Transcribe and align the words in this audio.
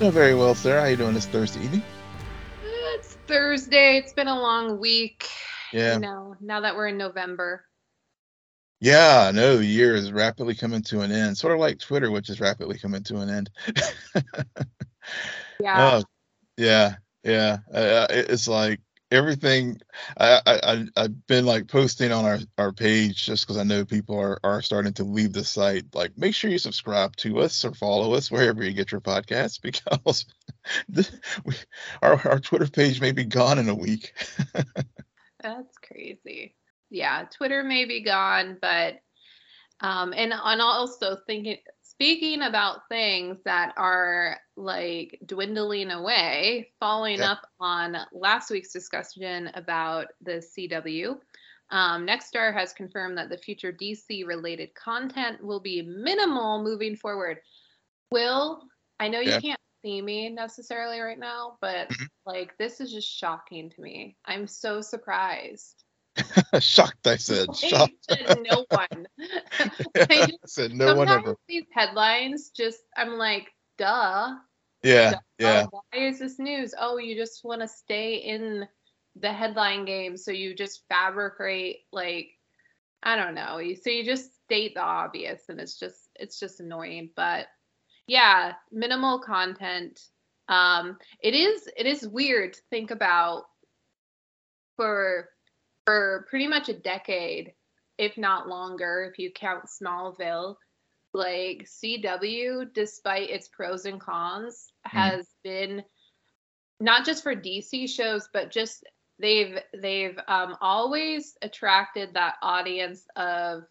Doing 0.00 0.12
very 0.12 0.34
well, 0.34 0.54
sir. 0.54 0.80
How 0.80 0.86
you 0.86 0.96
doing 0.96 1.12
this 1.12 1.26
Thursday 1.26 1.62
evening? 1.62 1.82
It's 2.64 3.18
Thursday. 3.26 3.98
It's 3.98 4.14
been 4.14 4.28
a 4.28 4.40
long 4.40 4.80
week. 4.80 5.28
Yeah. 5.74 5.96
You 5.96 6.00
know, 6.00 6.36
now 6.40 6.60
that 6.60 6.74
we're 6.74 6.88
in 6.88 6.96
November. 6.96 7.66
Yeah, 8.80 9.30
know 9.34 9.58
the 9.58 9.66
year 9.66 9.94
is 9.94 10.10
rapidly 10.10 10.54
coming 10.54 10.80
to 10.84 11.02
an 11.02 11.12
end, 11.12 11.36
sort 11.36 11.52
of 11.52 11.60
like 11.60 11.80
Twitter, 11.80 12.10
which 12.10 12.30
is 12.30 12.40
rapidly 12.40 12.78
coming 12.78 13.02
to 13.04 13.18
an 13.18 13.28
end. 13.28 13.50
Yeah. 15.60 16.00
Oh, 16.00 16.02
yeah, 16.56 16.94
yeah. 17.22 17.58
Uh, 17.70 18.06
it's 18.08 18.48
like 18.48 18.80
everything. 19.10 19.80
I, 20.18 20.40
I 20.46 20.86
I've 20.96 21.26
been 21.26 21.46
like 21.46 21.68
posting 21.68 22.12
on 22.12 22.24
our 22.24 22.38
our 22.58 22.72
page 22.72 23.24
just 23.24 23.46
because 23.46 23.58
I 23.58 23.64
know 23.64 23.84
people 23.84 24.18
are 24.18 24.38
are 24.44 24.62
starting 24.62 24.92
to 24.94 25.04
leave 25.04 25.32
the 25.32 25.44
site. 25.44 25.94
Like, 25.94 26.16
make 26.16 26.34
sure 26.34 26.50
you 26.50 26.58
subscribe 26.58 27.16
to 27.16 27.40
us 27.40 27.64
or 27.64 27.74
follow 27.74 28.14
us 28.14 28.30
wherever 28.30 28.62
you 28.62 28.72
get 28.72 28.92
your 28.92 29.00
podcasts 29.00 29.60
because 29.62 30.26
the, 30.88 31.08
we, 31.44 31.54
our 32.02 32.16
our 32.28 32.40
Twitter 32.40 32.68
page 32.68 33.00
may 33.00 33.12
be 33.12 33.24
gone 33.24 33.58
in 33.58 33.68
a 33.68 33.74
week. 33.74 34.14
That's 35.42 35.78
crazy. 35.78 36.54
Yeah, 36.90 37.24
Twitter 37.30 37.62
may 37.62 37.84
be 37.84 38.02
gone, 38.02 38.58
but 38.60 39.00
um 39.80 40.12
and 40.14 40.32
and 40.32 40.60
also 40.60 41.16
thinking 41.26 41.58
speaking 42.00 42.40
about 42.40 42.88
things 42.88 43.36
that 43.44 43.74
are 43.76 44.38
like 44.56 45.20
dwindling 45.26 45.90
away, 45.90 46.72
following 46.80 47.18
Yeah. 47.18 47.32
up 47.32 47.46
on 47.60 47.94
last 48.14 48.50
week's 48.50 48.72
discussion 48.72 49.50
about 49.52 50.06
the 50.22 50.40
CW. 50.40 51.20
Um, 51.68 52.06
Nexstar 52.06 52.54
has 52.54 52.72
confirmed 52.72 53.18
that 53.18 53.28
the 53.28 53.36
future 53.36 53.70
DC 53.70 54.24
related 54.26 54.74
content 54.74 55.44
will 55.44 55.60
be 55.60 55.82
minimal 55.82 56.62
moving 56.62 56.96
forward. 56.96 57.42
Will, 58.10 58.62
I 58.98 59.08
know 59.08 59.20
you 59.20 59.32
Yeah. 59.32 59.40
can't 59.40 59.60
see 59.84 60.00
me 60.00 60.30
necessarily 60.30 61.00
right 61.00 61.18
now, 61.18 61.58
but 61.60 61.90
Mhm. 61.90 62.08
like 62.24 62.56
this 62.56 62.80
is 62.80 62.90
just 62.90 63.08
shocking 63.08 63.68
to 63.68 63.80
me. 63.82 64.16
I'm 64.24 64.46
so 64.46 64.80
surprised. 64.80 65.84
Shocked, 66.60 67.06
I 67.06 67.16
said. 67.16 67.54
Shocked. 67.56 68.16
no 68.40 68.64
one. 68.68 69.06
I 69.96 70.06
I 70.10 70.28
said 70.46 70.72
no 70.72 70.94
one 70.94 71.08
ever. 71.10 71.36
these 71.48 71.66
headlines 71.72 72.50
just 72.50 72.80
I'm 72.96 73.14
like, 73.14 73.48
duh. 73.78 74.34
Yeah, 74.82 75.10
duh, 75.10 75.18
yeah, 75.38 75.66
Why 75.70 75.98
is 75.98 76.18
this 76.18 76.38
news? 76.38 76.74
Oh, 76.78 76.98
you 76.98 77.14
just 77.14 77.44
want 77.44 77.60
to 77.60 77.68
stay 77.68 78.16
in 78.16 78.66
the 79.16 79.32
headline 79.32 79.84
game, 79.84 80.16
so 80.16 80.30
you 80.30 80.54
just 80.54 80.84
fabricate 80.88 81.80
like 81.92 82.30
I 83.02 83.16
don't 83.16 83.34
know. 83.34 83.60
So 83.82 83.90
you 83.90 84.04
just 84.04 84.34
state 84.44 84.74
the 84.74 84.82
obvious, 84.82 85.42
and 85.48 85.60
it's 85.60 85.78
just 85.78 86.08
it's 86.16 86.38
just 86.38 86.60
annoying. 86.60 87.10
But 87.16 87.46
yeah, 88.06 88.54
minimal 88.72 89.20
content. 89.20 90.00
Um, 90.48 90.98
it 91.22 91.34
is 91.34 91.68
it 91.76 91.86
is 91.86 92.06
weird 92.06 92.54
to 92.54 92.60
think 92.70 92.90
about 92.90 93.44
for 94.76 95.28
for 95.90 96.24
pretty 96.30 96.46
much 96.46 96.68
a 96.68 96.78
decade, 96.78 97.52
if 97.98 98.16
not 98.16 98.46
longer, 98.46 99.10
if 99.10 99.18
you 99.18 99.32
count 99.32 99.64
Smallville. 99.66 100.54
Like 101.12 101.66
CW, 101.66 102.72
despite 102.72 103.30
its 103.30 103.48
pros 103.48 103.84
and 103.86 104.00
cons, 104.00 104.68
has 104.84 105.26
been 105.42 105.82
not 106.78 107.04
just 107.04 107.24
for 107.24 107.34
DC 107.34 107.90
shows, 107.90 108.28
but 108.32 108.52
just 108.52 108.84
they've 109.18 109.58
they've 109.76 110.16
um, 110.28 110.56
always 110.60 111.34
attracted 111.42 112.14
that 112.14 112.36
audience 112.40 113.04
of 113.16 113.64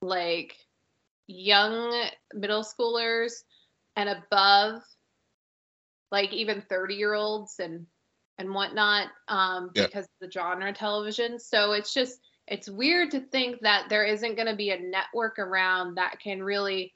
like 0.00 0.56
young 1.26 2.08
middle 2.32 2.64
schoolers 2.64 3.32
and 3.94 4.08
above 4.08 4.80
like 6.10 6.32
even 6.32 6.62
30 6.62 6.94
year 6.94 7.12
olds 7.12 7.56
and 7.58 7.84
and 8.40 8.52
whatnot 8.52 9.08
um 9.28 9.70
Yeah. 9.74 9.86
because 9.86 10.04
of 10.04 10.10
the 10.20 10.30
genre 10.30 10.72
television 10.72 11.38
so 11.38 11.72
it's 11.72 11.94
just 11.94 12.20
it's 12.46 12.68
weird 12.68 13.12
to 13.12 13.20
think 13.20 13.60
that 13.60 13.88
there 13.88 14.04
isn't 14.04 14.34
going 14.34 14.48
to 14.48 14.56
be 14.56 14.70
a 14.70 14.80
network 14.80 15.38
around 15.38 15.96
that 15.96 16.18
can 16.20 16.42
really 16.42 16.92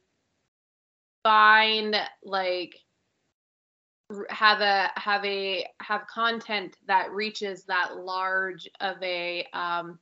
find 1.22 1.96
like 2.24 2.74
have 4.28 4.60
a 4.60 4.90
have 4.96 5.24
a 5.24 5.64
have 5.80 6.06
content 6.08 6.76
that 6.86 7.12
reaches 7.12 7.64
that 7.64 7.96
large 7.96 8.68
of 8.80 8.96
a 9.02 9.46
um 9.52 9.98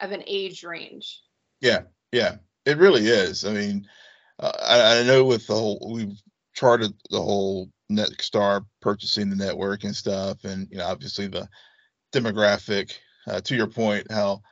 of 0.00 0.12
an 0.12 0.22
age 0.26 0.64
range 0.64 1.20
yeah, 1.64 1.82
yeah. 2.12 2.36
It 2.66 2.76
really 2.76 3.06
is. 3.06 3.44
I 3.44 3.52
mean, 3.52 3.88
uh, 4.38 4.52
I, 4.62 5.00
I 5.00 5.02
know 5.02 5.24
with 5.24 5.46
the 5.46 5.54
whole 5.54 5.92
we've 5.94 6.20
charted 6.54 6.92
the 7.10 7.20
whole 7.20 7.70
Nexstar 7.90 8.64
purchasing 8.80 9.30
the 9.30 9.36
network 9.36 9.84
and 9.84 9.94
stuff, 9.94 10.44
and 10.44 10.68
you 10.70 10.78
know, 10.78 10.86
obviously 10.86 11.26
the 11.26 11.48
demographic. 12.12 12.92
Uh, 13.26 13.40
to 13.40 13.56
your 13.56 13.66
point, 13.66 14.06
how 14.10 14.42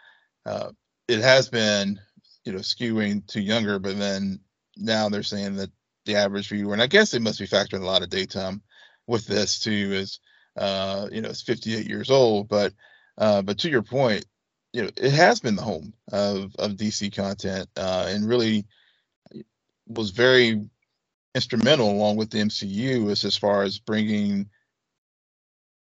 uh, 0.46 0.70
it 1.06 1.20
has 1.20 1.48
been, 1.48 2.00
you 2.44 2.52
know, 2.52 2.58
skewing 2.58 3.26
to 3.26 3.40
younger, 3.40 3.78
but 3.78 3.98
then 3.98 4.40
now 4.78 5.08
they're 5.08 5.22
saying 5.22 5.56
that 5.56 5.70
the 6.06 6.16
average 6.16 6.48
viewer, 6.48 6.72
and 6.72 6.82
I 6.82 6.86
guess 6.86 7.10
they 7.10 7.18
must 7.18 7.38
be 7.38 7.46
factoring 7.46 7.82
a 7.82 7.86
lot 7.86 8.02
of 8.02 8.08
daytime 8.08 8.62
with 9.06 9.26
this 9.26 9.58
too, 9.58 9.90
is 9.92 10.20
uh, 10.56 11.08
you 11.12 11.20
know, 11.20 11.28
it's 11.28 11.42
58 11.42 11.86
years 11.86 12.10
old, 12.10 12.48
but 12.48 12.72
uh, 13.18 13.42
but 13.42 13.58
to 13.58 13.70
your 13.70 13.82
point, 13.82 14.24
you 14.72 14.82
know, 14.82 14.90
it 14.96 15.12
has 15.12 15.40
been 15.40 15.56
the 15.56 15.62
home 15.62 15.92
of 16.12 16.54
of 16.58 16.72
DC 16.72 17.14
content, 17.14 17.68
uh, 17.76 18.06
and 18.08 18.28
really 18.28 18.64
was 19.86 20.10
very 20.10 20.64
instrumental 21.34 21.90
along 21.90 22.16
with 22.16 22.30
the 22.30 22.38
MCU 22.38 23.10
is 23.10 23.24
as 23.24 23.36
far 23.36 23.62
as 23.62 23.78
bringing 23.78 24.48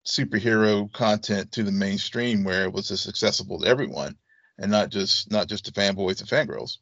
superhero 0.06 0.92
content 0.92 1.52
to 1.52 1.64
the 1.64 1.72
mainstream 1.72 2.44
where 2.44 2.64
it 2.64 2.74
was 2.74 2.88
just 2.88 3.08
accessible 3.08 3.60
to 3.60 3.68
everyone 3.68 4.18
and 4.58 4.72
not 4.72 4.90
just 4.90 5.32
not 5.32 5.48
just 5.48 5.66
to 5.66 5.72
fanboys 5.72 6.20
and 6.22 6.30
fangirls. 6.30 6.78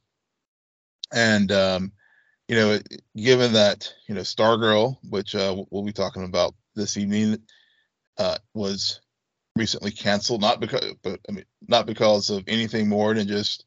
And 1.13 1.51
um, 1.51 1.91
you 2.47 2.55
know, 2.55 2.79
given 3.15 3.53
that 3.53 3.93
you 4.07 4.15
know 4.15 4.21
Stargirl, 4.21 4.97
which 5.09 5.35
uh, 5.35 5.63
we'll 5.69 5.83
be 5.83 5.93
talking 5.93 6.23
about 6.23 6.55
this 6.75 6.97
evening, 6.97 7.39
uh, 8.17 8.37
was 8.53 9.01
recently 9.55 9.91
canceled, 9.91 10.41
not 10.41 10.59
because, 10.59 10.93
but 11.03 11.19
I 11.27 11.31
mean, 11.31 11.45
not 11.67 11.85
because 11.85 12.29
of 12.29 12.43
anything 12.47 12.87
more 12.87 13.13
than 13.13 13.27
just 13.27 13.65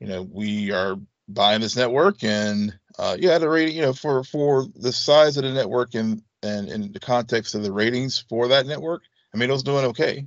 you 0.00 0.08
know 0.08 0.22
we 0.22 0.72
are 0.72 0.96
buying 1.34 1.60
this 1.60 1.76
network 1.76 2.22
and 2.24 2.78
uh, 2.98 3.16
yeah, 3.18 3.38
the 3.38 3.48
rating, 3.48 3.76
you 3.76 3.82
know, 3.82 3.92
for 3.92 4.24
for 4.24 4.66
the 4.76 4.92
size 4.92 5.36
of 5.36 5.44
the 5.44 5.52
network 5.52 5.94
and 5.94 6.22
and 6.42 6.68
in 6.68 6.92
the 6.92 7.00
context 7.00 7.54
of 7.54 7.62
the 7.62 7.72
ratings 7.72 8.18
for 8.28 8.48
that 8.48 8.66
network, 8.66 9.02
I 9.34 9.38
mean, 9.38 9.50
it 9.50 9.52
was 9.52 9.62
doing 9.62 9.86
okay 9.86 10.26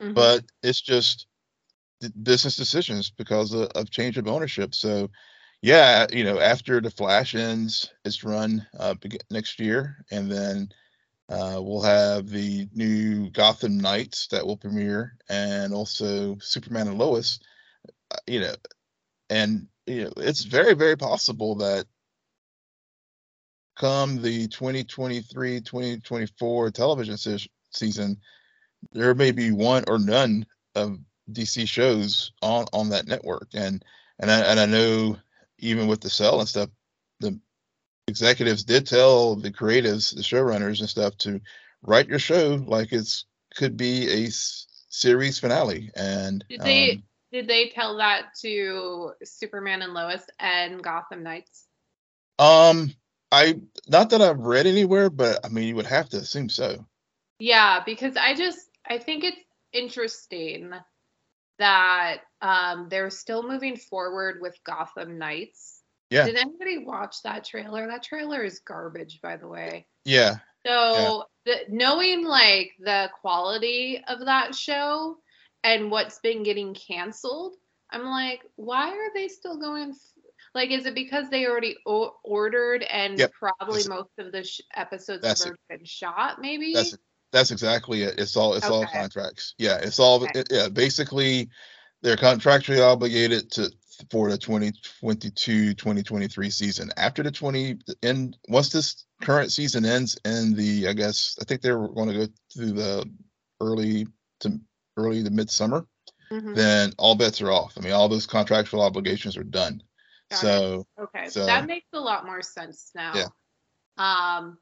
Mhm. 0.00 0.14
but 0.14 0.44
it's 0.62 0.80
just 0.80 1.26
business 2.22 2.56
decisions 2.56 3.10
because 3.10 3.52
of, 3.52 3.68
of 3.74 3.90
change 3.90 4.18
of 4.18 4.26
ownership. 4.28 4.74
So, 4.74 5.10
yeah, 5.62 6.06
you 6.12 6.24
know, 6.24 6.38
after 6.40 6.80
the 6.80 6.90
Flash 6.90 7.34
ends 7.34 7.90
its 8.04 8.24
run 8.24 8.66
uh, 8.78 8.94
next 9.30 9.58
year, 9.60 9.96
and 10.10 10.30
then 10.30 10.68
uh, 11.28 11.58
we'll 11.62 11.82
have 11.82 12.28
the 12.28 12.68
new 12.74 13.30
Gotham 13.30 13.78
Knights 13.78 14.28
that 14.28 14.46
will 14.46 14.56
premiere, 14.56 15.16
and 15.28 15.72
also 15.74 16.36
Superman 16.40 16.88
and 16.88 16.98
Lois. 16.98 17.40
uh, 18.12 18.16
You 18.26 18.40
know, 18.40 18.54
and 19.30 19.66
you 19.88 20.04
know, 20.04 20.12
it's 20.18 20.44
very, 20.44 20.74
very 20.74 20.96
possible 20.96 21.56
that 21.56 21.86
come 23.76 24.20
the 24.20 24.48
2023-2024 24.48 26.72
television 26.72 27.16
se- 27.16 27.48
season, 27.70 28.18
there 28.92 29.14
may 29.14 29.30
be 29.30 29.52
one 29.52 29.84
or 29.88 29.98
none 29.98 30.46
of 30.74 30.98
DC 31.32 31.68
shows 31.68 32.32
on 32.42 32.66
on 32.72 32.88
that 32.90 33.06
network. 33.06 33.48
And 33.54 33.84
and 34.18 34.30
I 34.30 34.40
and 34.40 34.60
I 34.60 34.66
know 34.66 35.16
even 35.58 35.88
with 35.88 36.00
the 36.00 36.10
sell 36.10 36.40
and 36.40 36.48
stuff, 36.48 36.70
the 37.20 37.38
executives 38.06 38.64
did 38.64 38.86
tell 38.86 39.36
the 39.36 39.50
creatives, 39.50 40.14
the 40.14 40.22
showrunners 40.22 40.80
and 40.80 40.88
stuff 40.88 41.16
to 41.18 41.40
write 41.82 42.08
your 42.08 42.18
show 42.18 42.62
like 42.66 42.92
it's 42.92 43.26
could 43.56 43.76
be 43.76 44.08
a 44.08 44.26
s- 44.26 44.66
series 44.88 45.38
finale. 45.38 45.90
And 45.96 46.44
Did 46.48 46.62
they 46.62 46.92
um, 46.92 47.02
did 47.32 47.48
they 47.48 47.68
tell 47.68 47.98
that 47.98 48.34
to 48.42 49.12
Superman 49.24 49.82
and 49.82 49.94
Lois 49.94 50.24
and 50.38 50.82
Gotham 50.82 51.22
Knights? 51.22 51.66
um 52.38 52.92
I 53.30 53.60
not 53.88 54.10
that 54.10 54.22
I've 54.22 54.38
read 54.38 54.66
anywhere, 54.66 55.10
but 55.10 55.44
I 55.44 55.48
mean 55.48 55.68
you 55.68 55.76
would 55.76 55.86
have 55.86 56.08
to 56.10 56.18
assume 56.18 56.48
so. 56.48 56.84
Yeah, 57.38 57.82
because 57.84 58.16
I 58.16 58.34
just 58.34 58.60
I 58.86 58.98
think 58.98 59.24
it's 59.24 59.40
interesting 59.72 60.72
that 61.58 62.18
um 62.40 62.88
they're 62.88 63.10
still 63.10 63.42
moving 63.42 63.76
forward 63.76 64.38
with 64.40 64.56
Gotham 64.64 65.18
Knights. 65.18 65.82
Yeah. 66.10 66.24
Did 66.24 66.36
anybody 66.36 66.78
watch 66.78 67.16
that 67.24 67.44
trailer? 67.44 67.86
That 67.86 68.02
trailer 68.02 68.42
is 68.42 68.60
garbage, 68.60 69.20
by 69.20 69.36
the 69.36 69.48
way. 69.48 69.86
Yeah. 70.04 70.36
So 70.66 71.24
the, 71.44 71.60
knowing 71.68 72.24
like 72.24 72.72
the 72.78 73.10
quality 73.20 74.02
of 74.08 74.24
that 74.24 74.54
show 74.54 75.18
and 75.64 75.90
what's 75.90 76.18
been 76.20 76.42
getting 76.42 76.74
canceled, 76.74 77.54
I'm 77.90 78.04
like, 78.04 78.40
why 78.56 78.90
are 78.90 79.14
they 79.14 79.28
still 79.28 79.58
going? 79.58 79.90
f- 79.90 79.96
Like, 80.54 80.70
is 80.70 80.86
it 80.86 80.94
because 80.94 81.28
they 81.30 81.46
already 81.46 81.76
o- 81.86 82.14
ordered 82.24 82.82
and 82.82 83.18
Yep. 83.18 83.32
probably 83.32 83.82
That's- 83.82 83.88
most 83.88 84.10
of 84.18 84.32
the 84.32 84.44
sh- 84.44 84.60
episodes 84.74 85.22
That's 85.22 85.44
have 85.44 85.54
been 85.68 85.84
shot? 85.84 86.40
Maybe. 86.40 86.72
That's 86.74 86.96
that's 87.30 87.50
exactly 87.50 88.02
it. 88.04 88.18
It's 88.18 88.36
all 88.36 88.54
it's 88.54 88.64
all 88.66 88.86
contracts. 88.86 89.54
Yeah, 89.58 89.76
it's 89.76 89.98
all 89.98 90.22
Okay. 90.24 90.40
it- 90.40 90.48
yeah. 90.50 90.68
Basically, 90.70 91.48
they're 92.02 92.16
contractually 92.16 92.80
obligated 92.80 93.50
to 93.52 93.70
for 94.10 94.30
the 94.30 94.38
2022-2023 94.38 96.50
season. 96.50 96.90
After 96.96 97.22
the 97.22 97.30
20 97.30 97.78
end, 98.02 98.36
once 98.48 98.70
this 98.70 99.04
current 99.22 99.52
season 99.52 99.84
ends, 99.84 100.18
and 100.24 100.56
the 100.56 100.88
I 100.88 100.92
guess 100.92 101.36
I 101.40 101.44
think 101.44 101.62
they're 101.62 101.88
going 101.88 102.08
to 102.08 102.26
go 102.26 102.32
through 102.54 102.72
the 102.72 103.10
early 103.60 104.06
to 104.40 104.60
early 104.98 105.22
to 105.22 105.30
midsummer. 105.30 105.86
Mhm. 106.30 106.54
Then 106.54 106.92
all 106.98 107.14
bets 107.14 107.40
are 107.40 107.50
off. 107.50 107.72
I 107.78 107.80
mean, 107.80 107.92
all 107.92 108.08
those 108.08 108.26
contractual 108.26 108.82
obligations 108.82 109.36
are 109.36 109.44
done. 109.44 109.82
Got 110.30 110.36
it. 110.36 110.40
so 110.40 110.86
Okay, 110.98 111.28
So- 111.30 111.46
that 111.46 111.66
makes 111.66 111.86
a 111.94 112.00
lot 112.00 112.26
more 112.26 112.42
sense 112.42 112.90
now. 112.94 113.14
Yeah. 113.14 113.28
Um 113.96 114.58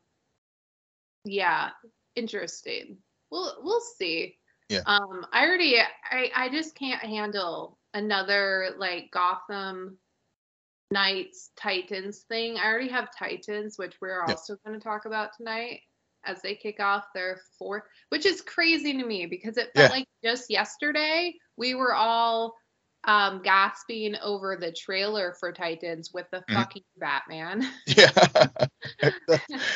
yeah, 1.25 1.71
interesting. 2.15 2.99
We'll 3.31 3.57
we'll 3.63 3.81
see. 3.81 4.39
Yeah. 4.69 4.83
Um 4.87 5.27
I 5.33 5.47
already 5.47 5.79
I 5.81 6.31
I 6.35 6.49
just 6.51 6.75
can't 6.77 7.03
handle 7.03 7.79
another 7.95 8.75
like 8.79 9.11
Gotham 9.11 9.99
Knights 10.93 11.51
Titans 11.57 12.21
thing. 12.29 12.59
I 12.59 12.67
already 12.67 12.89
have 12.91 13.09
Titans, 13.17 13.77
which 13.77 13.97
we're 14.01 14.23
Yeah. 14.27 14.35
also 14.35 14.57
going 14.65 14.79
to 14.79 14.83
talk 14.85 15.05
about 15.05 15.31
tonight 15.37 15.81
as 16.27 16.43
they 16.43 16.55
kick 16.55 16.81
off 16.81 17.05
their 17.15 17.41
fourth, 17.59 17.85
which 18.11 18.27
is 18.27 18.41
crazy 18.43 18.93
to 18.93 19.05
me 19.05 19.27
because 19.27 19.57
it 19.57 19.71
felt 19.75 19.91
Yeah. 19.91 19.97
like 19.97 20.09
just 20.25 20.51
yesterday 20.51 21.35
we 21.57 21.75
were 21.75 21.95
all 21.95 22.55
um 23.05 23.41
gasping 23.43 24.17
over 24.23 24.57
the 24.57 24.73
trailer 24.73 25.35
for 25.39 25.53
Titans 25.53 26.13
with 26.13 26.27
the 26.33 26.39
Mhm. 26.49 26.55
fucking 26.55 26.83
Batman. 26.97 27.63
yeah, 27.87 28.11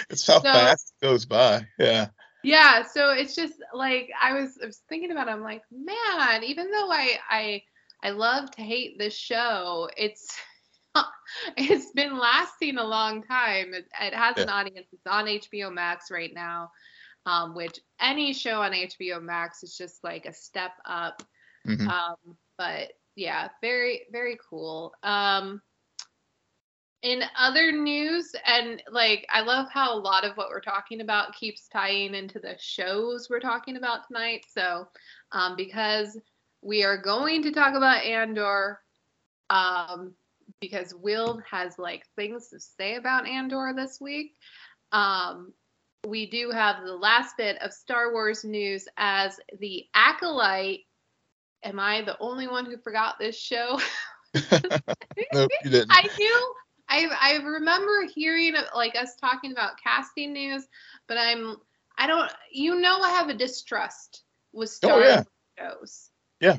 it's 0.09 0.27
how 0.27 0.39
So- 0.39 0.43
fast 0.43 0.93
it 1.01 1.05
goes 1.05 1.27
by. 1.27 1.67
Yeah, 1.79 2.09
yeah, 2.43 2.83
so 2.83 3.11
it's 3.11 3.35
just 3.35 3.55
like 3.75 4.11
I 4.21 4.33
was, 4.33 4.59
I 4.63 4.67
was 4.67 4.81
thinking 4.89 5.13
about 5.13 5.29
it, 5.29 5.33
I'm 5.33 5.43
like, 5.43 5.63
man, 5.71 6.43
even 6.45 6.71
though 6.71 6.91
I 6.91 7.19
I 7.29 7.63
I 8.03 8.11
love 8.11 8.51
to 8.53 8.63
hate 8.63 8.99
this 8.99 9.15
show, 9.15 9.89
it's 9.97 10.35
it's 11.57 11.91
been 11.93 12.19
lasting 12.19 12.79
a 12.79 12.85
long 12.85 13.23
time. 13.23 13.75
It, 13.75 13.87
it 14.01 14.15
has 14.15 14.37
an 14.39 14.49
audience. 14.49 14.89
It's 14.93 15.07
on 15.07 15.27
HBO 15.27 15.73
Max 15.73 16.11
right 16.11 16.33
now. 16.35 16.71
Um, 17.27 17.55
which 17.55 17.79
any 18.01 18.33
show 18.33 18.63
on 18.63 18.73
HBO 18.73 19.23
Max 19.23 19.63
is 19.63 19.77
just 19.77 20.03
like 20.03 20.25
a 20.25 20.33
step 20.33 20.73
up. 20.87 21.23
Mhm. 21.67 21.87
Um, 21.87 22.37
but 22.57 22.93
yeah, 23.15 23.49
very, 23.61 24.07
very 24.11 24.39
cool. 24.49 24.95
Um, 25.03 25.61
in 27.03 27.23
other 27.39 27.73
news, 27.73 28.35
and 28.47 28.83
like, 28.91 29.27
I 29.31 29.41
love 29.41 29.69
how 29.71 29.95
a 29.95 29.99
lot 29.99 30.25
of 30.25 30.37
what 30.37 30.49
we're 30.51 30.61
talking 30.61 31.01
about 31.01 31.35
keeps 31.35 31.69
tying 31.69 32.15
into 32.15 32.39
the 32.39 32.57
shows 32.59 33.29
we're 33.31 33.41
talking 33.41 33.77
about 33.77 34.07
tonight. 34.07 34.45
So, 34.49 34.87
um, 35.33 35.57
because 35.57 36.19
we 36.63 36.85
are 36.85 37.01
going 37.01 37.43
to 37.43 37.53
talk 37.53 37.75
about 37.75 38.05
Andor, 38.05 38.81
um, 39.49 40.15
because 40.61 40.95
Will 40.95 41.41
has 41.51 41.79
like 41.79 42.05
things 42.17 42.49
to 42.49 42.61
say 42.61 42.97
about 42.97 43.27
Andor 43.27 43.73
this 43.75 43.99
week. 44.01 44.35
Um, 44.93 45.53
we 46.07 46.31
do 46.31 46.51
have 46.51 46.85
the 46.85 46.95
last 46.95 47.37
bit 47.37 47.61
of 47.61 47.73
Star 47.73 48.13
Wars 48.13 48.45
news 48.45 48.87
as 48.97 49.39
the 49.59 49.85
Acolyte. 49.95 50.81
Am 51.63 51.79
I 51.79 52.03
the 52.03 52.17
only 52.21 52.49
one 52.49 52.65
who 52.65 52.79
forgot 52.79 53.17
this 53.19 53.39
show? 53.39 53.79
nope, 54.53 55.51
you 55.65 55.71
didn't. 55.71 55.91
I 55.91 56.09
knew. 56.19 56.55
I 56.89 57.07
I 57.21 57.37
remember 57.45 58.07
hearing 58.15 58.55
like 58.75 58.95
us 58.97 59.17
talking 59.21 59.53
about 59.53 59.81
casting 59.83 60.33
news, 60.33 60.67
but 61.09 61.19
I'm 61.19 61.57
I 61.99 62.07
don't. 62.07 62.31
You 62.53 62.81
know, 62.81 63.01
I 63.01 63.11
have 63.11 63.29
a 63.29 63.35
distrust 63.35 64.23
with 64.53 64.71
Star 64.71 64.93
Oh, 64.93 64.99
yeah. 65.01 65.15
Wars 65.17 65.27
shows. 65.59 66.11
Yeah. 66.41 66.57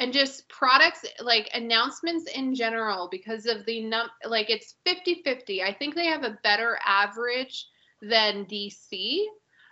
And 0.00 0.12
just 0.12 0.48
products 0.48 1.04
like 1.20 1.50
announcements 1.54 2.30
in 2.30 2.54
general 2.54 3.08
because 3.10 3.46
of 3.46 3.66
the 3.66 3.82
num 3.82 4.08
like 4.24 4.48
it's 4.48 4.76
50-50. 4.86 5.62
I 5.62 5.72
think 5.72 5.94
they 5.94 6.06
have 6.06 6.22
a 6.22 6.38
better 6.44 6.78
average 6.86 7.66
than 8.00 8.44
DC. 8.46 9.24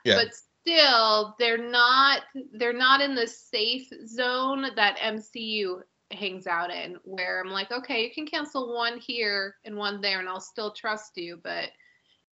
Yeah. 0.05 0.17
But 0.17 0.34
still 0.34 1.37
they're 1.38 1.56
not 1.70 2.23
they're 2.55 2.73
not 2.73 3.00
in 3.00 3.14
the 3.14 3.26
safe 3.26 3.88
zone 4.05 4.67
that 4.75 4.99
MCU 4.99 5.81
hangs 6.11 6.46
out 6.49 6.73
in 6.73 6.96
where 7.05 7.40
I'm 7.40 7.50
like, 7.50 7.70
okay, 7.70 8.02
you 8.05 8.11
can 8.12 8.26
cancel 8.26 8.75
one 8.75 8.99
here 8.99 9.56
and 9.64 9.76
one 9.76 10.00
there 10.00 10.19
and 10.19 10.28
I'll 10.28 10.40
still 10.40 10.73
trust 10.73 11.17
you, 11.17 11.38
but 11.43 11.70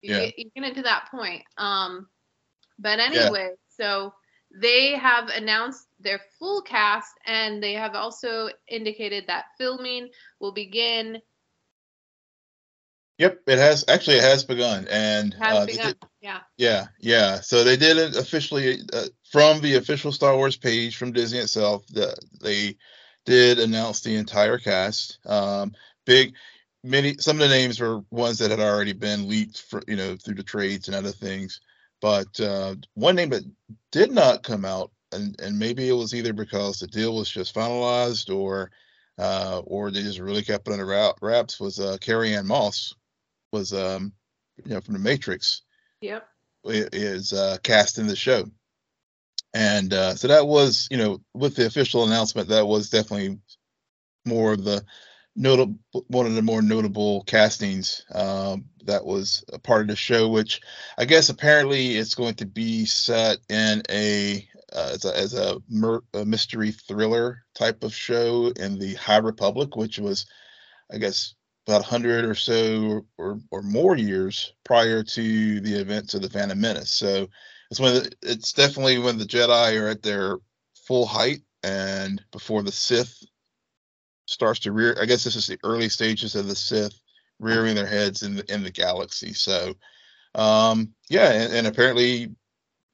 you, 0.02 0.14
Yeah. 0.16 0.26
get, 0.26 0.40
you 0.40 0.52
get 0.56 0.66
into 0.66 0.82
that 0.84 1.10
point. 1.12 1.44
Um 1.58 2.08
but 2.80 3.00
anyway, 3.00 3.52
so 3.68 4.14
they 4.54 4.96
have 4.96 5.30
announced 5.30 5.88
their 6.03 6.19
full 6.39 6.62
cast 6.62 7.13
and 7.25 7.62
they 7.62 7.74
have 7.74 7.95
also 7.95 8.50
indicated 8.68 9.25
that 9.27 9.45
filming 9.57 10.09
will 10.39 10.53
begin 10.53 11.21
Yep, 13.18 13.42
it 13.48 13.59
has 13.59 13.86
actually 13.88 14.18
it 14.18 14.24
has 14.24 14.44
begun, 14.44 14.88
and 14.89 15.36
has 15.39 15.57
uh, 15.57 15.65
begun. 15.68 15.88
did- 15.89 15.98
yeah. 16.21 16.39
yeah, 16.57 16.88
yeah. 17.00 17.39
So 17.42 17.63
they 17.63 17.77
did 17.77 17.98
it 17.98 18.15
officially 18.15 18.80
uh, 18.94 19.06
from 19.31 19.62
the 19.62 19.75
official 19.75 20.12
Star 20.12 20.36
Wars 20.36 20.57
page 20.57 20.98
from 20.98 21.12
Disney 21.12 21.38
itself. 21.38 21.86
The, 21.88 22.15
they 22.42 22.77
did 23.25 23.59
announce 23.59 24.01
the 24.01 24.15
entire 24.15 24.57
cast. 24.57 25.19
Um, 25.27 25.74
big, 26.06 26.33
many 26.83 27.15
some 27.19 27.36
of 27.38 27.47
the 27.47 27.56
names 27.56 27.80
were 27.80 28.00
ones 28.09 28.39
that 28.39 28.50
had 28.50 28.59
already 28.59 28.94
been 28.94 29.30
leaked 29.30 29.62
for 29.62 29.83
you 29.88 29.95
know 29.95 30.15
through 30.15 30.36
the 30.36 30.44
trades 30.44 30.88
and 30.88 30.95
other 30.95 31.12
things. 31.12 31.62
But 32.01 32.39
uh, 32.39 32.75
one 32.95 33.15
name 33.15 33.30
that 33.30 33.44
did 33.92 34.12
not 34.12 34.42
come 34.42 34.65
out, 34.65 34.92
and 35.12 35.40
and 35.42 35.58
maybe 35.58 35.88
it 35.88 35.94
was 35.94 36.13
either 36.13 36.34
because 36.34 36.80
the 36.80 36.88
deal 36.88 37.16
was 37.16 37.30
just 37.30 37.56
finalized 37.56 38.34
or 38.36 38.72
uh, 39.18 39.62
or 39.66 39.92
they 39.92 40.02
just 40.02 40.19
really 40.19 40.42
kept 40.42 40.68
it 40.68 40.74
under 40.74 41.13
wraps 41.22 41.60
was 41.60 41.80
uh, 41.80 41.97
Carrie-Anne 42.02 42.47
Moss 42.47 42.95
was 43.52 43.74
um, 43.74 44.14
you 44.64 44.74
know 44.74 44.81
from 44.81 44.94
the 44.94 45.00
Matrix 45.00 45.62
Yep. 46.02 46.28
is 46.64 47.31
uh, 47.31 47.57
cast 47.64 48.00
in 48.00 48.07
the 48.07 48.16
show. 48.16 48.45
And 49.54 49.94
uh, 49.94 50.16
so 50.16 50.28
that 50.30 50.47
was, 50.47 50.88
you 50.90 50.97
know, 50.97 51.21
with 51.33 51.56
the 51.56 51.66
official 51.66 52.06
announcement, 52.06 52.47
that 52.50 52.66
was 52.66 52.90
definitely 52.90 53.40
more 54.26 54.54
of 54.54 54.64
the 54.64 54.83
notable, 55.35 55.78
one 56.07 56.26
of 56.26 56.35
the 56.35 56.42
more 56.42 56.62
notable 56.62 57.24
castings 57.24 58.06
um, 58.14 58.66
that 58.85 59.06
was 59.06 59.44
a 59.54 59.59
part 59.59 59.81
of 59.81 59.88
the 59.88 59.95
show. 59.95 60.30
Which 60.30 60.62
I 60.97 61.06
guess 61.06 61.30
apparently 61.30 61.97
it's 61.97 62.16
going 62.16 62.35
to 62.35 62.45
be 62.45 62.85
set 62.85 63.40
in 63.50 63.83
a 63.90 64.47
uh, 64.75 64.92
as 64.94 65.06
a, 65.06 65.18
as 65.18 65.33
a, 65.33 65.61
mer- 65.69 66.04
a 66.13 66.25
mystery 66.25 66.71
thriller 66.71 67.44
type 67.56 67.83
of 67.83 67.94
show 67.94 68.51
in 68.57 68.80
the 68.80 68.95
High 68.95 69.18
Republic, 69.18 69.75
which 69.75 69.99
was, 69.99 70.25
I 70.92 70.97
guess, 70.97 71.35
about 71.68 71.81
100 71.81 72.25
or 72.25 72.35
so 72.35 73.06
or, 73.18 73.40
or 73.51 73.61
more 73.61 73.95
years 73.95 74.54
prior 74.63 75.04
to 75.04 75.61
the 75.61 75.75
events 75.75 76.13
of 76.13 76.21
the 76.21 76.30
Phantom 76.30 76.59
Menace. 76.59 76.92
So 76.92 77.28
it's 77.69 77.80
when 77.80 78.09
it's 78.21 78.54
definitely 78.54 78.97
when 78.97 79.18
the 79.18 79.25
Jedi 79.25 79.80
are 79.80 79.87
at 79.87 80.04
their 80.04 80.37
full 80.87 81.06
height 81.06 81.42
and 81.63 82.23
before 82.31 82.63
the 82.63 82.71
Sith 82.71 83.23
starts 84.25 84.59
to 84.61 84.71
rear. 84.71 84.97
I 84.99 85.06
guess 85.06 85.23
this 85.23 85.35
is 85.35 85.47
the 85.47 85.59
early 85.63 85.90
stages 85.90 86.35
of 86.35 86.47
the 86.47 86.56
Sith 86.56 86.99
rearing 87.40 87.75
their 87.75 87.87
heads 87.87 88.23
in 88.23 88.35
the 88.35 88.54
in 88.54 88.63
the 88.63 88.71
galaxy. 88.71 89.33
So 89.33 89.73
um, 90.35 90.94
yeah, 91.09 91.31
and, 91.31 91.54
and 91.54 91.68
apparently 91.68 92.35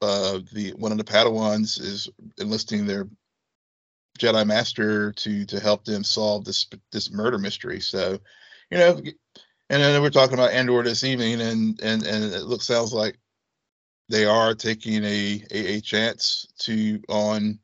uh, 0.01 0.39
the 0.53 0.73
one 0.77 0.91
of 0.91 0.97
the 0.97 1.03
Padawans 1.03 1.79
is 1.79 2.09
enlisting 2.39 2.85
their 2.85 3.07
Jedi 4.17 4.45
Master 4.45 5.11
to 5.13 5.45
to 5.45 5.59
help 5.59 5.85
them 5.85 6.03
solve 6.03 6.45
this 6.45 6.67
this 6.91 7.11
murder 7.11 7.37
mystery. 7.37 7.79
So 7.79 8.19
you 8.71 8.77
know, 8.77 9.01
and 9.69 9.81
then 9.81 10.01
we're 10.01 10.09
talking 10.09 10.33
about 10.33 10.51
Andor 10.51 10.83
this 10.83 11.03
evening, 11.03 11.41
and 11.41 11.79
and 11.81 12.03
and 12.03 12.23
it 12.33 12.43
looks 12.43 12.65
sounds 12.65 12.93
like 12.93 13.17
they 14.09 14.25
are 14.25 14.53
taking 14.53 15.03
a 15.03 15.43
a, 15.51 15.75
a 15.75 15.81
chance 15.81 16.47
to 16.59 17.01
on, 17.09 17.59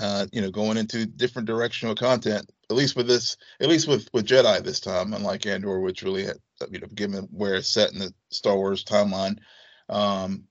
uh, 0.00 0.26
you 0.32 0.40
know, 0.40 0.50
going 0.50 0.76
into 0.76 1.06
different 1.06 1.46
directional 1.46 1.94
content. 1.94 2.50
At 2.68 2.76
least 2.76 2.96
with 2.96 3.06
this, 3.06 3.36
at 3.60 3.68
least 3.68 3.88
with 3.88 4.08
with 4.12 4.26
Jedi 4.26 4.62
this 4.62 4.80
time, 4.80 5.12
unlike 5.14 5.46
Andor, 5.46 5.80
which 5.80 6.02
really 6.02 6.24
had, 6.24 6.36
you 6.70 6.80
know, 6.80 6.88
given 6.88 7.28
where 7.30 7.54
it's 7.54 7.68
set 7.68 7.92
in 7.92 7.98
the 7.98 8.12
Star 8.30 8.56
Wars 8.56 8.84
timeline. 8.84 9.38
Um, 9.88 10.44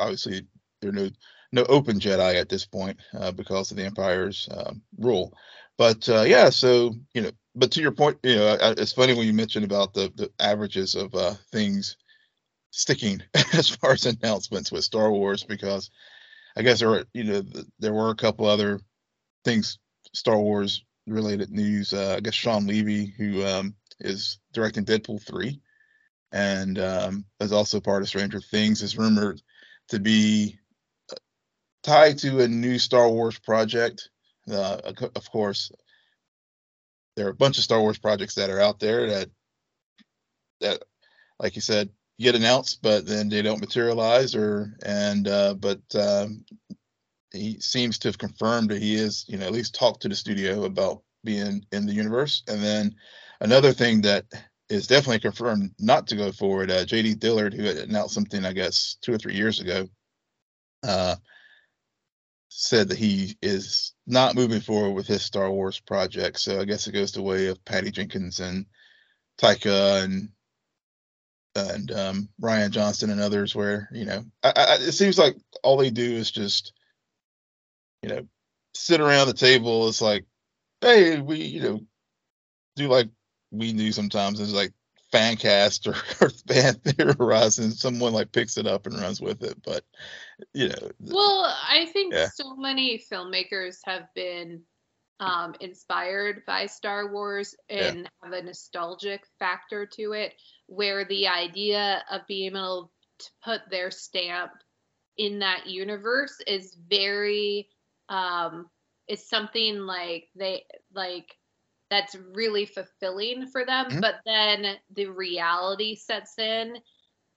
obviously, 0.00 0.46
there 0.82 0.90
are 0.90 0.94
no 0.94 1.10
no 1.52 1.64
open 1.64 2.00
Jedi 2.00 2.36
at 2.36 2.48
this 2.50 2.66
point 2.66 3.00
uh, 3.18 3.32
because 3.32 3.70
of 3.72 3.78
the 3.78 3.84
Empire's 3.86 4.48
um, 4.52 4.82
rule. 4.98 5.34
But 5.78 6.08
uh, 6.08 6.22
yeah, 6.22 6.50
so 6.50 6.94
you 7.14 7.22
know, 7.22 7.32
but 7.56 7.72
to 7.72 7.82
your 7.82 7.92
point, 7.92 8.18
you 8.24 8.36
know, 8.36 8.58
I- 8.60 8.72
it's 8.78 8.92
funny 8.94 9.14
when 9.14 9.26
you 9.28 9.34
mentioned 9.34 9.64
about 9.66 9.94
the 9.94 10.12
the 10.16 10.30
averages 10.40 10.96
of 10.96 11.14
uh, 11.14 11.34
things 11.52 11.96
sticking 12.72 13.22
as 13.54 13.68
far 13.70 13.92
as 13.92 14.06
announcements 14.06 14.72
with 14.72 14.84
Star 14.84 15.10
Wars 15.12 15.44
because 15.44 15.90
I 16.56 16.62
guess 16.62 16.80
there 16.80 16.90
were 16.90 17.04
you 17.14 17.24
know 17.24 17.42
there 17.78 17.94
were 17.94 18.10
a 18.10 18.14
couple 18.16 18.46
other 18.46 18.80
things 19.44 19.78
Star 20.14 20.38
Wars 20.38 20.84
related 21.06 21.50
news, 21.50 21.92
uh, 21.92 22.14
I 22.16 22.20
guess 22.20 22.34
Shawn 22.34 22.66
Levy, 22.66 23.06
who 23.06 23.44
um, 23.46 23.74
is 24.00 24.38
directing 24.52 24.84
Deadpool 24.84 25.22
three, 25.22 25.60
and 26.32 26.78
um, 26.78 27.24
is 27.40 27.52
also 27.52 27.80
part 27.80 28.02
of 28.02 28.08
Stranger 28.08 28.40
Things, 28.40 28.82
is 28.82 28.98
rumored 28.98 29.42
to 29.90 29.98
be 29.98 30.58
tied 31.82 32.18
to 32.18 32.40
a 32.40 32.48
new 32.48 32.78
Star 32.78 33.08
Wars 33.08 33.38
project. 33.38 34.08
Uh, 34.50 34.80
of 35.14 35.30
course, 35.30 35.70
there 37.16 37.26
are 37.26 37.30
a 37.30 37.34
bunch 37.34 37.58
of 37.58 37.64
Star 37.64 37.80
Wars 37.80 37.98
projects 37.98 38.34
that 38.36 38.50
are 38.50 38.60
out 38.60 38.80
there 38.80 39.08
that 39.10 39.30
that, 40.60 40.82
like 41.38 41.56
you 41.56 41.62
said, 41.62 41.90
get 42.18 42.34
announced, 42.34 42.80
but 42.82 43.06
then 43.06 43.28
they 43.28 43.42
don't 43.42 43.60
materialize. 43.60 44.34
Or 44.34 44.76
and 44.84 45.26
uh, 45.28 45.54
but 45.54 45.80
um, 45.94 46.44
he 47.32 47.60
seems 47.60 47.98
to 47.98 48.08
have 48.08 48.18
confirmed 48.18 48.70
that 48.70 48.82
he 48.82 48.94
is, 48.94 49.24
you 49.28 49.38
know, 49.38 49.46
at 49.46 49.52
least 49.52 49.74
talked 49.74 50.02
to 50.02 50.08
the 50.08 50.16
studio 50.16 50.64
about 50.64 51.02
being 51.24 51.64
in 51.72 51.86
the 51.86 51.92
universe. 51.92 52.42
And 52.48 52.62
then 52.62 52.94
another 53.40 53.72
thing 53.72 54.02
that 54.02 54.24
is 54.70 54.86
definitely 54.86 55.18
confirmed 55.18 55.74
not 55.78 56.06
to 56.06 56.16
go 56.16 56.30
forward. 56.30 56.70
Uh, 56.70 56.84
J.D. 56.84 57.16
Dillard, 57.16 57.52
who 57.52 57.64
had 57.64 57.76
announced 57.76 58.14
something, 58.14 58.44
I 58.44 58.52
guess, 58.52 58.96
two 59.02 59.12
or 59.12 59.18
three 59.18 59.34
years 59.34 59.60
ago, 59.60 59.88
uh, 60.84 61.16
said 62.48 62.88
that 62.88 62.98
he 62.98 63.36
is 63.42 63.94
not 64.06 64.36
moving 64.36 64.60
forward 64.60 64.92
with 64.92 65.08
his 65.08 65.22
Star 65.22 65.50
Wars 65.50 65.80
project. 65.80 66.38
So 66.38 66.60
I 66.60 66.64
guess 66.64 66.86
it 66.86 66.92
goes 66.92 67.12
the 67.12 67.22
way 67.22 67.48
of 67.48 67.64
Patty 67.64 67.90
Jenkins 67.90 68.38
and 68.40 68.66
Taika 69.40 70.04
and 70.04 70.28
and 71.56 71.90
um, 71.90 72.28
Rian 72.40 72.70
Johnson 72.70 73.10
and 73.10 73.20
others, 73.20 73.56
where 73.56 73.88
you 73.92 74.04
know, 74.04 74.24
I, 74.42 74.52
I, 74.54 74.74
it 74.76 74.92
seems 74.92 75.18
like 75.18 75.36
all 75.64 75.76
they 75.76 75.90
do 75.90 76.14
is 76.14 76.30
just, 76.30 76.72
you 78.02 78.08
know, 78.08 78.26
sit 78.74 79.00
around 79.00 79.26
the 79.26 79.32
table. 79.32 79.88
It's 79.88 80.00
like, 80.00 80.26
hey, 80.80 81.20
we, 81.20 81.42
you 81.42 81.60
know, 81.60 81.80
do 82.76 82.88
like 82.88 83.08
we 83.50 83.72
do 83.72 83.92
sometimes. 83.92 84.40
It's 84.40 84.52
like 84.52 84.72
fan 85.12 85.36
cast 85.36 85.86
or, 85.86 85.94
or 86.20 86.30
fan 86.48 86.74
theorizing. 86.74 87.70
someone 87.70 88.12
like 88.12 88.32
picks 88.32 88.56
it 88.56 88.66
up 88.66 88.86
and 88.86 89.00
runs 89.00 89.20
with 89.20 89.42
it. 89.42 89.62
But 89.62 89.84
you 90.54 90.68
know, 90.68 90.90
well, 91.00 91.44
I 91.68 91.86
think 91.92 92.14
yeah. 92.14 92.28
so 92.34 92.56
many 92.56 93.02
filmmakers 93.10 93.78
have 93.84 94.04
been 94.14 94.62
um, 95.18 95.54
inspired 95.60 96.42
by 96.46 96.66
Star 96.66 97.12
Wars 97.12 97.54
and 97.68 98.00
yeah. 98.00 98.06
have 98.22 98.32
a 98.32 98.42
nostalgic 98.42 99.24
factor 99.38 99.86
to 99.86 100.12
it, 100.12 100.34
where 100.66 101.04
the 101.04 101.28
idea 101.28 102.02
of 102.10 102.26
being 102.26 102.56
able 102.56 102.90
to 103.18 103.30
put 103.44 103.60
their 103.70 103.90
stamp 103.90 104.52
in 105.18 105.40
that 105.40 105.66
universe 105.66 106.40
is 106.46 106.74
very 106.88 107.68
um 108.08 108.70
is 109.06 109.28
something 109.28 109.80
like 109.80 110.28
they 110.36 110.64
like 110.94 111.36
that's 111.90 112.16
really 112.32 112.66
fulfilling 112.66 113.46
for 113.48 113.64
them 113.64 113.86
mm-hmm. 113.86 114.00
but 114.00 114.16
then 114.24 114.76
the 114.94 115.06
reality 115.06 115.96
sets 115.96 116.38
in 116.38 116.76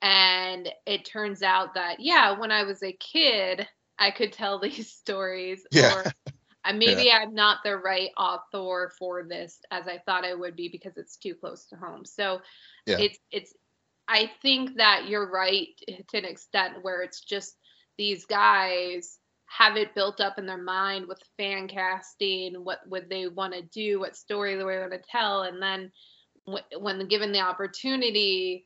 and 0.02 0.70
it 0.86 1.06
turns 1.06 1.42
out 1.42 1.74
that 1.74 2.00
yeah 2.00 2.38
when 2.40 2.52
i 2.52 2.64
was 2.64 2.84
a 2.84 2.94
kid 2.94 3.68
i 3.98 4.12
could 4.12 4.32
tell 4.32 4.60
these 4.62 4.92
stories 4.92 5.66
yeah. 5.72 5.96
or 5.96 6.04
maybe 6.72 7.04
yeah. 7.04 7.20
I'm 7.22 7.34
not 7.34 7.58
the 7.64 7.76
right 7.76 8.12
author 8.18 8.92
for 8.98 9.24
this 9.24 9.60
as 9.72 9.88
I 9.88 9.98
thought 10.06 10.24
I 10.24 10.34
would 10.34 10.56
be 10.56 10.70
because 10.70 10.98
it's 10.98 11.18
too 11.18 11.36
close 11.36 11.66
to 11.66 11.76
home. 11.76 12.06
So 12.06 12.42
yeah. 12.86 13.00
it's 13.00 13.20
it's 13.32 13.54
I 14.08 14.32
think 14.42 14.78
that 14.78 15.08
you're 15.08 15.30
right 15.30 15.68
to 16.10 16.18
an 16.18 16.26
extent 16.26 16.76
where 16.82 17.02
it's 17.02 17.22
just 17.22 17.58
these 17.98 18.26
guys 18.26 19.18
have 19.58 19.78
it 19.78 19.94
built 19.94 20.20
up 20.20 20.40
in 20.40 20.46
their 20.46 20.62
mind 20.62 21.08
with 21.08 21.20
fan 21.38 21.68
casting, 21.68 22.56
what 22.64 22.80
would 22.88 23.10
they 23.10 23.28
want 23.28 23.54
to 23.54 23.62
do, 23.62 24.00
what 24.00 24.16
story 24.16 24.54
do 24.54 24.60
they 24.60 24.64
want 24.64 24.92
to 24.92 25.02
tell, 25.12 25.44
and 25.44 25.62
then 25.62 25.92
when 26.78 27.08
given 27.08 27.32
the 27.32 27.40
opportunity, 27.40 28.66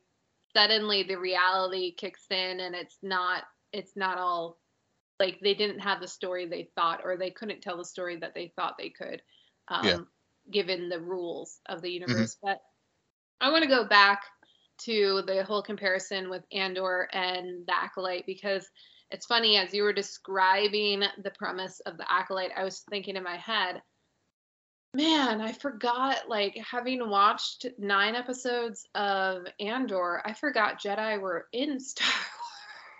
suddenly 0.56 1.02
the 1.02 1.16
reality 1.16 1.94
kicks 1.94 2.24
in 2.30 2.60
and 2.60 2.74
it's 2.74 2.98
not 3.02 3.44
it's 3.72 3.96
not 3.96 4.18
all 4.18 4.58
like 5.20 5.38
they 5.42 5.54
didn't 5.54 5.80
have 5.80 6.00
the 6.00 6.08
story 6.08 6.46
they 6.46 6.68
thought 6.74 7.00
or 7.04 7.16
they 7.16 7.30
couldn't 7.30 7.60
tell 7.60 7.76
the 7.76 7.84
story 7.84 8.16
that 8.16 8.34
they 8.34 8.52
thought 8.56 8.76
they 8.78 8.88
could 8.88 9.20
um, 9.68 9.86
yeah. 9.86 9.98
given 10.50 10.88
the 10.88 11.00
rules 11.00 11.60
of 11.68 11.82
the 11.82 11.88
mm-hmm. 11.88 12.10
universe 12.10 12.36
mm-hmm. 12.36 12.48
but 12.48 12.60
i 13.40 13.50
want 13.50 13.62
to 13.62 13.68
go 13.68 13.84
back 13.84 14.22
to 14.78 15.22
the 15.26 15.44
whole 15.44 15.62
comparison 15.62 16.30
with 16.30 16.42
andor 16.52 17.08
and 17.12 17.66
the 17.66 17.74
acolyte 17.76 18.26
because 18.26 18.66
it's 19.10 19.26
funny 19.26 19.56
as 19.56 19.72
you 19.72 19.82
were 19.82 19.92
describing 19.92 21.02
the 21.22 21.30
premise 21.30 21.80
of 21.80 21.96
the 21.96 22.12
acolyte 22.12 22.50
i 22.56 22.64
was 22.64 22.84
thinking 22.90 23.16
in 23.16 23.22
my 23.22 23.36
head 23.36 23.80
man 24.94 25.40
i 25.40 25.52
forgot 25.52 26.28
like 26.28 26.56
having 26.56 27.08
watched 27.08 27.66
nine 27.78 28.14
episodes 28.14 28.86
of 28.94 29.46
andor 29.60 30.22
i 30.24 30.32
forgot 30.32 30.80
jedi 30.80 31.20
were 31.20 31.46
in 31.52 31.78
star 31.80 32.08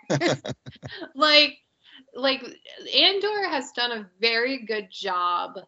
wars 0.09 0.41
like 1.15 1.57
like 2.15 2.43
Andor 2.95 3.49
has 3.49 3.71
done 3.71 3.91
a 3.91 4.09
very 4.19 4.65
good 4.65 4.89
job, 4.91 5.59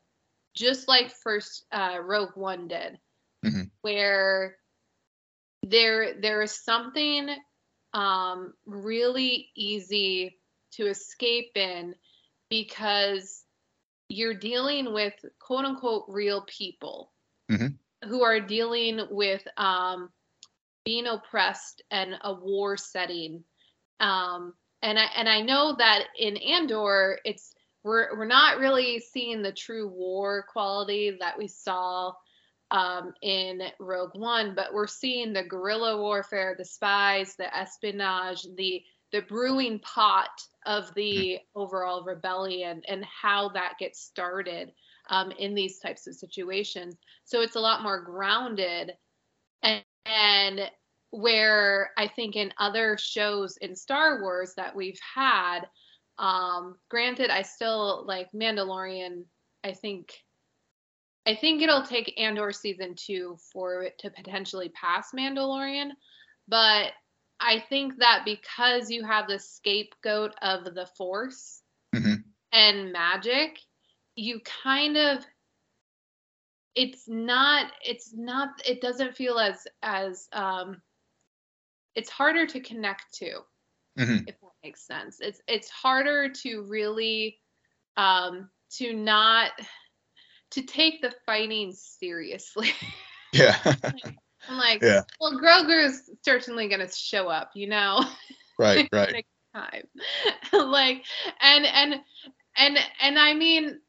just 0.56 0.88
like 0.88 1.12
first 1.24 1.66
uh, 1.72 1.98
Rogue 2.02 2.36
One 2.36 2.68
did, 2.68 3.00
mm-hmm. 3.46 3.64
where 3.82 4.58
there 5.64 6.20
there 6.20 6.42
is 6.42 6.64
something 6.64 7.30
um, 7.94 8.54
really 8.66 9.50
easy 9.56 10.38
to 10.74 10.88
escape 10.88 11.52
in 11.56 11.96
because 12.50 13.44
you're 14.10 14.34
dealing 14.34 14.94
with 14.94 15.14
quote 15.40 15.66
unquote 15.66 16.06
real 16.08 16.46
people 16.48 17.12
mm-hmm. 17.52 17.68
who 18.08 18.24
are 18.24 18.40
dealing 18.40 19.02
with 19.10 19.46
um, 19.58 20.10
being 20.86 21.08
oppressed 21.08 21.82
and 21.92 22.16
a 22.24 22.34
war 22.34 22.78
setting 22.78 23.44
um, 24.02 24.54
and 24.82 24.98
I 24.98 25.06
and 25.16 25.30
I 25.30 25.42
know 25.42 25.76
that 25.78 26.06
in 26.18 26.38
Andor, 26.38 27.20
it's 27.24 27.54
we're 27.84 28.18
we're 28.18 28.26
not 28.26 28.60
really 28.60 29.00
seeing 29.00 29.42
the 29.42 29.52
true 29.52 29.88
war 29.88 30.46
quality 30.52 31.18
that 31.20 31.38
we 31.38 31.48
saw 31.48 32.14
um, 32.72 33.14
in 33.22 33.62
Rogue 33.80 34.16
One, 34.16 34.56
but 34.56 34.74
we're 34.74 34.88
seeing 34.88 35.34
the 35.34 35.44
guerrilla 35.44 35.98
warfare, 35.98 36.56
the 36.58 36.66
spies, 36.66 37.36
the 37.36 37.56
espionage, 37.56 38.44
the 38.56 38.82
the 39.12 39.22
brewing 39.24 39.78
pot 39.80 40.30
of 40.66 40.94
the 40.96 41.38
overall 41.54 42.02
rebellion 42.04 42.82
and 42.88 43.04
how 43.06 43.50
that 43.50 43.74
gets 43.78 44.00
started 44.02 44.72
um, 45.10 45.32
in 45.32 45.54
these 45.54 45.80
types 45.80 46.08
of 46.08 46.16
situations. 46.16 46.96
So 47.26 47.42
it's 47.42 47.58
a 47.58 47.60
lot 47.60 47.84
more 47.84 48.02
grounded 48.02 48.94
and, 49.64 49.84
and 50.06 50.62
where 51.10 51.92
I 51.98 52.08
think 52.08 52.38
in 52.38 52.54
other 52.58 52.98
shows 52.98 53.58
in 53.58 53.76
Star 53.76 54.22
Wars 54.22 54.54
that 54.56 54.74
we've 54.74 55.00
had, 55.14 55.68
um, 56.18 56.78
granted, 56.90 57.30
I 57.30 57.42
still 57.42 58.06
like 58.08 58.32
Mandalorian. 58.32 59.26
I 59.64 59.74
think, 59.74 60.14
I 61.26 61.36
think 61.36 61.62
it'll 61.62 61.84
take 61.84 62.20
Andor 62.20 62.52
season 62.52 62.96
two 62.96 63.38
for 63.54 63.84
it 63.84 63.98
to 64.00 64.10
potentially 64.10 64.70
pass 64.70 65.12
Mandalorian, 65.12 65.92
but 66.48 66.92
I 67.40 67.64
think 67.70 67.98
that 67.98 68.24
because 68.26 68.90
you 68.90 69.04
have 69.04 69.28
the 69.28 69.40
scapegoat 69.40 70.34
of 70.42 70.74
the 70.76 70.88
Force 70.98 71.62
mm-hmm. 71.96 72.16
and 72.52 72.92
magic, 72.92 73.60
you 74.16 74.40
kind 74.64 74.98
of 74.98 75.26
it's 76.76 77.08
not 77.08 77.72
it's 77.84 78.14
not 78.14 78.50
it 78.66 78.82
doesn't 78.82 79.16
feel 79.16 79.38
as 79.40 79.68
as 79.84 80.28
um 80.34 80.82
it's 81.96 82.10
harder 82.10 82.46
to 82.46 82.60
connect 82.62 83.14
to 83.14 83.32
mm-hmm. 84.00 84.18
if 84.28 84.40
that 84.40 84.52
makes 84.64 84.86
sense 84.88 85.18
it's 85.20 85.42
it's 85.48 85.70
harder 85.70 86.30
to 86.30 86.62
really 86.62 87.38
um 87.98 88.50
to 88.70 88.94
not 88.94 89.52
to 90.52 90.62
take 90.62 91.02
the 91.02 91.14
fighting 91.26 91.74
seriously 91.74 92.72
yeah 93.34 93.58
i'm 93.64 94.58
like 94.58 94.82
yeah. 94.82 95.02
well 95.20 95.40
grogu's 95.40 96.10
certainly 96.24 96.68
going 96.68 96.86
to 96.86 96.94
show 96.94 97.28
up 97.28 97.52
you 97.56 97.68
know 97.68 98.04
right 98.60 98.90
right 98.94 99.26
time 99.54 99.84
like 100.54 101.04
and 101.42 101.66
and 101.66 101.96
and 102.58 102.78
and 103.02 103.20
i 103.20 103.34
mean 103.34 103.80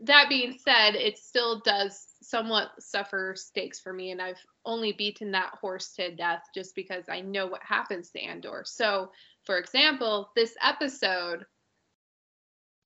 that 0.00 0.28
being 0.28 0.58
said 0.58 0.94
it 0.94 1.16
still 1.16 1.60
does 1.60 2.12
somewhat 2.22 2.70
suffer 2.78 3.34
stakes 3.36 3.80
for 3.80 3.92
me, 3.92 4.10
and 4.10 4.20
I've 4.20 4.42
only 4.64 4.92
beaten 4.92 5.32
that 5.32 5.54
horse 5.60 5.92
to 5.94 6.14
death 6.14 6.42
just 6.54 6.74
because 6.74 7.04
I 7.08 7.20
know 7.20 7.46
what 7.46 7.62
happens 7.62 8.10
to 8.10 8.20
Andor. 8.20 8.62
So, 8.64 9.10
for 9.44 9.58
example, 9.58 10.30
this 10.34 10.54
episode, 10.62 11.44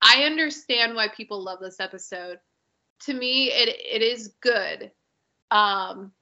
I 0.02 0.24
understand 0.24 0.94
why 0.94 1.08
people 1.08 1.42
love 1.42 1.60
this 1.60 1.80
episode. 1.80 2.38
To 3.00 3.14
me, 3.14 3.50
it 3.52 3.68
it 3.68 4.02
is 4.02 4.34
good. 4.40 4.90
Um, 5.50 6.12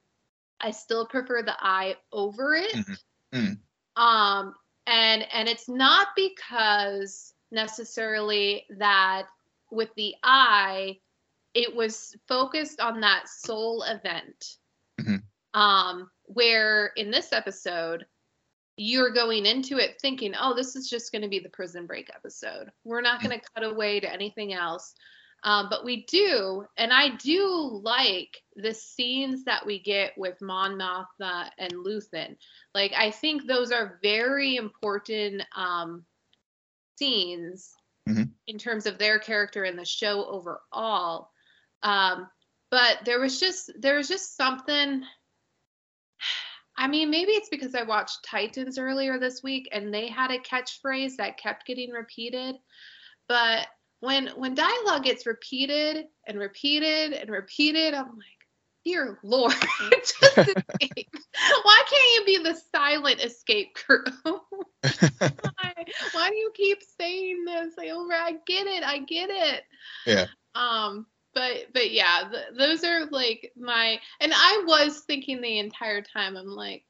I 0.59 0.71
still 0.71 1.05
prefer 1.05 1.41
the 1.41 1.55
eye 1.59 1.95
over 2.11 2.55
it. 2.55 2.73
Mm-hmm. 2.73 3.37
Mm. 3.37 4.01
Um, 4.01 4.55
and 4.87 5.25
and 5.33 5.47
it's 5.49 5.69
not 5.69 6.09
because 6.15 7.33
necessarily 7.51 8.65
that 8.77 9.27
with 9.71 9.89
the 9.95 10.15
eye 10.23 10.97
it 11.55 11.73
was 11.73 12.15
focused 12.27 12.81
on 12.81 12.99
that 12.99 13.27
soul 13.29 13.83
event. 13.83 14.57
Mhm. 14.99 15.23
Um, 15.53 16.11
where 16.23 16.87
in 16.97 17.09
this 17.09 17.31
episode, 17.31 18.05
you're 18.77 19.11
going 19.11 19.45
into 19.45 19.77
it 19.77 19.99
thinking, 20.01 20.33
oh, 20.37 20.53
this 20.53 20.75
is 20.75 20.89
just 20.89 21.13
going 21.13 21.21
to 21.21 21.29
be 21.29 21.39
the 21.39 21.49
prison 21.49 21.85
break 21.85 22.09
episode. 22.13 22.71
We're 22.83 23.01
not 23.01 23.21
going 23.21 23.39
to 23.39 23.45
cut 23.55 23.63
away 23.63 24.01
to 24.01 24.11
anything 24.11 24.53
else. 24.53 24.93
Um, 25.45 25.67
but 25.69 25.85
we 25.85 26.05
do, 26.07 26.65
and 26.75 26.91
I 26.91 27.15
do 27.17 27.79
like 27.83 28.41
the 28.55 28.73
scenes 28.73 29.43
that 29.45 29.63
we 29.63 29.79
get 29.79 30.17
with 30.17 30.41
Mon 30.41 30.71
Mothma 30.71 31.51
and 31.59 31.71
Luthen. 31.71 32.35
Like, 32.73 32.93
I 32.97 33.11
think 33.11 33.45
those 33.45 33.71
are 33.71 33.99
very 34.01 34.55
important 34.55 35.43
um, 35.55 36.03
scenes 36.97 37.75
Mhm. 38.07 38.31
in 38.47 38.57
terms 38.57 38.87
of 38.87 38.97
their 38.97 39.19
character 39.19 39.63
in 39.65 39.75
the 39.75 39.85
show 39.85 40.25
overall. 40.25 41.31
Um, 41.83 42.27
but 42.71 43.05
there 43.05 43.19
was 43.19 43.39
just 43.39 43.71
there 43.79 43.97
was 43.97 44.07
just 44.07 44.35
something. 44.35 45.05
I 46.77 46.87
mean, 46.87 47.09
maybe 47.09 47.31
it's 47.33 47.49
because 47.49 47.73
I 47.73 47.83
watched 47.83 48.25
Titans 48.25 48.77
earlier 48.77 49.17
this 49.17 49.41
week 49.41 49.69
and 49.71 49.93
they 49.93 50.07
had 50.07 50.31
a 50.31 50.39
catchphrase 50.39 51.17
that 51.17 51.37
kept 51.37 51.65
getting 51.65 51.91
repeated. 51.91 52.57
But 53.29 53.67
when 53.99 54.27
when 54.35 54.55
dialogue 54.55 55.03
gets 55.03 55.25
repeated 55.25 56.05
and 56.27 56.39
repeated 56.39 57.13
and 57.13 57.29
repeated, 57.29 57.93
I'm 57.93 58.05
like, 58.05 58.35
dear 58.85 59.19
Lord. 59.23 59.53
Why 60.35 61.83
can't 61.89 62.13
you 62.15 62.23
be 62.25 62.39
the 62.43 62.57
silent 62.71 63.21
escape 63.21 63.73
crew? 63.73 64.03
why? 64.81 65.73
Why 66.11 66.29
do 66.29 66.35
you 66.35 66.51
keep 66.55 66.79
saying 66.99 67.45
this 67.45 67.73
over? 67.91 68.13
I 68.13 68.35
get 68.45 68.67
it. 68.67 68.83
I 68.83 68.99
get 68.99 69.29
it. 69.29 69.63
Yeah. 70.05 70.27
Um. 70.53 71.07
But 71.33 71.73
but 71.73 71.91
yeah, 71.91 72.29
th- 72.31 72.57
those 72.57 72.83
are 72.85 73.07
like 73.07 73.51
my 73.57 73.99
and 74.21 74.31
I 74.33 74.63
was 74.65 75.01
thinking 75.01 75.41
the 75.41 75.59
entire 75.59 76.01
time. 76.01 76.37
I'm 76.37 76.47
like, 76.47 76.85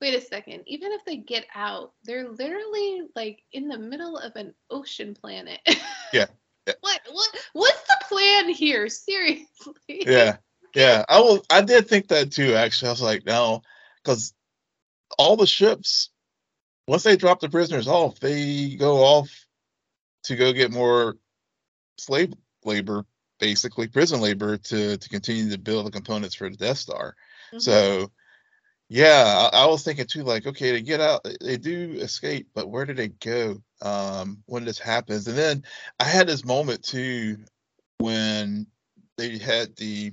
wait 0.00 0.14
a 0.14 0.20
second. 0.20 0.62
Even 0.66 0.92
if 0.92 1.04
they 1.04 1.16
get 1.16 1.46
out, 1.54 1.92
they're 2.04 2.28
literally 2.28 3.02
like 3.14 3.42
in 3.52 3.68
the 3.68 3.78
middle 3.78 4.16
of 4.18 4.34
an 4.36 4.54
ocean 4.70 5.14
planet. 5.14 5.60
Yeah. 6.12 6.26
What 6.80 7.00
what 7.10 7.28
what's 7.52 7.82
the 7.82 7.96
plan 8.08 8.48
here? 8.48 8.88
Seriously. 8.88 9.46
yeah 9.88 10.36
yeah 10.74 11.04
i 11.08 11.18
will 11.20 11.42
i 11.50 11.60
did 11.62 11.88
think 11.88 12.08
that 12.08 12.30
too 12.32 12.54
actually 12.54 12.88
i 12.88 12.92
was 12.92 13.02
like 13.02 13.24
no 13.26 13.62
because 14.02 14.34
all 15.18 15.36
the 15.36 15.46
ships 15.46 16.10
once 16.86 17.02
they 17.02 17.16
drop 17.16 17.40
the 17.40 17.48
prisoners 17.48 17.88
off 17.88 18.20
they 18.20 18.76
go 18.76 18.98
off 18.98 19.46
to 20.24 20.36
go 20.36 20.52
get 20.52 20.70
more 20.70 21.16
slave 21.98 22.32
labor 22.64 23.04
basically 23.40 23.88
prison 23.88 24.20
labor 24.20 24.56
to 24.58 24.96
to 24.96 25.08
continue 25.08 25.50
to 25.50 25.58
build 25.58 25.86
the 25.86 25.90
components 25.90 26.34
for 26.34 26.48
the 26.50 26.56
death 26.56 26.78
star 26.78 27.16
Mhm. 27.52 27.60
so 27.62 28.10
yeah 28.90 29.48
I, 29.54 29.62
I 29.64 29.66
was 29.68 29.84
thinking 29.84 30.06
too 30.06 30.24
like 30.24 30.46
okay 30.46 30.72
they 30.72 30.82
get 30.82 31.00
out 31.00 31.26
they 31.40 31.56
do 31.56 31.92
escape 32.00 32.48
but 32.54 32.70
where 32.70 32.86
do 32.86 32.94
they 32.94 33.08
go 33.08 33.62
um 33.82 34.42
when 34.46 34.66
this 34.66 34.80
happens? 34.80 35.28
And 35.28 35.38
then 35.38 35.64
i 36.00 36.04
had 36.04 36.26
this 36.28 36.44
moment 36.44 36.84
too 36.84 37.38
when 37.98 38.66
they 39.16 39.38
had 39.38 39.76
the 39.76 40.12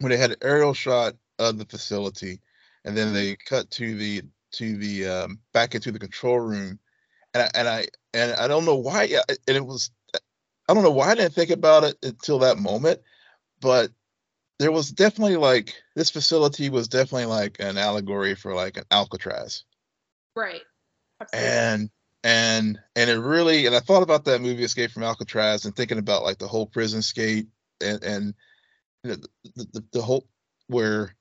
when 0.00 0.10
they 0.10 0.16
had 0.16 0.32
an 0.32 0.38
aerial 0.42 0.74
shot 0.74 1.14
of 1.38 1.58
the 1.58 1.66
facility 1.66 2.40
and 2.84 2.96
then 2.96 3.12
they 3.12 3.36
cut 3.36 3.70
to 3.72 3.96
the 3.96 4.22
to 4.52 4.78
the 4.78 5.06
um 5.06 5.40
back 5.52 5.74
into 5.74 5.92
the 5.92 5.98
control 5.98 6.40
room 6.40 6.78
and 7.34 7.42
I, 7.44 7.50
and 7.54 7.68
I 7.68 7.86
and 8.14 8.32
I 8.34 8.48
don't 8.48 8.64
know 8.64 8.76
why 8.76 9.04
and 9.28 9.56
it 9.56 9.66
was 9.66 9.90
I 10.68 10.74
don't 10.74 10.84
know 10.84 10.90
why 10.90 11.10
I 11.10 11.14
didn't 11.16 11.34
think 11.34 11.50
about 11.50 11.84
it 11.84 11.96
until 12.02 12.40
that 12.40 12.58
moment 12.58 13.00
but 13.60 13.90
there 14.58 14.72
was 14.72 14.90
definitely 14.90 15.36
like 15.36 15.74
this 15.94 16.10
facility 16.10 16.70
was 16.70 16.88
definitely 16.88 17.26
like 17.26 17.56
an 17.60 17.76
allegory 17.78 18.34
for 18.34 18.54
like 18.54 18.76
an 18.76 18.84
Alcatraz 18.90 19.64
right. 20.34 20.62
Absolutely. 21.20 21.48
and 21.48 21.90
and 22.24 22.80
and 22.94 23.10
it 23.10 23.18
really 23.18 23.66
and 23.66 23.74
I 23.74 23.80
thought 23.80 24.02
about 24.02 24.24
that 24.24 24.40
movie 24.40 24.64
Escape 24.64 24.90
from 24.90 25.02
Alcatraz 25.02 25.64
and 25.64 25.74
thinking 25.74 25.98
about 25.98 26.22
like 26.22 26.38
the 26.38 26.48
whole 26.48 26.66
prison 26.66 27.02
skate 27.02 27.46
and 27.80 28.02
and 28.02 28.34
you 29.04 29.10
know, 29.10 29.16
the, 29.56 29.66
the 29.72 29.84
the 29.92 30.02
whole 30.02 30.26
where 30.68 31.14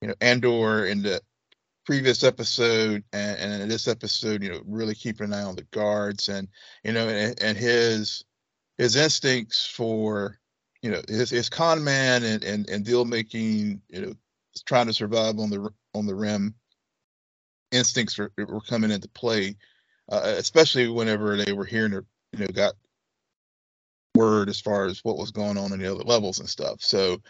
you 0.00 0.08
know 0.08 0.14
Andor 0.20 0.86
in 0.86 1.02
the 1.02 1.20
previous 1.86 2.24
episode 2.24 3.04
and, 3.12 3.38
and 3.38 3.62
in 3.62 3.68
this 3.68 3.88
episode 3.88 4.42
you 4.42 4.50
know 4.50 4.60
really 4.66 4.94
keeping 4.94 5.26
an 5.26 5.34
eye 5.34 5.42
on 5.42 5.56
the 5.56 5.66
guards 5.70 6.28
and 6.28 6.48
you 6.82 6.92
know 6.92 7.08
and, 7.08 7.40
and 7.40 7.56
his 7.56 8.24
his 8.78 8.96
instincts 8.96 9.66
for 9.66 10.38
you 10.84 10.90
know 10.90 11.00
his 11.08 11.30
his 11.30 11.48
con 11.48 11.82
man 11.82 12.22
and 12.22 12.44
and, 12.44 12.68
and 12.68 12.84
deal 12.84 13.06
making 13.06 13.80
you 13.88 14.02
know 14.02 14.14
trying 14.66 14.86
to 14.86 14.92
survive 14.92 15.38
on 15.38 15.48
the 15.48 15.70
on 15.94 16.06
the 16.06 16.14
rim. 16.14 16.54
Instincts 17.72 18.18
were, 18.18 18.30
were 18.36 18.60
coming 18.60 18.90
into 18.90 19.08
play 19.08 19.56
uh, 20.10 20.34
especially 20.36 20.88
whenever 20.88 21.36
they 21.36 21.52
were 21.52 21.64
hearing 21.64 21.94
or 21.94 22.04
you 22.32 22.40
know 22.40 22.46
got 22.48 22.74
word 24.14 24.50
as 24.50 24.60
far 24.60 24.84
as 24.84 25.00
what 25.02 25.16
was 25.16 25.30
going 25.30 25.56
on 25.56 25.72
in 25.72 25.78
the 25.78 25.90
other 25.90 26.04
levels 26.04 26.38
and 26.38 26.48
stuff. 26.48 26.82
So 26.82 27.22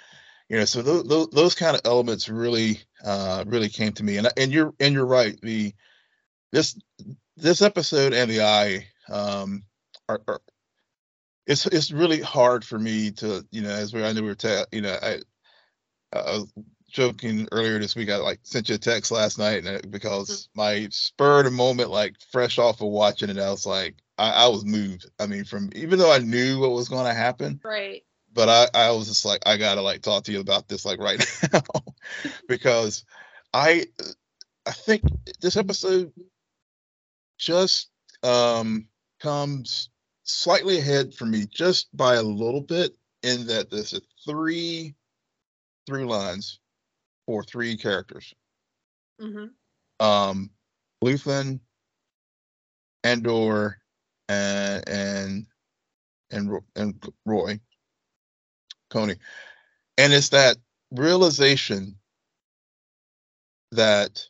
you 0.49 0.59
know 0.59 0.65
so 0.65 0.83
those 0.83 1.05
those, 1.05 1.29
those 1.29 1.55
kind 1.55 1.77
of 1.77 1.83
elements 1.85 2.29
really 2.29 2.81
uh 3.05 3.45
really 3.47 3.69
came 3.69 3.93
to 3.93 4.03
me. 4.03 4.17
And 4.17 4.29
and 4.37 4.53
you're 4.53 4.75
and 4.81 4.95
you're 4.95 5.07
right 5.07 5.41
the 5.41 5.73
this 6.51 6.77
this 7.37 7.63
episode 7.63 8.13
and 8.13 8.29
the 8.29 8.43
eye 8.43 8.87
um 9.09 9.63
are, 10.09 10.21
are 10.27 10.41
it's 11.47 11.67
it's 11.67 11.91
really 11.91 12.21
hard 12.21 12.65
for 12.65 12.79
me 12.79 13.11
to 13.11 13.47
you 13.51 13.63
know 13.63 13.71
as 13.71 13.93
we 13.93 14.05
I 14.05 14.13
know 14.13 14.23
we 14.23 14.29
were 14.29 14.35
ta- 14.35 14.67
you 14.73 14.81
know 14.81 14.97
I 15.03 15.19
I 16.13 16.39
was 16.39 16.53
joking 16.89 17.49
earlier 17.51 17.79
this 17.79 17.97
week 17.97 18.11
I 18.11 18.17
like 18.17 18.41
sent 18.45 18.69
you 18.69 18.77
a 18.77 18.79
text 18.79 19.11
last 19.11 19.39
night 19.39 19.65
and 19.65 19.91
because 19.91 20.49
my 20.55 20.89
spur 20.91 21.41
of 21.41 21.45
the 21.47 21.51
moment 21.51 21.91
like 21.91 22.15
fresh 22.31 22.59
off 22.59 22.81
of 22.81 22.89
watching 22.89 23.31
it 23.31 23.39
I 23.39 23.51
was 23.51 23.67
like 23.67 23.97
I, 24.17 24.31
I 24.31 24.49
was 24.49 24.65
moved 24.65 25.11
I 25.19 25.27
mean 25.27 25.45
from 25.45 25.71
even 25.75 25.99
though 25.99 26.13
I 26.13 26.19
knew 26.19 26.61
what 26.61 26.71
was 26.71 26.89
going 26.89 27.07
to 27.07 27.15
happen 27.15 27.61
right. 27.65 28.05
but 28.33 28.49
I, 28.49 28.69
I 28.87 28.91
was 28.93 29.09
just 29.09 29.25
like, 29.25 29.43
I 29.45 29.57
gotta 29.57 29.83
like 29.83 30.03
talk 30.03 30.25
to 30.25 30.33
you 30.33 30.41
about 30.41 30.69
this 30.69 30.85
like 30.85 31.01
right 31.01 31.25
now 31.53 31.63
because 32.49 33.05
I 33.53 33.87
I 34.65 34.71
think 34.71 35.03
this 35.41 35.57
episode 35.57 36.13
just 37.39 37.91
um 38.23 38.87
comes 39.21 39.91
slightly 40.25 40.79
ahead 40.79 41.15
for 41.15 41.27
me 41.27 41.47
just 41.51 41.95
by 41.97 42.17
a 42.17 42.23
little 42.23 42.61
bit 42.61 42.97
in 43.23 43.47
that 43.49 43.71
there's 43.71 43.95
a 43.95 44.01
three 44.27 44.95
through 45.87 46.07
lines 46.09 46.61
for 47.27 47.43
three 47.45 47.77
characters. 47.77 48.35
hmm 49.21 49.47
Um 50.01 50.51
Luthen, 51.05 51.61
Andor, 53.05 53.79
and 54.29 54.89
and 54.89 55.47
and 56.31 56.61
and 56.77 57.13
Roy 57.27 57.61
Coney. 58.91 59.17
And 59.99 60.13
it's 60.13 60.31
that 60.31 60.57
realization 60.93 61.97
that 63.73 64.25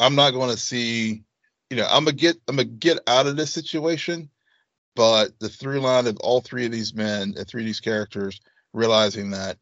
I'm 0.00 0.14
not 0.14 0.32
going 0.32 0.50
to 0.50 0.56
see, 0.56 1.24
you 1.70 1.76
know, 1.76 1.86
I'm 1.88 2.04
gonna 2.04 2.16
get 2.16 2.36
I'm 2.48 2.56
gonna 2.56 2.64
get 2.64 2.98
out 3.06 3.26
of 3.26 3.36
this 3.36 3.52
situation, 3.52 4.30
but 4.96 5.38
the 5.38 5.48
through 5.48 5.80
line 5.80 6.06
of 6.06 6.18
all 6.20 6.40
three 6.40 6.66
of 6.66 6.72
these 6.72 6.94
men 6.94 7.34
and 7.36 7.46
three 7.46 7.62
of 7.62 7.66
these 7.66 7.80
characters 7.80 8.40
realizing 8.72 9.30
that, 9.30 9.58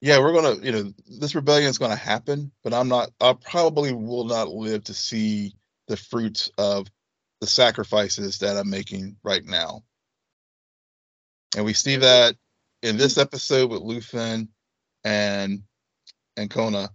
yeah, 0.00 0.18
we're 0.18 0.32
gonna, 0.32 0.56
you 0.62 0.72
know, 0.72 0.92
this 1.20 1.34
rebellion 1.34 1.68
is 1.70 1.78
gonna 1.78 1.96
happen, 1.96 2.50
but 2.64 2.74
I'm 2.74 2.88
not, 2.88 3.10
I 3.20 3.34
probably 3.34 3.92
will 3.92 4.24
not 4.24 4.48
live 4.48 4.84
to 4.84 4.94
see 4.94 5.54
the 5.88 5.96
fruits 5.96 6.50
of 6.58 6.88
the 7.40 7.46
sacrifices 7.46 8.38
that 8.38 8.56
I'm 8.56 8.70
making 8.70 9.16
right 9.22 9.44
now. 9.44 9.82
And 11.56 11.64
we 11.64 11.72
see 11.72 11.96
that 11.96 12.36
in 12.82 12.96
this 12.96 13.18
episode 13.18 13.70
with 13.70 13.82
Luthen 13.82 14.48
and 15.04 15.62
and 16.36 16.50
Kona, 16.50 16.90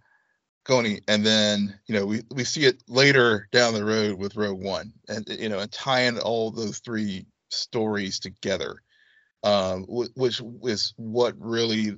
Coney, 0.66 1.02
and 1.08 1.26
then 1.26 1.80
you 1.86 1.96
know 1.96 2.06
we 2.06 2.24
we 2.32 2.44
see 2.44 2.66
it 2.66 2.84
later 2.88 3.48
down 3.52 3.74
the 3.74 3.86
road 3.86 4.18
with 4.18 4.36
Rogue 4.36 4.62
One, 4.62 4.94
and 5.08 5.26
you 5.30 5.50
know, 5.50 5.60
and 5.60 5.72
tying 5.72 6.20
all 6.20 6.52
those 6.52 6.80
three 6.80 7.28
stories 7.50 8.20
together, 8.20 8.82
um, 9.44 9.86
which 9.88 10.42
is 10.64 10.94
what 10.98 11.36
really 11.38 11.94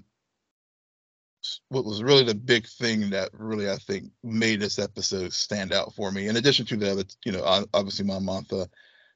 what 1.70 1.86
was 1.86 2.04
really 2.04 2.26
the 2.26 2.36
big 2.36 2.68
thing 2.68 3.10
that 3.12 3.30
really 3.34 3.70
I 3.70 3.78
think 3.78 4.12
made 4.22 4.60
this 4.60 4.80
episode 4.80 5.32
stand 5.32 5.72
out 5.72 5.94
for 5.96 6.12
me. 6.12 6.28
In 6.28 6.36
addition 6.36 6.66
to 6.68 6.76
the 6.76 6.92
other, 6.92 7.04
you 7.24 7.32
know, 7.32 7.66
obviously 7.74 8.06
Mon 8.06 8.24
Mothma, 8.24 8.68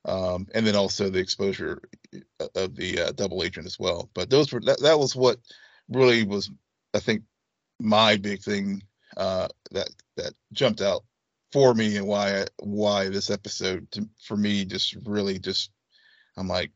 um, 0.05 0.47
and 0.55 0.65
then 0.65 0.77
also 0.77 1.09
the 1.09 1.19
exposure 1.19 1.81
uh, 2.39 2.47
of 2.55 2.75
the 2.75 3.01
uh, 3.01 3.11
double 3.11 3.43
agent 3.43 3.65
as 3.65 3.77
well. 3.77 4.09
But 4.13 4.29
those 4.29 4.51
were 4.53 4.61
that, 4.61 4.81
that 4.81 4.97
was 4.97 5.13
what 5.13 5.39
really 5.89 6.23
was, 6.23 6.49
I 6.93 6.99
think, 6.99 7.23
my 7.79 8.15
big 8.15 8.41
thing 8.41 8.83
uh, 9.17 9.47
that 9.71 9.89
that 10.17 10.33
jumped 10.53 10.81
out 10.81 11.03
for 11.51 11.73
me 11.73 11.97
and 11.97 12.07
why 12.07 12.45
why 12.59 13.09
this 13.09 13.29
episode 13.29 13.87
for 14.23 14.37
me 14.37 14.65
just 14.65 14.95
really 15.05 15.37
just 15.39 15.71
I'm 16.37 16.47
like 16.47 16.71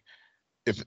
if 0.66 0.84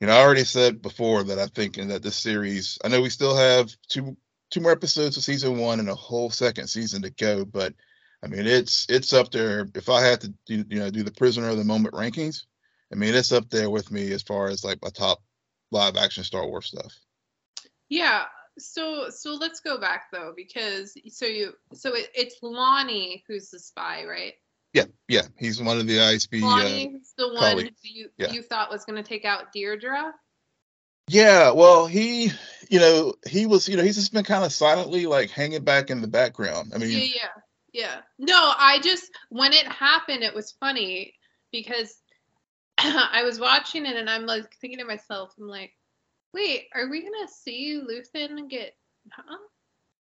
you 0.00 0.06
know, 0.06 0.12
I 0.12 0.20
already 0.20 0.44
said 0.44 0.80
before 0.80 1.24
that 1.24 1.38
I 1.38 1.46
think 1.46 1.76
that 1.76 2.02
this 2.02 2.16
series. 2.16 2.78
I 2.84 2.88
know 2.88 3.00
we 3.00 3.10
still 3.10 3.36
have 3.36 3.70
two 3.88 4.16
two 4.50 4.60
more 4.60 4.72
episodes 4.72 5.16
of 5.16 5.24
season 5.24 5.58
one 5.58 5.80
and 5.80 5.90
a 5.90 5.94
whole 5.94 6.30
second 6.30 6.68
season 6.68 7.02
to 7.02 7.10
go, 7.10 7.44
but 7.44 7.74
I 8.22 8.28
mean, 8.28 8.46
it's 8.46 8.86
it's 8.88 9.12
up 9.12 9.30
there. 9.30 9.68
If 9.74 9.88
I 9.88 10.02
had 10.02 10.20
to, 10.22 10.34
do, 10.46 10.64
you 10.68 10.78
know, 10.78 10.90
do 10.90 11.02
the 11.02 11.10
prisoner 11.10 11.48
of 11.48 11.56
the 11.56 11.64
moment 11.64 11.94
rankings, 11.94 12.44
I 12.92 12.96
mean, 12.96 13.14
it's 13.14 13.32
up 13.32 13.50
there 13.50 13.70
with 13.70 13.90
me 13.90 14.12
as 14.12 14.22
far 14.22 14.48
as 14.48 14.64
like 14.64 14.78
my 14.82 14.90
top 14.90 15.20
live 15.70 15.96
action 15.96 16.24
Star 16.24 16.46
Wars 16.46 16.66
stuff. 16.66 16.94
Yeah. 17.88 18.24
So 18.58 19.10
so 19.10 19.34
let's 19.34 19.60
go 19.60 19.78
back 19.78 20.06
though 20.12 20.32
because 20.36 20.94
so 21.08 21.26
you 21.26 21.52
so 21.72 21.94
it, 21.94 22.08
it's 22.14 22.40
Lonni 22.42 23.22
who's 23.26 23.50
the 23.50 23.58
spy, 23.58 24.04
right? 24.04 24.34
Yeah, 24.74 24.84
yeah, 25.08 25.22
he's 25.38 25.62
one 25.62 25.78
of 25.78 25.86
the 25.86 25.96
ISB. 25.96 26.40
Lonni's 26.40 27.14
uh, 27.18 27.26
the 27.28 27.34
one 27.34 27.70
you 27.82 28.10
yeah. 28.18 28.30
you 28.30 28.42
thought 28.42 28.70
was 28.70 28.84
going 28.84 29.02
to 29.02 29.08
take 29.08 29.24
out 29.24 29.52
Dedra. 29.54 30.12
Yeah, 31.08 31.52
well, 31.52 31.86
he, 31.86 32.32
you 32.68 32.78
know, 32.78 33.14
he 33.26 33.46
was, 33.46 33.66
you 33.66 33.78
know, 33.78 33.82
he's 33.82 33.94
just 33.94 34.12
been 34.12 34.24
kind 34.24 34.44
of 34.44 34.52
silently 34.52 35.06
like 35.06 35.30
hanging 35.30 35.64
back 35.64 35.88
in 35.88 36.02
the 36.02 36.06
background. 36.06 36.72
I 36.74 36.78
mean, 36.78 36.90
yeah, 36.90 36.98
yeah, 37.14 37.28
yeah. 37.72 37.96
No, 38.18 38.52
I 38.58 38.78
just 38.80 39.10
when 39.30 39.54
it 39.54 39.66
happened, 39.66 40.22
it 40.22 40.34
was 40.34 40.52
funny 40.60 41.14
because 41.50 41.94
I 42.78 43.22
was 43.24 43.40
watching 43.40 43.86
it 43.86 43.96
and 43.96 44.10
I'm 44.10 44.26
like 44.26 44.54
thinking 44.60 44.80
to 44.80 44.84
myself, 44.84 45.32
I'm 45.38 45.48
like, 45.48 45.72
wait, 46.38 46.66
are 46.74 46.88
we 46.88 47.02
gonna 47.02 47.28
see 47.28 47.80
Luthen 47.80 48.48
get? 48.48 48.74
Huh? 49.10 49.38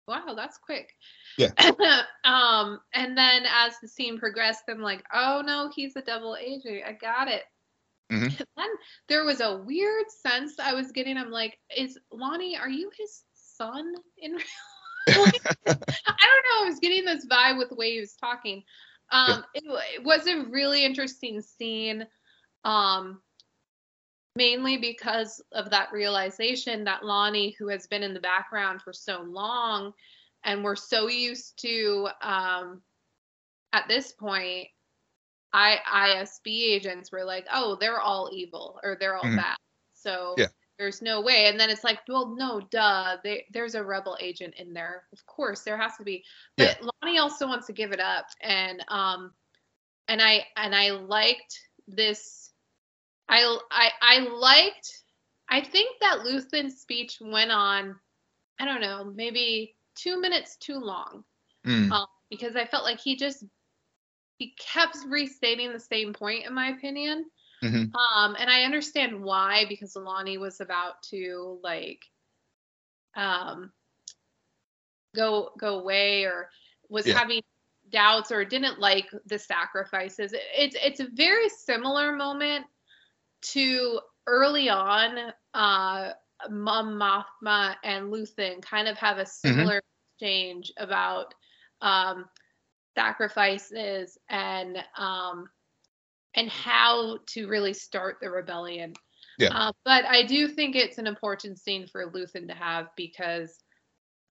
Wow, 0.07 0.35
that's 0.37 0.59
quick. 0.59 0.93
Yeah. 1.39 1.51
um, 2.25 2.81
and 2.93 3.17
then 3.17 3.45
as 3.47 3.75
the 3.81 3.89
scene 3.89 4.19
progressed, 4.19 4.65
I'm 4.69 4.81
like, 4.81 5.05
oh 5.13 5.43
no, 5.45 5.71
he's 5.75 5.97
a 5.97 6.03
double 6.03 6.37
agent. 6.37 6.83
I 6.87 6.93
got 6.93 7.29
it. 7.29 7.45
Mm-hmm. 8.13 8.43
then 8.57 8.69
there 9.09 9.25
was 9.25 9.41
a 9.41 9.57
weird 9.59 10.11
sense 10.11 10.55
I 10.59 10.75
was 10.75 10.93
getting. 10.93 11.17
I'm 11.17 11.31
like, 11.31 11.59
is 11.75 11.99
Lonni, 12.13 12.59
are 12.59 12.69
you 12.69 12.91
his 12.99 13.23
son 13.35 13.95
in 14.19 14.33
real 14.33 14.43
like, 15.09 15.47
I 15.67 15.75
don't 15.75 15.77
know. 15.77 16.63
I 16.63 16.67
was 16.67 16.81
getting 16.81 17.05
this 17.05 17.27
vibe 17.27 17.59
with 17.59 17.69
the 17.69 17.75
way 17.75 17.93
he 17.93 18.01
was 18.01 18.15
talking. 18.15 18.63
Um, 19.13 19.45
it, 19.55 19.63
it 19.97 20.03
was 20.03 20.27
a 20.27 20.45
really 20.51 20.85
interesting 20.85 21.41
scene. 21.43 22.07
Um, 22.65 23.21
mainly 24.37 24.77
because 24.77 25.43
of 25.53 25.71
that 25.71 25.93
realization 25.93 26.85
that 26.85 27.03
Lonni, 27.03 27.55
who 27.59 27.69
has 27.69 27.87
been 27.87 28.03
in 28.03 28.15
the 28.15 28.21
background 28.21 28.83
for 28.83 28.93
so 28.93 29.23
long, 29.23 29.93
and 30.45 30.63
we're 30.63 30.77
so 30.77 31.09
used 31.09 31.59
to 31.63 32.09
um, 32.23 32.83
at 33.73 33.89
this 33.89 34.13
point, 34.13 34.69
I 35.53 35.79
ISB 35.89 36.47
agents 36.47 37.13
were 37.13 37.25
like, 37.25 37.47
oh, 37.53 37.77
they're 37.81 38.01
all 38.01 38.31
evil 38.33 38.81
or 38.83 38.97
they're 38.99 39.17
all 39.17 39.23
mm-hmm. 39.23 39.37
bad. 39.37 39.57
So 39.95 40.35
yeah. 40.37 40.47
there's 40.79 41.01
no 41.01 41.21
way. 41.21 41.47
And 41.47 41.59
then 41.59 41.71
it's 41.71 41.85
like, 41.85 42.01
well, 42.09 42.35
no, 42.37 42.61
duh, 42.71 43.17
they, 43.23 43.47
there's 43.53 43.75
a 43.75 43.85
rebel 43.85 44.17
agent 44.21 44.55
in 44.59 44.73
there. 44.73 45.05
Of 45.13 45.25
course, 45.27 45.63
there 45.63 45.77
has 45.77 45.97
to 45.97 46.05
be. 46.05 46.25
But 46.57 46.79
yeah. 46.81 46.89
Lonni 47.05 47.21
also 47.21 47.47
wants 47.47 47.67
to 47.69 47.73
give 47.73 47.93
it 47.93 48.01
up, 48.01 48.27
and 48.41 48.85
um, 48.89 49.33
and 50.09 50.21
I 50.21 50.45
and 50.57 50.75
I 50.75 50.91
liked 50.91 51.61
this 51.87 52.51
I 53.29 53.59
I 53.71 53.91
I 54.01 54.19
liked. 54.21 55.03
I 55.49 55.61
think 55.61 56.01
that 56.01 56.21
Luthen's 56.21 56.81
speech 56.81 57.19
went 57.21 57.51
on. 57.51 57.97
I 58.59 58.65
don't 58.65 58.81
know, 58.81 59.13
maybe 59.15 59.75
two 59.95 60.21
minutes 60.21 60.57
too 60.57 60.79
long, 60.79 61.25
mm. 61.67 61.91
um, 61.91 62.07
because 62.31 62.57
I 62.57 62.67
felt 62.67 62.85
like 62.85 63.01
he 63.01 63.17
just 63.17 63.45
he 64.39 64.55
kept 64.59 64.97
restating 65.09 65.73
the 65.73 65.81
same 65.81 66.13
point, 66.13 66.47
in 66.47 66.55
my 66.55 66.69
opinion. 66.69 67.25
Mm-hmm. 67.63 67.95
Um, 67.97 68.37
and 68.39 68.51
I 68.51 68.65
understand 68.65 69.23
why, 69.23 69.65
because 69.69 69.95
Lonni 69.95 70.39
was 70.39 70.61
about 70.61 71.03
to 71.11 71.59
like 71.63 72.01
um 73.17 73.73
go 75.15 75.51
go 75.59 75.79
away 75.79 76.25
or 76.25 76.51
was 76.89 77.07
yeah. 77.07 77.17
having 77.17 77.41
doubts 77.91 78.33
or 78.33 78.45
didn't 78.45 78.81
like 78.81 79.09
the 79.27 79.39
sacrifices. 79.39 80.35
It's 80.57 80.77
it's 80.83 81.01
a 81.01 81.09
very 81.15 81.49
similar 81.49 82.13
moment 82.13 82.67
to 83.53 84.01
early 84.27 84.69
on, 84.69 85.33
uh, 85.53 86.11
Mon 86.51 86.99
Mothma 86.99 87.77
and 87.85 88.13
Luthen 88.13 88.63
kind 88.63 88.89
of 88.89 88.97
have 88.99 89.19
a 89.19 89.23
mm-hmm. 89.23 89.49
similar 89.49 89.77
mm-hmm. 89.77 90.25
exchange 90.25 90.73
about 90.79 91.35
um, 91.81 92.27
sacrifices 92.97 94.19
and 94.29 94.79
um, 94.97 95.49
and 96.35 96.51
how 96.51 97.19
to 97.27 97.47
really 97.47 97.73
start 97.73 98.17
the 98.21 98.31
rebellion. 98.31 98.95
Yeah. 99.39 99.51
Uh, 99.53 99.73
but 99.85 100.05
I 100.05 100.25
do 100.25 100.49
think 100.49 100.77
it's 100.77 100.99
an 100.99 101.07
important 101.07 101.59
scene 101.59 101.87
for 101.87 102.11
Luthen 102.11 102.49
to 102.49 102.55
have 102.55 102.89
because 102.97 103.59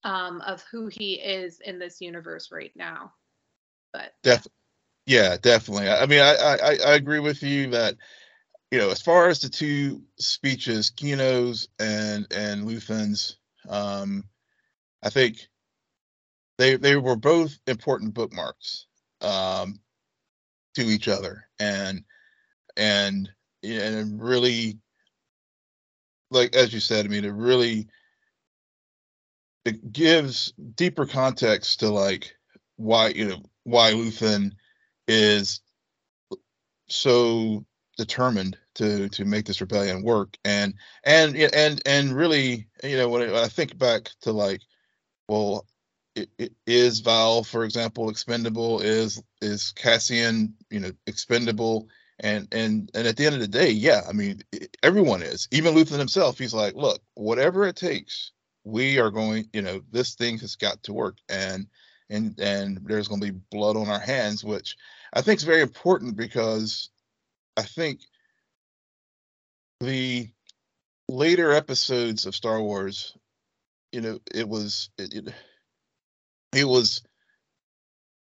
um, 0.04 0.42
of 0.42 0.64
who 0.72 0.88
he 0.88 1.14
is 1.16 1.60
in 1.64 1.80
this 1.80 2.02
universe 2.02 2.50
right 2.52 2.72
now. 2.76 3.12
But 3.92 4.14
Def- 4.24 4.48
yeah, 5.06 5.38
definitely. 5.42 5.90
I 5.90 6.06
mean, 6.06 6.22
I, 6.22 6.36
I 6.36 6.78
I 6.86 6.96
agree 6.96 7.20
with 7.20 7.44
you 7.44 7.70
that 7.72 7.96
you 8.74 8.80
know, 8.80 8.90
as 8.90 9.04
far 9.04 9.28
as 9.28 9.40
the 9.40 9.50
two 9.50 10.02
speeches, 10.18 10.90
Kino's 10.90 11.68
and 11.78 12.26
and 12.34 12.68
Luthen's, 12.68 13.38
um, 13.70 14.24
I 15.04 15.12
think 15.12 15.48
they 16.58 16.78
they 16.78 16.96
were 16.96 17.16
both 17.16 17.56
important 17.68 18.16
bookmarks 18.16 18.88
um, 19.22 19.80
to 20.74 20.82
each 20.82 21.08
other, 21.08 21.48
and 21.60 22.04
and 22.76 23.30
and 23.62 24.20
really, 24.20 24.80
like 26.32 26.56
as 26.56 26.74
you 26.74 26.80
said, 26.80 27.06
I 27.06 27.10
mean, 27.10 27.26
it 27.26 27.34
really 27.34 27.90
it 29.66 29.92
gives 29.92 30.52
deeper 30.74 31.06
context 31.06 31.82
to 31.82 31.90
like 31.90 32.36
why 32.78 33.10
you 33.10 33.28
know 33.28 33.44
why 33.66 33.92
Luthen 33.92 34.54
is 35.08 35.62
so 36.90 37.64
determined 37.98 38.58
to 38.76 39.08
to 39.10 39.26
make 39.26 39.46
this 39.46 39.62
rebellion 39.62 40.04
work 40.04 40.38
and 40.44 40.74
and 41.04 41.36
and 41.36 41.82
and 41.86 42.16
really 42.16 42.68
you 42.84 42.98
know 42.98 43.10
when 43.10 43.34
I 43.34 43.48
think 43.48 43.78
back 43.78 44.10
to 44.22 44.32
like 44.32 44.62
well 45.28 45.66
it, 46.16 46.30
it 46.38 46.54
is 46.68 47.00
Vel 47.00 47.44
for 47.44 47.64
example 47.64 48.10
expendable? 48.10 48.80
Is 48.80 49.22
is 49.42 49.72
Cassian 49.74 50.56
you 50.70 50.80
know 50.80 50.92
expendable? 51.08 51.88
And 52.20 52.48
and 52.52 52.90
and 52.94 53.08
at 53.08 53.18
the 53.18 53.26
end 53.26 53.36
of 53.36 53.42
the 53.42 53.48
day 53.48 53.70
yeah 53.70 54.02
I 54.08 54.14
mean 54.14 54.42
everyone 54.82 55.22
is. 55.22 55.48
Even 55.52 55.76
Luthen 55.76 56.00
himself 56.00 56.38
he's 56.38 56.54
like 56.54 56.76
look 56.76 57.02
whatever 57.16 57.66
it 57.66 57.76
takes 57.76 58.32
we 58.64 59.00
are 59.00 59.12
going 59.12 59.50
you 59.54 59.62
know 59.62 59.82
this 59.92 60.16
thing 60.16 60.40
has 60.40 60.56
got 60.56 60.82
to 60.84 60.94
work. 60.94 61.18
And 61.30 61.68
and 62.10 62.40
and 62.40 62.80
there's 62.84 63.08
going 63.08 63.22
to 63.22 63.32
be 63.32 63.40
blood 63.52 63.78
on 63.78 63.90
our 63.90 64.00
hands 64.00 64.44
which 64.44 64.76
I 65.14 65.22
think 65.22 65.38
is 65.38 65.44
very 65.44 65.62
important 65.62 66.16
because 66.16 66.90
I 67.58 67.64
think 67.64 68.02
the 69.80 70.30
later 71.08 71.52
episodes 71.52 72.26
of 72.26 72.36
Star 72.36 72.62
Wars, 72.62 73.16
you 73.92 74.02
know, 74.02 74.20
it 74.34 74.48
was 74.48 74.90
it, 74.98 75.14
it, 75.14 75.34
it 76.56 76.66
was 76.66 77.04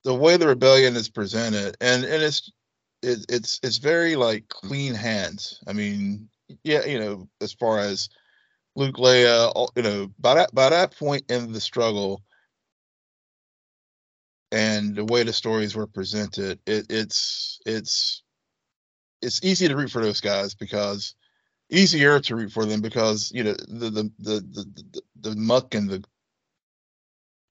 the 0.04 0.14
way 0.14 0.36
the 0.36 0.48
rebellion 0.48 0.96
is 0.96 1.08
presented, 1.08 1.76
and 1.80 2.04
and 2.04 2.22
it's 2.22 2.50
it, 3.02 3.24
it's 3.28 3.60
it's 3.62 3.78
very 3.78 4.16
like 4.16 4.48
clean 4.48 4.94
hands. 4.94 5.60
I 5.66 5.72
mean, 5.72 6.28
yeah, 6.64 6.84
you 6.84 6.98
know, 6.98 7.28
as 7.40 7.52
far 7.52 7.78
as 7.78 8.08
Luke, 8.76 8.96
Leia, 8.96 9.68
you 9.76 9.82
know, 9.82 10.10
by 10.18 10.34
that 10.34 10.54
by 10.54 10.70
that 10.70 10.96
point 10.96 11.30
in 11.30 11.52
the 11.52 11.60
struggle, 11.60 12.22
and 14.50 14.94
the 14.96 15.04
way 15.04 15.22
the 15.22 15.32
stories 15.32 15.74
were 15.76 15.86
presented, 15.86 16.58
it, 16.66 16.86
it's 16.90 17.60
it's 17.66 18.22
it's 19.22 19.42
easy 19.44 19.68
to 19.68 19.76
root 19.76 19.90
for 19.90 20.02
those 20.02 20.20
guys 20.20 20.54
because 20.54 21.14
easier 21.70 22.20
to 22.20 22.36
root 22.36 22.52
for 22.52 22.66
them 22.66 22.80
because 22.80 23.32
you 23.32 23.44
know 23.44 23.54
the 23.68 23.90
the 23.90 24.12
the 24.18 24.40
the, 24.40 24.82
the, 24.92 25.02
the 25.30 25.36
muck 25.36 25.74
and 25.74 25.88
the 25.88 26.04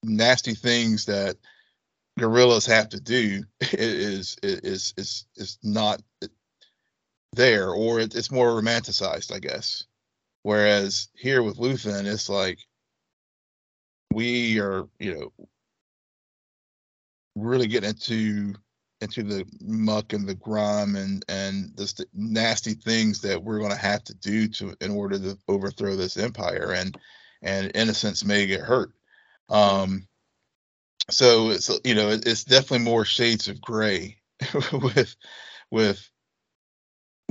nasty 0.03 0.53
things 0.53 1.05
that 1.05 1.37
guerrillas 2.19 2.65
have 2.65 2.89
to 2.89 2.99
do 2.99 3.43
is 3.73 4.37
is 4.43 4.93
is 4.97 5.25
is 5.35 5.57
not 5.63 6.01
there 7.33 7.71
or 7.71 7.99
it, 7.99 8.13
it's 8.13 8.31
more 8.31 8.49
romanticized 8.49 9.33
i 9.33 9.39
guess. 9.39 9.85
Whereas 10.43 11.09
here 11.15 11.43
with 11.43 11.57
luthen 11.57 12.05
it's 12.05 12.29
like 12.29 12.59
we 14.13 14.59
are 14.59 14.87
you 14.99 15.13
know 15.15 15.47
really 17.35 17.67
getting 17.67 17.91
into 17.91 18.55
into 19.01 19.23
the 19.23 19.45
muck 19.61 20.13
and 20.13 20.27
the 20.27 20.35
grime 20.35 20.95
and 20.95 21.25
and 21.27 21.75
the 21.75 22.05
nasty 22.13 22.73
things 22.73 23.21
that 23.21 23.41
we're 23.41 23.59
going 23.59 23.71
to 23.71 23.77
have 23.77 24.03
to 24.03 24.13
do 24.15 24.47
to 24.47 24.75
in 24.81 24.91
order 24.91 25.17
to 25.17 25.37
overthrow 25.47 25.95
this 25.95 26.17
empire 26.17 26.73
and 26.75 26.97
and 27.41 27.71
innocents 27.75 28.23
may 28.23 28.45
get 28.45 28.61
hurt 28.61 28.91
um 29.49 30.07
so 31.09 31.49
it's 31.49 31.69
you 31.83 31.95
know 31.95 32.09
it's 32.09 32.43
definitely 32.43 32.85
more 32.85 33.05
shades 33.05 33.47
of 33.47 33.59
gray 33.59 34.17
with 34.71 35.15
with 35.71 36.11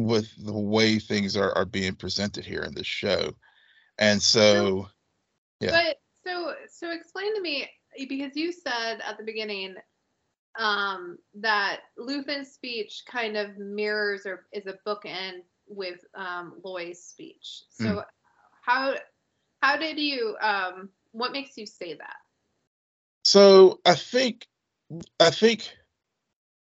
with 0.00 0.32
the 0.44 0.58
way 0.58 0.98
things 0.98 1.36
are 1.36 1.52
are 1.56 1.64
being 1.64 1.94
presented 1.94 2.44
here 2.44 2.62
in 2.62 2.74
this 2.74 2.86
show. 2.86 3.32
And 3.98 4.20
so, 4.20 4.88
yeah. 5.60 5.70
But 5.70 5.96
so 6.26 6.54
so 6.72 6.90
explain 6.90 7.34
to 7.34 7.40
me 7.40 7.68
because 8.08 8.34
you 8.34 8.52
said 8.52 9.00
at 9.06 9.18
the 9.18 9.24
beginning 9.24 9.74
um, 10.60 11.18
that 11.36 11.80
Luthen's 11.98 12.52
speech 12.52 13.04
kind 13.10 13.36
of 13.36 13.56
mirrors 13.56 14.26
or 14.26 14.46
is 14.52 14.66
a 14.66 14.74
bookend 14.86 15.40
with 15.66 16.00
um, 16.14 16.60
Loy's 16.62 17.02
speech. 17.02 17.62
So 17.70 17.86
Mm. 17.86 18.04
how 18.62 18.94
how 19.62 19.76
did 19.78 19.98
you 19.98 20.36
um, 20.40 20.90
what 21.12 21.32
makes 21.32 21.56
you 21.56 21.66
say 21.66 21.94
that? 21.94 22.16
So 23.24 23.80
I 23.86 23.94
think 23.94 24.46
I 25.18 25.30
think 25.30 25.74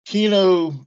Kino. 0.07 0.87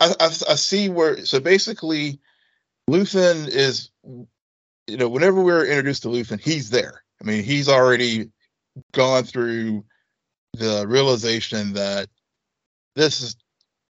I, 0.00 0.14
I 0.20 0.26
I 0.26 0.54
see 0.56 0.88
where 0.90 1.24
so 1.24 1.40
basically, 1.40 2.20
Luthen 2.88 3.48
is, 3.48 3.90
you 4.04 4.96
know, 4.96 5.08
whenever 5.08 5.42
we're 5.42 5.66
introduced 5.66 6.02
to 6.02 6.08
Luthen, 6.08 6.40
he's 6.40 6.70
there. 6.70 7.02
I 7.20 7.24
mean, 7.26 7.42
he's 7.44 7.68
already 7.68 8.30
gone 8.92 9.24
through 9.24 9.84
the 10.54 10.86
realization 10.86 11.74
that 11.74 12.08
this 12.96 13.20
is, 13.20 13.36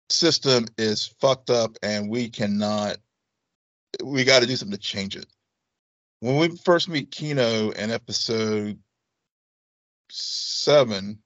system 0.09 0.65
is 0.77 1.07
fucked 1.19 1.49
up 1.49 1.77
and 1.83 2.09
we 2.09 2.29
cannot. 2.29 2.97
We 4.03 4.23
got 4.23 4.41
to 4.41 4.47
do 4.47 4.55
something 4.55 4.77
to 4.77 4.83
change 4.83 5.15
it. 5.15 5.25
When 6.19 6.37
we 6.37 6.55
first 6.57 6.89
meet 6.89 7.11
Kino 7.11 7.69
in 7.71 7.91
episode 7.91 8.77
seven, 10.11 11.19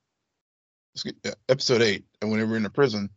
episode 1.49 1.81
eight, 1.81 2.05
and 2.21 2.31
whenever 2.31 2.51
we're 2.51 2.57
in 2.57 2.63
the 2.63 2.69
prison, 2.69 3.09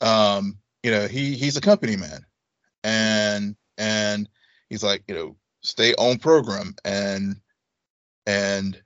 um, 0.00 0.58
you 0.82 0.90
know, 0.90 1.08
he 1.08 1.34
he's 1.34 1.56
a 1.56 1.60
company 1.60 1.96
man, 1.96 2.24
and 2.84 3.56
and 3.76 4.28
he's 4.70 4.82
like, 4.82 5.02
you 5.08 5.14
know, 5.14 5.36
stay 5.62 5.94
on 5.94 6.18
program, 6.18 6.74
and 6.84 7.36
and 8.26 8.80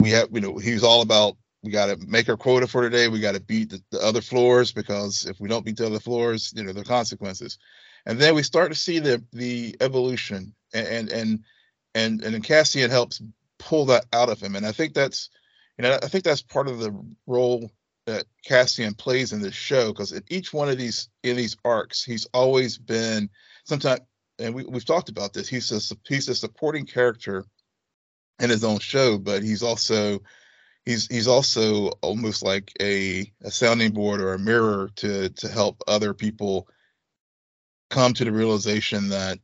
we 0.00 0.10
have, 0.10 0.28
you 0.32 0.40
know, 0.40 0.58
he 0.58 0.72
was 0.72 0.84
all 0.84 1.02
about 1.02 1.36
we 1.62 1.72
got 1.72 1.86
to 1.86 1.96
make 2.06 2.28
our 2.28 2.36
quota 2.36 2.66
for 2.66 2.82
today. 2.82 3.08
We 3.08 3.20
got 3.20 3.34
to 3.34 3.40
beat 3.40 3.70
the, 3.70 3.82
the 3.90 4.00
other 4.00 4.20
floors 4.20 4.72
because 4.72 5.26
if 5.26 5.40
we 5.40 5.48
don't 5.48 5.64
beat 5.64 5.76
the 5.76 5.86
other 5.86 5.98
floors, 5.98 6.52
you 6.54 6.62
know, 6.62 6.78
are 6.78 6.84
consequences. 6.84 7.58
And 8.06 8.18
then 8.18 8.34
we 8.34 8.42
start 8.42 8.70
to 8.70 8.78
see 8.78 9.00
the 9.00 9.22
the 9.32 9.76
evolution, 9.80 10.54
and 10.72 10.86
and 10.86 11.08
and 11.10 11.44
and, 11.94 12.22
and 12.22 12.44
Cassian 12.44 12.90
helps 12.90 13.20
pull 13.58 13.86
that 13.86 14.06
out 14.12 14.28
of 14.28 14.40
him. 14.40 14.54
And 14.54 14.64
I 14.64 14.72
think 14.72 14.94
that's, 14.94 15.30
you 15.78 15.82
know, 15.82 15.98
I 16.00 16.06
think 16.06 16.22
that's 16.24 16.42
part 16.42 16.68
of 16.68 16.78
the 16.78 16.96
role 17.26 17.70
that 18.06 18.24
Cassian 18.44 18.94
plays 18.94 19.32
in 19.32 19.42
this 19.42 19.54
show 19.54 19.88
because 19.92 20.12
in 20.12 20.22
each 20.28 20.52
one 20.52 20.68
of 20.68 20.78
these 20.78 21.08
in 21.24 21.36
these 21.36 21.56
arcs, 21.64 22.04
he's 22.04 22.26
always 22.32 22.78
been 22.78 23.28
sometimes, 23.64 24.00
and 24.38 24.54
we, 24.54 24.64
we've 24.64 24.84
talked 24.84 25.08
about 25.08 25.32
this. 25.32 25.48
He's 25.48 25.72
a 25.72 25.96
he's 26.08 26.28
a 26.28 26.34
supporting 26.34 26.86
character 26.86 27.44
in 28.40 28.50
his 28.50 28.64
own 28.64 28.78
show, 28.78 29.18
but 29.18 29.42
he's 29.42 29.62
also 29.62 30.20
he's 30.84 31.06
he's 31.08 31.26
also 31.28 31.88
almost 32.02 32.42
like 32.42 32.72
a 32.80 33.30
a 33.42 33.50
sounding 33.50 33.92
board 33.92 34.20
or 34.20 34.34
a 34.34 34.38
mirror 34.38 34.90
to 34.96 35.28
to 35.30 35.48
help 35.48 35.82
other 35.86 36.14
people 36.14 36.68
come 37.90 38.14
to 38.14 38.24
the 38.24 38.32
realization 38.32 39.08
that 39.08 39.38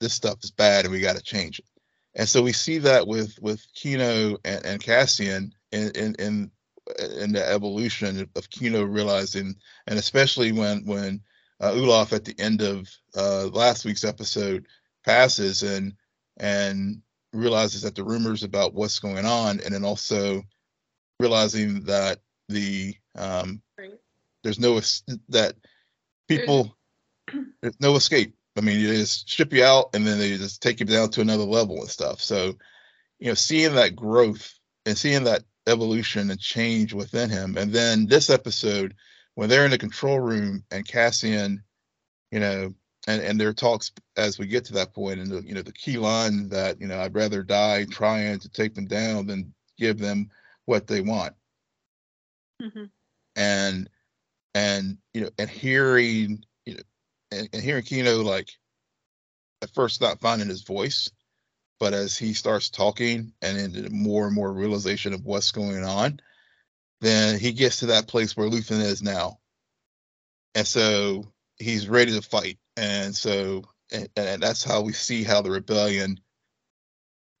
this 0.00 0.12
stuff 0.12 0.38
is 0.42 0.50
bad 0.50 0.84
and 0.84 0.92
we 0.92 1.00
got 1.00 1.16
to 1.16 1.22
change 1.22 1.58
it. 1.58 1.66
And 2.14 2.28
so 2.28 2.42
we 2.42 2.52
see 2.52 2.78
that 2.78 3.06
with 3.06 3.38
with 3.40 3.64
Kino 3.74 4.36
and, 4.44 4.66
and 4.66 4.82
Cassian 4.82 5.52
in 5.70 5.90
in 5.92 6.14
in 6.16 6.50
in 6.98 7.32
the 7.32 7.48
evolution 7.48 8.28
of 8.36 8.50
Kino 8.50 8.82
realizing, 8.82 9.54
and 9.86 9.98
especially 9.98 10.52
when 10.52 10.84
when 10.84 11.22
uh, 11.60 11.70
Ulaf 11.70 12.12
at 12.12 12.24
the 12.24 12.38
end 12.38 12.60
of 12.60 12.88
uh, 13.16 13.46
last 13.46 13.84
week's 13.84 14.04
episode 14.04 14.66
passes 15.04 15.62
and 15.62 15.94
and 16.38 17.02
realizes 17.32 17.82
that 17.82 17.94
the 17.94 18.04
rumors 18.04 18.42
about 18.42 18.74
what's 18.74 18.98
going 18.98 19.24
on, 19.24 19.60
and 19.60 19.74
then 19.74 19.84
also 19.84 20.42
realizing 21.18 21.84
that 21.84 22.20
the 22.48 22.94
um, 23.16 23.62
there's 24.42 24.58
no 24.58 24.80
that 25.28 25.54
people 26.28 26.76
there's 27.60 27.80
no 27.80 27.96
escape. 27.96 28.34
I 28.56 28.60
mean, 28.60 28.82
they 28.82 28.96
just 28.96 29.30
strip 29.30 29.52
you 29.52 29.64
out 29.64 29.90
and 29.94 30.06
then 30.06 30.18
they 30.18 30.36
just 30.36 30.62
take 30.62 30.80
you 30.80 30.86
down 30.86 31.10
to 31.10 31.22
another 31.22 31.44
level 31.44 31.80
and 31.80 31.88
stuff. 31.88 32.20
So, 32.20 32.54
you 33.18 33.28
know, 33.28 33.34
seeing 33.34 33.74
that 33.76 33.96
growth 33.96 34.52
and 34.84 34.98
seeing 34.98 35.24
that 35.24 35.44
evolution 35.66 36.30
and 36.30 36.38
change 36.38 36.92
within 36.92 37.30
him. 37.30 37.56
And 37.56 37.72
then 37.72 38.06
this 38.06 38.28
episode, 38.28 38.94
when 39.36 39.48
they're 39.48 39.64
in 39.64 39.70
the 39.70 39.78
control 39.78 40.20
room 40.20 40.64
and 40.70 40.86
Cassian, 40.86 41.62
you 42.30 42.40
know, 42.40 42.74
and, 43.06 43.22
and 43.22 43.40
their 43.40 43.52
talks 43.52 43.92
as 44.16 44.38
we 44.38 44.46
get 44.46 44.64
to 44.66 44.74
that 44.74 44.94
point, 44.94 45.20
and 45.20 45.30
the 45.30 45.42
you 45.42 45.54
know 45.54 45.62
the 45.62 45.72
key 45.72 45.98
line 45.98 46.48
that 46.50 46.80
you 46.80 46.86
know 46.86 47.00
I'd 47.00 47.14
rather 47.14 47.42
die 47.42 47.84
trying 47.84 48.38
to 48.40 48.48
take 48.48 48.74
them 48.74 48.86
down 48.86 49.26
than 49.26 49.54
give 49.78 49.98
them 49.98 50.30
what 50.64 50.86
they 50.86 51.00
want 51.00 51.34
Mhm. 52.60 52.90
and 53.34 53.90
and 54.54 54.98
you 55.12 55.22
know 55.22 55.30
and 55.38 55.50
hearing 55.50 56.44
you 56.64 56.74
know 56.74 56.82
and, 57.32 57.48
and 57.52 57.62
hearing 57.62 57.82
Kino 57.82 58.22
like 58.22 58.50
at 59.62 59.70
first 59.74 60.00
not 60.00 60.20
finding 60.20 60.48
his 60.48 60.62
voice, 60.62 61.10
but 61.80 61.94
as 61.94 62.16
he 62.16 62.34
starts 62.34 62.70
talking 62.70 63.32
and 63.42 63.58
into 63.58 63.90
more 63.90 64.26
and 64.26 64.34
more 64.34 64.52
realization 64.52 65.12
of 65.14 65.24
what's 65.24 65.52
going 65.52 65.84
on, 65.84 66.20
then 67.00 67.38
he 67.38 67.52
gets 67.52 67.78
to 67.78 67.86
that 67.86 68.06
place 68.08 68.36
where 68.36 68.48
Luthen 68.48 68.80
is 68.80 69.02
now. 69.02 69.38
And 70.54 70.66
so 70.66 71.31
he's 71.62 71.88
ready 71.88 72.12
to 72.12 72.22
fight. 72.22 72.58
And 72.76 73.14
so 73.14 73.62
and, 73.92 74.08
and 74.16 74.42
that's 74.42 74.64
how 74.64 74.80
we 74.80 74.92
see 74.92 75.22
how 75.22 75.42
the 75.42 75.50
rebellion 75.50 76.18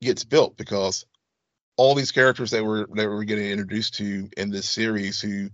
gets 0.00 0.24
built 0.24 0.56
because 0.56 1.04
all 1.76 1.94
these 1.94 2.12
characters 2.12 2.50
that 2.50 2.64
we're 2.64 2.86
that 2.86 3.08
we're 3.08 3.24
getting 3.24 3.50
introduced 3.50 3.94
to 3.94 4.28
in 4.36 4.50
this 4.50 4.68
series 4.68 5.20
who 5.20 5.48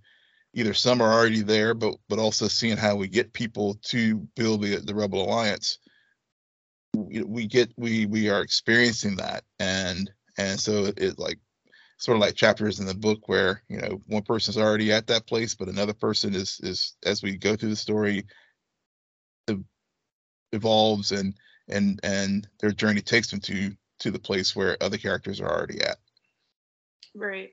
either 0.54 0.74
some 0.74 1.00
are 1.00 1.12
already 1.12 1.42
there 1.42 1.74
but 1.74 1.94
but 2.08 2.18
also 2.18 2.48
seeing 2.48 2.76
how 2.76 2.96
we 2.96 3.06
get 3.08 3.32
people 3.32 3.74
to 3.82 4.16
build 4.34 4.62
the 4.62 4.76
the 4.76 4.94
rebel 4.94 5.22
alliance 5.22 5.78
we, 6.96 7.22
we 7.22 7.46
get 7.46 7.70
we 7.76 8.06
we 8.06 8.28
are 8.30 8.40
experiencing 8.40 9.16
that 9.16 9.44
and 9.60 10.10
and 10.38 10.58
so 10.58 10.86
it, 10.86 10.98
it 10.98 11.18
like 11.18 11.38
sort 11.98 12.16
of 12.16 12.20
like 12.20 12.34
chapters 12.34 12.80
in 12.80 12.86
the 12.86 12.94
book 12.94 13.28
where 13.28 13.62
you 13.68 13.78
know 13.78 14.00
one 14.06 14.22
person's 14.22 14.56
already 14.56 14.90
at 14.92 15.06
that 15.06 15.26
place 15.26 15.54
but 15.54 15.68
another 15.68 15.94
person 15.94 16.34
is 16.34 16.58
is 16.62 16.96
as 17.04 17.22
we 17.22 17.36
go 17.36 17.54
through 17.54 17.68
the 17.68 17.76
story 17.76 18.24
evolves 20.52 21.12
and 21.12 21.34
and 21.68 22.00
and 22.02 22.48
their 22.60 22.72
journey 22.72 23.00
takes 23.00 23.30
them 23.30 23.40
to 23.40 23.76
to 23.98 24.10
the 24.10 24.18
place 24.18 24.54
where 24.56 24.76
other 24.82 24.96
characters 24.96 25.40
are 25.40 25.50
already 25.50 25.80
at 25.82 25.98
Right. 27.14 27.50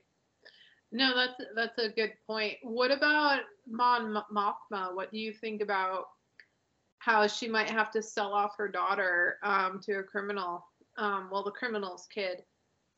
No, 0.92 1.14
that's 1.14 1.40
that's 1.54 1.78
a 1.78 1.88
good 1.88 2.12
point. 2.26 2.54
What 2.62 2.90
about 2.90 3.40
Mon 3.68 4.22
Mothma? 4.32 4.94
What 4.94 5.10
do 5.10 5.18
you 5.18 5.32
think 5.32 5.60
about 5.60 6.04
how 6.98 7.26
she 7.26 7.48
might 7.48 7.68
have 7.70 7.90
to 7.92 8.02
sell 8.02 8.32
off 8.32 8.56
her 8.56 8.68
daughter 8.68 9.38
um, 9.42 9.80
to 9.84 9.98
a 9.98 10.02
criminal? 10.02 10.64
Um, 10.96 11.28
well, 11.30 11.42
the 11.42 11.50
criminal's 11.50 12.06
kid, 12.12 12.42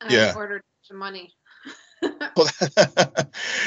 uh, 0.01 0.07
Yeah. 0.09 0.31
in 0.31 0.37
order 0.37 0.59
to 0.59 0.65
some 0.83 0.97
money. 0.97 1.33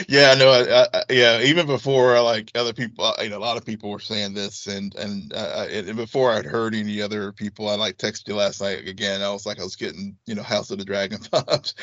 Yeah, 0.09 0.35
no, 0.35 0.51
I, 0.51 0.87
I, 0.93 1.03
yeah. 1.11 1.41
Even 1.43 1.67
before, 1.67 2.21
like 2.23 2.51
other 2.55 2.73
people, 2.73 3.05
uh, 3.05 3.15
you 3.23 3.29
know, 3.29 3.39
a 3.39 3.41
lot 3.41 3.57
of 3.57 3.65
people 3.65 3.91
were 3.91 4.01
saying 4.01 4.35
this, 4.35 4.67
and 4.67 4.95
and, 4.95 5.33
uh, 5.33 5.67
and 5.71 5.97
before 5.97 6.33
I'd 6.33 6.45
heard 6.45 6.75
any 6.75 7.01
other 7.03 7.33
people, 7.33 7.69
I 7.69 7.77
like 7.77 7.99
texted 7.99 8.29
you 8.29 8.35
last 8.37 8.61
night 8.61 8.89
again. 8.89 9.23
I 9.23 9.31
was 9.31 9.47
like, 9.47 9.61
I 9.61 9.65
was 9.65 9.77
getting, 9.77 10.17
you 10.27 10.35
know, 10.35 10.43
House 10.43 10.71
of 10.71 10.79
the 10.79 10.85
Dragon 10.85 11.19
vibes 11.21 11.75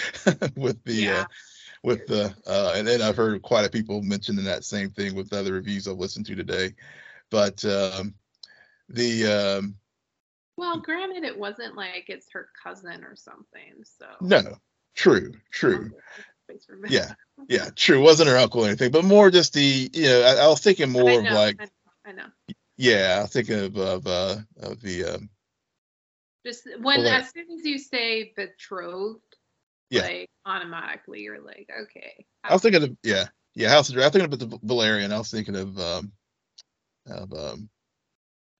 with 0.57 0.83
the, 0.83 0.93
Yeah. 0.93 1.11
uh, 1.11 1.25
with 1.83 2.05
the, 2.07 2.35
uh, 2.47 2.73
and 2.75 2.87
then 2.87 3.01
I've 3.01 3.17
heard 3.17 3.41
quite 3.41 3.65
a 3.65 3.69
people 3.69 4.01
mentioning 4.01 4.45
that 4.45 4.65
same 4.65 4.89
thing 4.89 5.15
with 5.15 5.33
other 5.33 5.53
reviews 5.53 5.87
I've 5.87 5.97
listened 5.97 6.25
to 6.27 6.35
today. 6.35 6.75
But 7.31 7.63
um, 7.65 8.15
the, 8.89 9.59
um, 9.59 9.75
Well, 10.57 10.79
granted, 10.81 11.23
it 11.23 11.37
wasn't 11.37 11.75
like 11.75 12.05
it's 12.07 12.31
her 12.33 12.49
cousin 12.61 13.03
or 13.03 13.15
something. 13.15 13.83
So 13.83 14.07
no, 14.21 14.57
true, 14.95 15.33
true. 15.51 15.91
Space 16.49 16.65
for 16.65 16.75
me. 16.75 16.89
Yeah, 16.89 17.13
yeah, 17.47 17.69
true. 17.75 18.01
Wasn't 18.01 18.29
her 18.29 18.37
uncle 18.37 18.63
or 18.63 18.67
anything, 18.67 18.91
but 18.91 19.05
more 19.05 19.29
just 19.29 19.53
the, 19.53 19.89
you 19.93 20.03
know, 20.03 20.21
I, 20.21 20.45
I 20.45 20.47
was 20.47 20.61
thinking 20.61 20.89
more 20.89 21.09
I 21.09 21.13
of 21.13 21.23
like. 21.31 21.57
I 21.59 21.65
know, 21.65 21.69
I 22.05 22.11
know. 22.13 22.25
Yeah, 22.77 23.21
I 23.23 23.27
think 23.27 23.49
of 23.49 23.77
of 23.77 24.07
uh 24.07 24.37
of 24.61 24.81
the 24.81 25.03
um 25.05 25.29
Just 26.45 26.67
when 26.81 27.03
Well, 27.03 27.07
as 27.07 27.29
soon 27.29 27.51
as 27.51 27.65
you 27.65 27.77
say 27.77 28.33
betrothed, 28.35 29.21
Yeah. 29.89 30.03
like 30.03 30.29
automatically 30.45 31.21
you're 31.21 31.41
like, 31.41 31.69
okay. 31.83 32.25
I 32.43 32.53
was 32.53 32.61
thinking 32.61 32.83
of 32.83 32.97
yeah 33.03 33.27
yeah 33.53 33.69
House 33.69 33.89
of 33.89 33.95
Dragon. 33.95 34.21
I 34.21 34.25
was 34.25 34.29
thinking 34.37 34.47
about 34.47 34.61
the 34.61 34.73
Velaryon. 34.73 35.13
I 35.13 35.17
was 35.17 35.31
thinking 35.31 35.55
of 35.55 35.77
um 35.79 36.11
of 37.07 37.33
um 37.33 37.69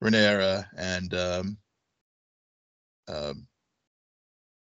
Rhaenyra 0.04 0.68
and 0.78 1.14
um 1.14 1.58
um 3.08 3.48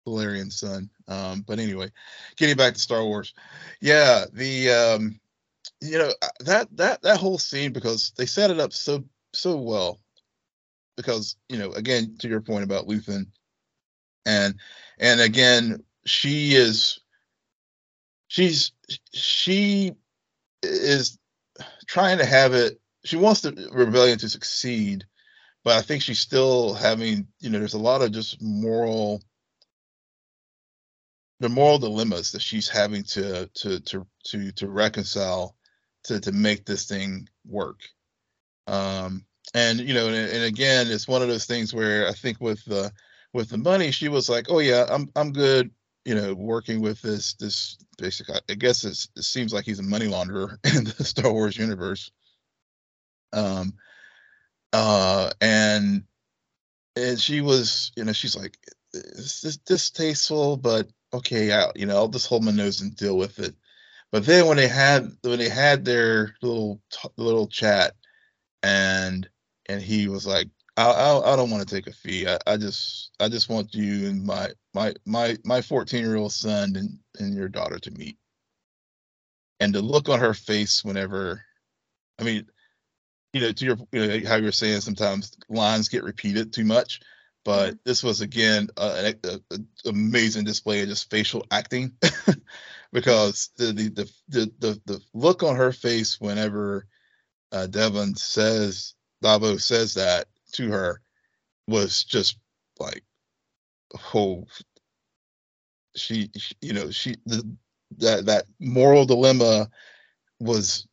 Velaryon's 0.06 0.58
son. 0.58 0.90
Um, 1.08 1.44
but 1.46 1.58
anyway, 1.58 1.90
getting 2.36 2.56
back 2.56 2.74
to 2.74 2.80
Star 2.80 3.04
Wars, 3.04 3.34
yeah, 3.80 4.24
the 4.32 4.70
um 4.70 5.20
you 5.80 5.98
know 5.98 6.12
uh, 6.22 6.28
that 6.40 6.68
that 6.76 7.02
that 7.02 7.18
whole 7.18 7.38
scene 7.38 7.72
because 7.72 8.12
they 8.16 8.26
set 8.26 8.50
it 8.50 8.60
up 8.60 8.72
so 8.72 9.04
so 9.32 9.56
well. 9.56 10.00
Because 10.96 11.36
you 11.48 11.58
know 11.58 11.72
again 11.72 12.16
to 12.18 12.28
your 12.28 12.40
point 12.40 12.64
about 12.64 12.86
Luthen 12.86 13.26
and 14.26 14.54
and 14.98 15.20
again 15.20 15.82
she 16.04 16.54
is 16.54 17.00
she's 18.28 18.72
she 19.12 19.92
is 20.62 21.18
trying 21.86 22.18
to 22.18 22.26
have 22.26 22.54
it 22.54 22.80
she 23.04 23.16
wants 23.16 23.40
the 23.40 23.68
rebellion 23.72 24.18
to 24.18 24.28
succeed. 24.28 25.04
But 25.64 25.76
i 25.76 25.82
think 25.82 26.02
she's 26.02 26.18
still 26.18 26.74
having 26.74 27.26
you 27.40 27.50
know 27.50 27.58
there's 27.58 27.74
a 27.74 27.78
lot 27.78 28.02
of 28.02 28.12
just 28.12 28.42
moral 28.42 29.22
the 31.42 31.48
moral 31.48 31.78
dilemmas 31.78 32.32
that 32.32 32.42
she's 32.42 32.68
having 32.68 33.02
to 33.02 33.48
to 33.54 33.80
to 33.80 34.06
to 34.24 34.52
to 34.52 34.68
reconcile 34.68 35.56
to 36.04 36.20
to 36.20 36.32
make 36.32 36.64
this 36.64 36.86
thing 36.86 37.28
work. 37.44 37.80
Um 38.66 39.26
and 39.54 39.80
you 39.80 39.94
know 39.94 40.06
and, 40.06 40.16
and 40.16 40.44
again 40.44 40.86
it's 40.88 41.08
one 41.08 41.22
of 41.22 41.28
those 41.28 41.46
things 41.46 41.74
where 41.74 42.08
i 42.08 42.12
think 42.12 42.40
with 42.40 42.64
the 42.64 42.92
with 43.32 43.48
the 43.50 43.58
money 43.58 43.90
she 43.90 44.08
was 44.08 44.28
like 44.28 44.46
oh 44.48 44.60
yeah 44.60 44.86
i'm 44.88 45.10
i'm 45.16 45.32
good 45.32 45.70
you 46.04 46.14
know 46.14 46.34
working 46.34 46.80
with 46.80 47.00
this 47.02 47.34
this 47.34 47.76
basic 47.98 48.28
i 48.30 48.54
guess 48.54 48.84
it 48.84 48.96
seems 49.22 49.52
like 49.52 49.64
he's 49.64 49.78
a 49.78 49.82
money 49.82 50.06
launderer 50.06 50.56
in 50.76 50.84
the 50.84 51.04
star 51.04 51.32
wars 51.32 51.56
universe. 51.56 52.12
Um 53.32 53.74
uh 54.72 55.30
and 55.40 56.04
and 56.96 57.20
she 57.20 57.40
was 57.40 57.92
you 57.96 58.04
know 58.04 58.12
she's 58.12 58.36
like 58.36 58.56
just 58.94 59.64
distasteful 59.64 60.56
but 60.56 60.88
okay 61.14 61.52
I, 61.52 61.70
you 61.74 61.86
know 61.86 61.96
i'll 61.96 62.08
just 62.08 62.28
hold 62.28 62.44
my 62.44 62.52
nose 62.52 62.80
and 62.80 62.96
deal 62.96 63.16
with 63.16 63.38
it 63.38 63.54
but 64.12 64.26
then 64.26 64.46
when 64.46 64.56
they 64.58 64.68
had 64.68 65.10
when 65.22 65.38
they 65.38 65.48
had 65.48 65.84
their 65.84 66.34
little 66.42 66.80
little 67.16 67.48
chat 67.48 67.94
and 68.62 69.28
and 69.68 69.82
he 69.82 70.08
was 70.08 70.26
like 70.26 70.48
I, 70.76 70.90
I, 70.90 71.32
I 71.32 71.36
don't 71.36 71.50
want 71.50 71.66
to 71.68 71.74
take 71.74 71.86
a 71.86 71.92
fee. 71.92 72.26
I, 72.26 72.38
I 72.46 72.56
just 72.56 73.10
I 73.20 73.28
just 73.28 73.48
want 73.48 73.74
you 73.74 74.08
and 74.08 74.24
my 74.24 74.50
my 74.74 74.94
my 75.06 75.36
my 75.44 75.60
14 75.60 76.02
year 76.02 76.16
old 76.16 76.32
son 76.32 76.76
and 76.76 76.98
and 77.18 77.34
your 77.34 77.48
daughter 77.48 77.78
to 77.78 77.90
meet. 77.92 78.18
And 79.60 79.74
the 79.74 79.82
look 79.82 80.08
on 80.08 80.18
her 80.20 80.34
face 80.34 80.84
whenever, 80.84 81.44
I 82.18 82.24
mean, 82.24 82.46
you 83.32 83.40
know, 83.42 83.52
to 83.52 83.64
your 83.64 83.76
you 83.92 84.06
know 84.06 84.28
how 84.28 84.36
you're 84.36 84.52
saying 84.52 84.80
sometimes 84.80 85.32
lines 85.48 85.88
get 85.88 86.04
repeated 86.04 86.52
too 86.52 86.64
much, 86.64 87.00
but 87.44 87.68
mm-hmm. 87.68 87.76
this 87.84 88.02
was 88.02 88.20
again 88.20 88.68
an 88.76 89.14
amazing 89.86 90.44
display 90.44 90.82
of 90.82 90.88
just 90.88 91.10
facial 91.10 91.44
acting, 91.50 91.92
because 92.92 93.50
the, 93.56 93.72
the 93.72 93.88
the 93.88 94.12
the 94.28 94.52
the 94.58 94.80
the 94.86 95.00
look 95.14 95.42
on 95.42 95.56
her 95.56 95.72
face 95.72 96.20
whenever 96.20 96.86
uh, 97.50 97.66
Devon 97.66 98.14
says 98.14 98.94
Davo 99.22 99.60
says 99.60 99.94
that 99.94 100.26
to 100.52 100.70
her 100.70 101.00
was 101.66 102.04
just 102.04 102.36
like 102.78 103.02
oh 104.14 104.44
she, 105.94 106.30
she 106.36 106.54
you 106.60 106.72
know 106.72 106.90
she 106.90 107.16
the, 107.26 107.56
that 107.98 108.26
that 108.26 108.44
moral 108.58 109.04
dilemma 109.04 109.68
was 110.40 110.86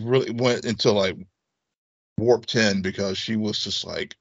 really 0.00 0.30
went 0.30 0.64
into 0.64 0.90
like 0.90 1.16
warp 2.18 2.46
10 2.46 2.82
because 2.82 3.18
she 3.18 3.36
was 3.36 3.62
just 3.62 3.84
like 3.86 4.16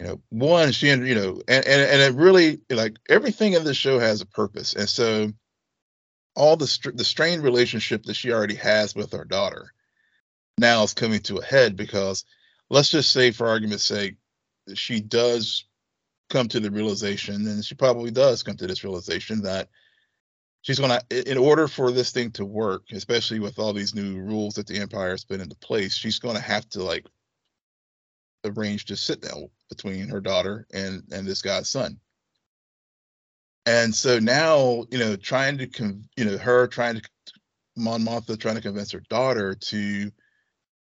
you 0.00 0.06
know 0.06 0.20
one 0.30 0.72
she 0.72 0.88
you 0.88 1.14
know 1.14 1.42
and 1.46 1.66
and, 1.66 1.82
and 1.82 2.00
it 2.00 2.14
really 2.14 2.60
like 2.70 2.96
everything 3.08 3.52
in 3.52 3.64
this 3.64 3.76
show 3.76 3.98
has 3.98 4.20
a 4.20 4.26
purpose. 4.26 4.74
And 4.74 4.88
so 4.88 5.30
all 6.34 6.56
the 6.56 6.66
str- 6.66 6.92
the 6.92 7.04
strained 7.04 7.42
relationship 7.42 8.04
that 8.04 8.14
she 8.14 8.32
already 8.32 8.54
has 8.54 8.94
with 8.94 9.12
her 9.12 9.24
daughter 9.24 9.72
now 10.58 10.82
is 10.82 10.94
coming 10.94 11.20
to 11.20 11.36
a 11.36 11.44
head 11.44 11.76
because 11.76 12.24
let's 12.70 12.90
just 12.90 13.12
say, 13.12 13.30
for 13.30 13.48
argument's 13.48 13.84
sake, 13.84 14.16
she 14.74 15.00
does 15.00 15.66
come 16.30 16.48
to 16.48 16.60
the 16.60 16.70
realization, 16.70 17.46
and 17.46 17.64
she 17.64 17.74
probably 17.74 18.10
does 18.10 18.42
come 18.42 18.56
to 18.56 18.66
this 18.66 18.84
realization 18.84 19.42
that 19.42 19.68
she's 20.62 20.78
going 20.78 20.98
to, 20.98 21.30
in 21.30 21.36
order 21.36 21.66
for 21.68 21.90
this 21.90 22.12
thing 22.12 22.30
to 22.30 22.44
work, 22.44 22.84
especially 22.92 23.40
with 23.40 23.58
all 23.58 23.72
these 23.72 23.94
new 23.94 24.18
rules 24.20 24.54
that 24.54 24.66
the 24.66 24.78
Empire 24.78 25.10
has 25.10 25.24
put 25.24 25.40
into 25.40 25.56
place, 25.56 25.94
she's 25.94 26.20
going 26.20 26.36
to 26.36 26.42
have 26.42 26.68
to 26.70 26.82
like 26.82 27.04
arrange 28.44 28.86
to 28.86 28.96
sit 28.96 29.20
down 29.20 29.50
between 29.70 30.08
her 30.08 30.20
daughter 30.20 30.66
and 30.72 31.02
and 31.10 31.26
this 31.26 31.42
guy's 31.42 31.68
son. 31.68 31.98
And 33.66 33.94
so 33.94 34.18
now, 34.18 34.84
you 34.90 34.98
know, 34.98 35.16
trying 35.16 35.58
to, 35.58 35.66
con- 35.66 36.04
you 36.16 36.24
know, 36.24 36.38
her 36.38 36.66
trying 36.66 36.96
to, 36.96 37.02
Mon 37.76 38.02
Mothma 38.02 38.38
trying 38.38 38.56
to 38.56 38.60
convince 38.60 38.90
her 38.92 39.02
daughter 39.08 39.54
to 39.54 40.10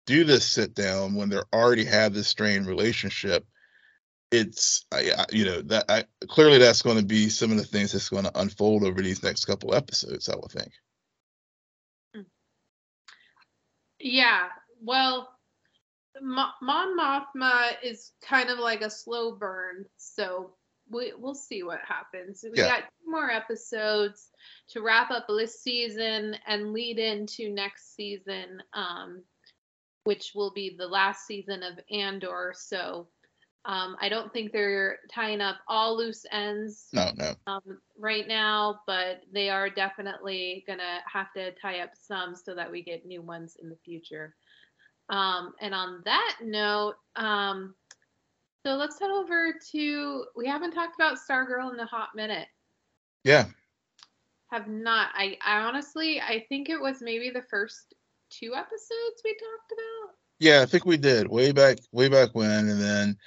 do 0.05 0.23
this 0.23 0.45
sit 0.45 0.73
down 0.73 1.13
when 1.13 1.29
they 1.29 1.39
already 1.53 1.85
have 1.85 2.13
this 2.13 2.27
strained 2.27 2.67
relationship 2.67 3.45
it's 4.31 4.85
I, 4.91 5.25
you 5.31 5.45
know 5.45 5.61
that 5.63 5.85
I, 5.89 6.03
clearly 6.27 6.57
that's 6.57 6.81
going 6.81 6.97
to 6.97 7.05
be 7.05 7.29
some 7.29 7.51
of 7.51 7.57
the 7.57 7.63
things 7.63 7.91
that's 7.91 8.09
going 8.09 8.25
to 8.25 8.39
unfold 8.39 8.83
over 8.83 9.01
these 9.01 9.23
next 9.23 9.45
couple 9.45 9.73
episodes 9.73 10.29
i 10.29 10.35
would 10.35 10.51
think 10.51 10.71
hmm. 12.15 12.21
yeah 13.99 14.47
well 14.81 15.29
Mon 16.21 16.97
Mothma 16.97 17.71
is 17.83 18.11
kind 18.21 18.49
of 18.49 18.59
like 18.59 18.81
a 18.81 18.89
slow 18.89 19.35
burn 19.35 19.85
so 19.97 20.51
we, 20.91 21.13
we'll 21.17 21.35
see 21.35 21.61
what 21.61 21.79
happens 21.87 22.43
we 22.43 22.59
yeah. 22.59 22.67
got 22.67 22.79
two 22.79 23.11
more 23.11 23.29
episodes 23.29 24.31
to 24.69 24.81
wrap 24.81 25.11
up 25.11 25.25
this 25.27 25.61
season 25.61 26.35
and 26.47 26.73
lead 26.73 26.97
into 26.97 27.53
next 27.53 27.95
season 27.95 28.61
um 28.73 29.21
which 30.09 30.31
will 30.33 30.51
be 30.51 30.75
the 30.75 30.87
last 30.87 31.27
season 31.27 31.61
of 31.61 31.79
Andor. 31.91 32.53
So 32.55 33.07
um, 33.65 33.95
I 34.01 34.09
don't 34.09 34.33
think 34.33 34.51
they're 34.51 34.97
tying 35.13 35.39
up 35.39 35.57
all 35.67 35.97
loose 35.97 36.25
ends. 36.31 36.87
No, 36.93 37.11
no. 37.15 37.33
Um, 37.45 37.79
right 37.97 38.27
now, 38.27 38.79
but 38.87 39.21
they 39.31 39.49
are 39.51 39.69
definitely 39.69 40.63
gonna 40.65 40.99
have 41.11 41.31
to 41.33 41.51
tie 41.61 41.81
up 41.81 41.91
some 41.93 42.35
so 42.35 42.55
that 42.55 42.71
we 42.71 42.83
get 42.83 43.05
new 43.05 43.21
ones 43.21 43.57
in 43.61 43.69
the 43.69 43.77
future. 43.85 44.33
Um, 45.09 45.53
and 45.59 45.73
on 45.73 46.01
that 46.05 46.37
note, 46.43 46.95
um, 47.15 47.73
so 48.65 48.75
let's 48.75 48.99
head 48.99 49.11
over 49.11 49.55
to. 49.71 50.25
We 50.35 50.47
haven't 50.47 50.71
talked 50.71 50.95
about 50.95 51.17
Stargirl 51.17 51.73
in 51.73 51.79
a 51.79 51.85
hot 51.85 52.09
minute. 52.15 52.47
Yeah. 53.23 53.45
Have 54.51 54.67
not. 54.67 55.09
I, 55.13 55.37
I 55.45 55.59
honestly, 55.61 56.19
I 56.21 56.45
think 56.49 56.69
it 56.69 56.79
was 56.79 57.01
maybe 57.01 57.29
the 57.29 57.43
first 57.43 57.93
two 58.29 58.53
episodes 58.55 59.21
we 59.23 59.31
talked 59.33 59.71
about? 59.71 60.15
Yeah, 60.39 60.61
I 60.61 60.65
think 60.65 60.85
we 60.85 60.97
did 60.97 61.27
way 61.27 61.51
back, 61.51 61.79
way 61.91 62.07
back 62.07 62.29
when, 62.33 62.69
and 62.69 62.81
then, 62.81 63.17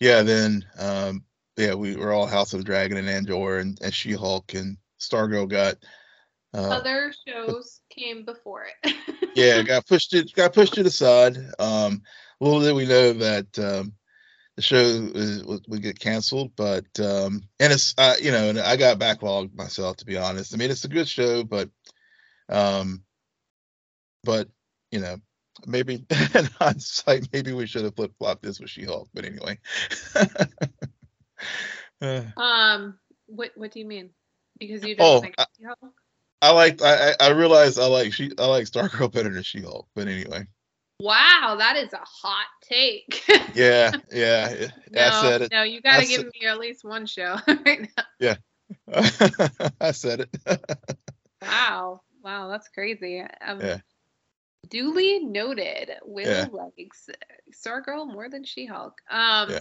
yeah, 0.00 0.22
then, 0.22 0.64
um, 0.78 1.24
yeah, 1.56 1.74
we 1.74 1.96
were 1.96 2.12
all 2.12 2.26
House 2.26 2.54
of 2.54 2.64
Dragon 2.64 2.98
and 2.98 3.08
Andor 3.08 3.58
and, 3.58 3.78
and 3.82 3.94
She 3.94 4.12
Hulk 4.12 4.54
and 4.54 4.76
Stargirl 4.98 5.48
got. 5.48 5.76
Uh, 6.56 6.70
Other 6.70 7.12
shows 7.28 7.82
came 7.90 8.24
before 8.24 8.64
it. 8.82 8.94
yeah, 9.34 9.62
got 9.62 9.86
pushed 9.86 10.14
it, 10.14 10.32
got 10.32 10.54
pushed 10.54 10.72
to 10.74 10.82
the 10.82 10.90
side. 10.90 11.36
Um, 11.58 12.00
little 12.40 12.60
did 12.60 12.74
we 12.74 12.86
know 12.86 13.12
that 13.12 13.58
um, 13.58 13.92
the 14.56 14.62
show 14.62 15.60
would 15.68 15.82
get 15.82 16.00
canceled, 16.00 16.52
but 16.56 16.86
um, 16.98 17.42
and 17.60 17.74
it's 17.74 17.94
uh, 17.98 18.14
you 18.22 18.30
know, 18.30 18.48
and 18.48 18.58
I 18.58 18.76
got 18.76 18.98
backlogged 18.98 19.54
myself 19.54 19.98
to 19.98 20.06
be 20.06 20.16
honest. 20.16 20.54
I 20.54 20.56
mean, 20.56 20.70
it's 20.70 20.86
a 20.86 20.88
good 20.88 21.06
show, 21.06 21.44
but 21.44 21.68
um, 22.48 23.02
but 24.24 24.48
you 24.90 25.00
know, 25.00 25.18
maybe 25.66 26.06
in 26.34 26.44
hindsight, 26.58 27.28
maybe 27.34 27.52
we 27.52 27.66
should 27.66 27.84
have 27.84 27.96
flip 27.96 28.12
flopped 28.18 28.42
this 28.42 28.60
with 28.60 28.70
She-Hulk. 28.70 29.10
But 29.12 29.26
anyway. 29.26 29.58
uh, 32.00 32.22
um, 32.40 32.98
what 33.26 33.50
what 33.56 33.72
do 33.72 33.78
you 33.78 33.86
mean? 33.86 34.08
Because 34.58 34.82
you 34.84 34.96
don't 34.96 35.06
oh, 35.06 35.20
think 35.20 35.34
She-Hulk? 35.58 35.92
I 36.46 36.50
like 36.50 36.80
I 36.82 37.14
I 37.20 37.30
realize 37.30 37.78
I 37.78 37.86
like 37.86 38.12
she 38.12 38.30
I 38.38 38.46
like 38.46 38.64
Stargirl 38.66 39.12
better 39.12 39.30
than 39.30 39.42
She-Hulk. 39.42 39.88
But 39.94 40.08
anyway. 40.08 40.46
Wow, 41.00 41.56
that 41.58 41.76
is 41.76 41.92
a 41.92 41.98
hot 41.98 42.46
take. 42.62 43.22
yeah, 43.54 43.92
yeah. 44.10 44.68
No, 44.90 45.02
I 45.02 45.22
said 45.22 45.42
it. 45.42 45.52
No, 45.52 45.62
you 45.62 45.82
got 45.82 46.00
to 46.00 46.06
give 46.06 46.22
said, 46.22 46.30
me 46.40 46.46
at 46.46 46.58
least 46.58 46.84
one 46.84 47.04
show 47.04 47.36
right 47.46 47.86
now. 47.96 48.04
Yeah. 48.18 48.36
I 49.80 49.90
said 49.90 50.20
it. 50.20 50.60
wow. 51.42 52.00
Wow, 52.22 52.48
that's 52.48 52.68
crazy. 52.68 53.22
Um, 53.46 53.60
yeah. 53.60 53.78
Duly 54.70 55.20
noted. 55.20 55.90
Will 56.02 56.26
yeah. 56.26 56.46
likes 56.50 57.10
Stargirl 57.52 58.10
more 58.10 58.30
than 58.30 58.42
She-Hulk. 58.42 58.94
Um, 59.10 59.50
yeah. 59.50 59.58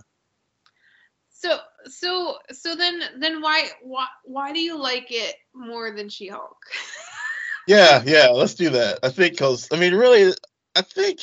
So 1.37 1.57
so 1.85 2.37
so 2.51 2.75
then 2.75 3.01
then 3.19 3.41
why 3.41 3.67
why 3.83 4.07
why 4.23 4.53
do 4.53 4.59
you 4.59 4.77
like 4.77 5.07
it 5.09 5.35
more 5.53 5.91
than 5.91 6.07
She-Hulk? 6.07 6.57
yeah, 7.67 8.01
yeah. 8.05 8.27
Let's 8.29 8.53
do 8.53 8.69
that. 8.69 8.99
I 9.03 9.09
think 9.09 9.33
because 9.33 9.67
I 9.71 9.77
mean, 9.77 9.93
really, 9.93 10.33
I 10.75 10.81
think. 10.81 11.19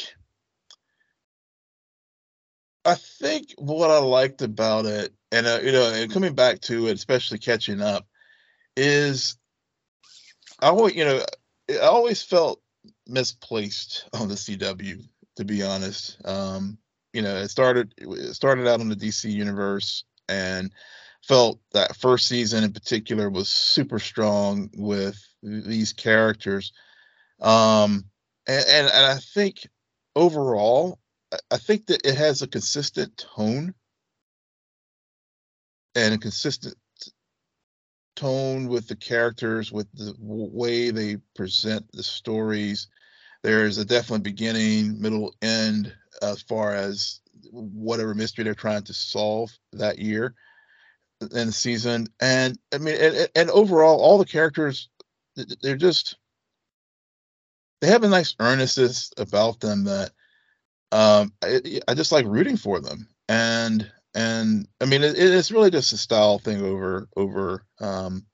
I 2.84 2.96
think 2.96 3.54
what 3.58 3.90
I 3.90 3.98
liked 3.98 4.42
about 4.42 4.86
it, 4.86 5.14
and 5.30 5.46
uh, 5.46 5.60
you 5.62 5.70
know, 5.70 5.92
and 5.92 6.12
coming 6.12 6.34
back 6.34 6.60
to 6.62 6.88
it, 6.88 6.94
especially 6.94 7.38
catching 7.38 7.80
up, 7.80 8.06
is 8.76 9.36
I 10.60 10.68
always, 10.68 10.94
you 10.94 11.04
know, 11.04 11.24
I 11.70 11.86
always 11.86 12.22
felt 12.22 12.60
misplaced 13.06 14.08
on 14.12 14.28
the 14.28 14.34
CW, 14.34 15.00
to 15.36 15.44
be 15.44 15.62
honest. 15.62 16.18
Um, 16.24 16.78
you 17.12 17.22
know, 17.22 17.36
it 17.36 17.48
started 17.48 17.94
it 17.98 18.34
started 18.34 18.66
out 18.66 18.80
on 18.80 18.88
the 18.88 18.96
DC 18.96 19.30
universe 19.30 20.04
and 20.28 20.72
felt 21.22 21.60
that 21.72 21.96
first 21.96 22.26
season 22.26 22.64
in 22.64 22.72
particular 22.72 23.30
was 23.30 23.48
super 23.48 23.98
strong 23.98 24.70
with 24.74 25.16
these 25.42 25.92
characters. 25.92 26.72
Um, 27.40 28.04
and, 28.46 28.64
and, 28.68 28.86
and 28.92 29.06
I 29.06 29.18
think 29.18 29.66
overall, 30.16 30.98
I 31.50 31.58
think 31.58 31.86
that 31.86 32.06
it 32.06 32.16
has 32.16 32.42
a 32.42 32.48
consistent 32.48 33.16
tone 33.16 33.74
and 35.94 36.14
a 36.14 36.18
consistent 36.18 36.74
tone 38.16 38.68
with 38.68 38.88
the 38.88 38.96
characters, 38.96 39.72
with 39.72 39.86
the 39.94 40.14
way 40.18 40.90
they 40.90 41.16
present 41.34 41.90
the 41.92 42.02
stories. 42.02 42.88
There's 43.42 43.78
a 43.78 43.84
definite 43.84 44.22
beginning, 44.22 45.00
middle, 45.00 45.34
end 45.42 45.92
as 46.22 46.42
far 46.42 46.74
as 46.74 47.20
whatever 47.50 48.14
mystery 48.14 48.44
they're 48.44 48.54
trying 48.54 48.84
to 48.84 48.94
solve 48.94 49.50
that 49.72 49.98
year 49.98 50.34
in 51.20 51.46
the 51.46 51.52
season. 51.52 52.08
And 52.20 52.58
I 52.72 52.78
mean, 52.78 52.96
and, 53.00 53.28
and 53.34 53.50
overall, 53.50 54.00
all 54.00 54.18
the 54.18 54.24
characters, 54.24 54.88
they're 55.62 55.76
just 55.76 56.16
they 57.80 57.88
have 57.88 58.04
a 58.04 58.08
nice 58.08 58.34
earnestness 58.38 59.12
about 59.16 59.60
them 59.60 59.84
that 59.84 60.12
um, 60.92 61.32
I, 61.42 61.80
I 61.88 61.94
just 61.94 62.12
like 62.12 62.26
rooting 62.26 62.56
for 62.56 62.80
them. 62.80 63.08
And 63.28 63.90
and 64.14 64.68
I 64.80 64.84
mean, 64.84 65.02
it, 65.02 65.16
it's 65.16 65.50
really 65.50 65.70
just 65.70 65.92
a 65.92 65.96
style 65.96 66.38
thing 66.38 66.62
over 66.62 67.08
over. 67.16 67.64
Um, 67.80 68.26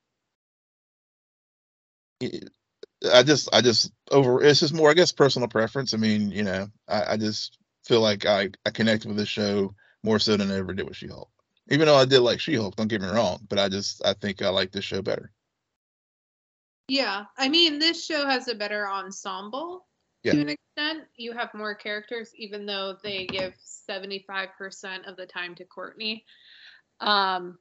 I 2.23 3.23
just 3.23 3.49
I 3.53 3.61
just 3.61 3.93
over. 4.11 4.43
It's 4.43 4.61
just 4.61 4.75
more, 4.75 4.91
I 4.91 4.95
guess, 4.95 5.13
personal 5.13 5.49
preference. 5.49 5.95
I 5.95 5.99
mean, 5.99 6.31
you 6.31 6.43
know, 6.43 6.69
I, 6.89 7.13
I 7.13 7.17
just 7.17 7.58
feel 7.89 8.01
like 8.03 8.27
I 8.27 8.51
I 8.67 8.71
connected 8.71 9.09
with 9.09 9.17
the 9.17 9.27
show 9.27 9.75
more 10.05 10.19
so 10.19 10.37
than 10.37 10.53
I 10.53 10.59
ever 10.59 10.75
did 10.75 10.87
with 10.87 10.97
She-Hulk. 10.97 11.31
Even 11.71 11.87
though 11.87 11.97
I 11.97 12.05
did 12.05 12.21
like 12.21 12.39
She-Hulk, 12.39 12.77
don't 12.77 12.89
get 12.89 13.01
me 13.01 13.09
wrong, 13.09 13.41
but 13.49 13.59
I 13.59 13.69
just 13.69 14.05
I 14.05 14.13
think 14.13 14.43
I 14.43 14.51
like 14.51 14.71
this 14.71 14.85
show 14.85 15.03
better. 15.03 15.33
Yeah, 16.89 17.25
I 17.37 17.49
mean, 17.49 17.79
this 17.79 18.05
show 18.05 18.27
has 18.27 18.49
a 18.49 18.55
better 18.55 18.89
ensemble 18.89 19.87
yeah. 20.23 20.33
to 20.33 20.41
an 20.41 20.49
extent. 20.51 21.05
You 21.17 21.33
have 21.33 21.53
more 21.53 21.75
characters, 21.75 22.31
even 22.37 22.65
though 22.65 22.97
they 23.03 23.27
give 23.27 23.55
75% 23.91 25.07
of 25.07 25.17
the 25.17 25.27
time 25.27 25.55
to 25.57 25.65
Courtney. 25.65 26.25
Um, 27.01 27.59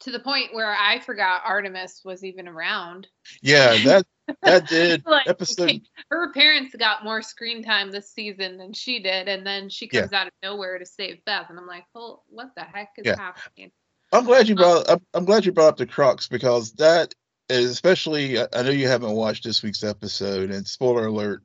to 0.00 0.10
the 0.10 0.20
point 0.20 0.52
where 0.54 0.74
I 0.74 1.00
forgot 1.00 1.42
Artemis 1.46 2.02
was 2.04 2.24
even 2.24 2.46
around. 2.46 3.08
Yeah, 3.40 3.76
that 3.84 4.06
that 4.42 4.68
did 4.68 5.04
like, 5.06 5.28
episode. 5.28 5.82
Her 6.10 6.32
parents 6.32 6.74
got 6.76 7.04
more 7.04 7.22
screen 7.22 7.62
time 7.62 7.90
this 7.90 8.10
season 8.12 8.56
than 8.56 8.72
she 8.72 9.00
did, 9.00 9.28
and 9.28 9.46
then 9.46 9.68
she 9.68 9.88
comes 9.88 10.10
yeah. 10.12 10.20
out 10.20 10.26
of 10.26 10.32
nowhere 10.42 10.78
to 10.78 10.86
save 10.86 11.24
Beth, 11.24 11.46
and 11.50 11.58
I'm 11.58 11.66
like, 11.66 11.84
well, 11.94 12.24
what 12.28 12.50
the 12.56 12.62
heck 12.62 12.90
is 12.98 13.06
yeah. 13.06 13.16
happening? 13.16 13.70
I'm 14.12 14.24
glad 14.24 14.48
you 14.48 14.54
um, 14.54 14.62
brought. 14.62 14.90
Um, 14.90 15.00
I'm 15.14 15.24
glad 15.24 15.46
you 15.46 15.52
brought 15.52 15.68
up 15.68 15.76
the 15.76 15.86
Crocks 15.86 16.28
because 16.28 16.72
that 16.74 17.14
is 17.48 17.70
especially. 17.70 18.38
I 18.38 18.62
know 18.62 18.70
you 18.70 18.88
haven't 18.88 19.12
watched 19.12 19.44
this 19.44 19.62
week's 19.62 19.84
episode, 19.84 20.50
and 20.50 20.66
spoiler 20.66 21.06
alert 21.06 21.42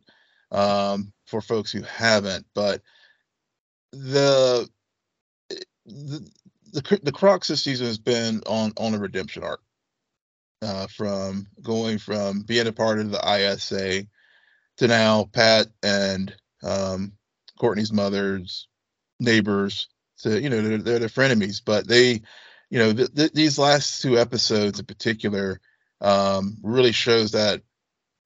um, 0.52 1.12
for 1.26 1.42
folks 1.42 1.72
who 1.72 1.82
haven't, 1.82 2.46
but 2.54 2.82
the 3.92 4.70
the 5.86 6.30
the, 6.72 7.00
the 7.04 7.12
crocks 7.12 7.48
this 7.48 7.64
season 7.64 7.88
has 7.88 7.98
been 7.98 8.42
on 8.48 8.74
on 8.78 8.94
a 8.94 9.00
redemption 9.00 9.44
arc 9.44 9.62
uh, 10.62 10.88
from 10.88 11.48
going 11.62 11.98
from 11.98 12.42
being 12.42 12.68
a 12.68 12.72
part 12.72 13.00
of 13.00 13.12
the 13.12 13.20
ISA 13.20 14.08
to 14.78 14.88
now 14.88 15.26
Pat 15.26 15.68
and 15.84 16.34
um, 16.64 17.14
Courtney's 17.60 17.94
mother's 17.94 18.68
neighbors 19.20 19.88
to 20.20 20.40
you 20.40 20.50
know 20.50 20.62
they're, 20.62 20.78
they're 20.78 21.00
their 21.00 21.10
frenemies, 21.10 21.62
but 21.64 21.88
they 21.88 22.22
you 22.70 22.80
know 22.80 22.94
th- 22.94 23.14
th- 23.14 23.34
these 23.34 23.60
last 23.60 24.02
two 24.02 24.18
episodes 24.18 24.80
in 24.80 24.86
particular 24.86 25.60
um, 26.00 26.58
really 26.64 26.92
shows 26.92 27.32
that 27.32 27.62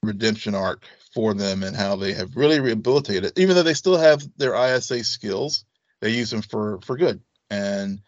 redemption 0.04 0.56
arc 0.56 0.86
for 1.14 1.34
them 1.34 1.64
and 1.64 1.76
how 1.76 1.96
they 1.96 2.14
have 2.14 2.36
really 2.36 2.60
rehabilitated 2.60 3.38
even 3.40 3.56
though 3.56 3.64
they 3.64 3.74
still 3.74 3.98
have 3.98 4.22
their 4.38 4.54
isa 4.76 5.04
skills 5.04 5.66
they 6.02 6.10
use 6.10 6.30
them 6.30 6.42
for 6.42 6.80
for 6.82 6.98
good 6.98 7.22
and 7.50 8.02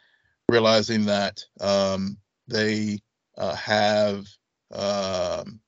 realizing 0.49 1.05
that 1.05 1.43
um, 1.59 2.17
they 2.47 2.99
uh, 3.37 3.55
have 3.55 4.25
um, 4.73 5.59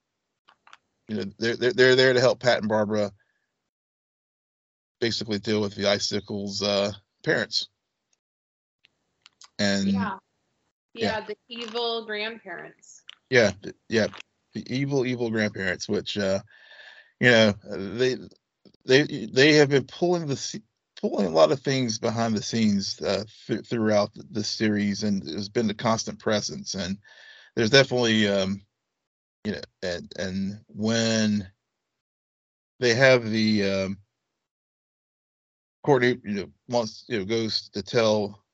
you 1.08 1.18
know 1.18 1.24
they're, 1.38 1.56
they're 1.56 1.74
they're 1.74 1.96
there 1.96 2.14
to 2.14 2.20
help 2.20 2.40
pat 2.40 2.60
and 2.60 2.70
barbara 2.70 3.12
basically 5.00 5.40
deal 5.40 5.62
with 5.62 5.76
the 5.76 5.90
icicles 5.90 6.62
uh, 6.62 6.92
parents 7.24 7.68
and 9.58 9.88
yeah. 9.88 10.18
yeah. 10.94 11.20
yeah 11.20 11.26
the 11.26 11.36
evil 11.48 12.06
grandparents 12.06 13.04
yeah 13.30 13.52
yeah 13.88 14.08
the 14.54 14.64
evil 14.74 15.06
evil 15.06 15.30
grandparents 15.30 15.88
which 15.88 16.18
uh 16.18 16.40
you 17.20 17.30
know 17.30 17.54
they 17.66 18.18
they 18.86 19.04
they 19.04 19.54
have 19.54 19.70
been 19.70 19.86
pulling 19.86 20.26
the 20.26 20.62
pulling 21.00 21.28
a 21.28 21.30
lot 21.30 21.52
of 21.52 21.62
things 21.62 21.98
behind 21.98 22.36
the 22.36 22.42
scenes 22.42 23.02
uh, 23.02 23.24
th- 23.48 23.66
throughout 23.66 24.12
the 24.32 24.44
series 24.44 25.04
and 25.04 25.24
has 25.28 25.48
been 25.48 25.70
a 25.70 25.74
constant 25.74 26.20
presence 26.20 26.74
and 26.76 26.98
there's 27.60 27.70
definitely 27.70 28.26
um 28.26 28.62
you 29.44 29.52
know 29.52 29.60
and 29.84 30.14
and 30.18 30.60
when 30.68 31.46
they 32.80 32.94
have 32.96 33.30
the 33.30 33.66
um 33.66 33.98
Courtney 35.84 36.18
you 36.24 36.36
know 36.36 36.50
wants 36.70 37.04
you 37.10 37.20
know 37.20 37.26
goes 37.26 37.68
to 37.74 37.84
tell 37.84 38.46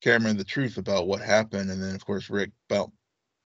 Cameron 0.00 0.38
the 0.38 0.44
truth 0.44 0.78
about 0.78 1.06
what 1.06 1.20
happened 1.20 1.70
and 1.70 1.82
then 1.82 1.94
of 1.94 2.06
course 2.06 2.30
Rick 2.30 2.52
about 2.70 2.90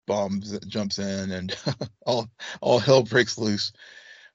bombs 0.05 0.59
jumps 0.67 0.99
in 0.99 1.31
and 1.31 1.55
all 2.05 2.27
all 2.59 2.79
hell 2.79 3.03
breaks 3.03 3.37
loose. 3.37 3.71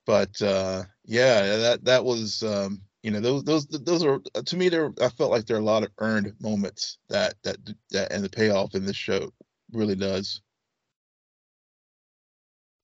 But 0.07 0.41
uh, 0.41 0.85
yeah, 1.05 1.59
that 1.59 1.85
that 1.85 2.07
was 2.07 2.43
um, 2.43 2.81
you 3.03 3.11
know 3.11 3.21
those 3.21 3.45
those 3.45 3.67
those 3.67 4.03
are 4.03 4.19
to 4.47 4.57
me 4.57 4.71
there 4.71 4.95
I 5.03 5.11
felt 5.11 5.31
like 5.31 5.45
there 5.45 5.59
are 5.59 5.61
a 5.61 5.63
lot 5.63 5.83
of 5.83 5.91
earned 5.99 6.33
moments 6.41 6.97
that 7.11 7.35
that 7.45 7.59
that 7.91 8.11
and 8.13 8.25
the 8.25 8.31
payoff 8.31 8.75
in 8.75 8.87
this 8.87 8.97
show 8.97 9.31
really 9.73 9.95
does 9.95 10.41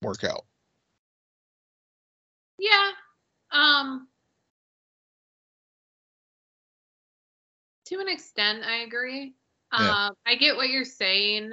work 0.03 0.25
out. 0.25 0.45
Yeah. 2.59 2.91
Um 3.53 4.09
to 7.87 8.01
an 8.01 8.09
extent 8.09 8.65
I 8.65 8.83
agree. 8.83 9.35
Yeah. 9.73 10.07
Um 10.07 10.15
I 10.27 10.37
get 10.37 10.57
what 10.57 10.69
you're 10.69 10.85
saying 10.85 11.53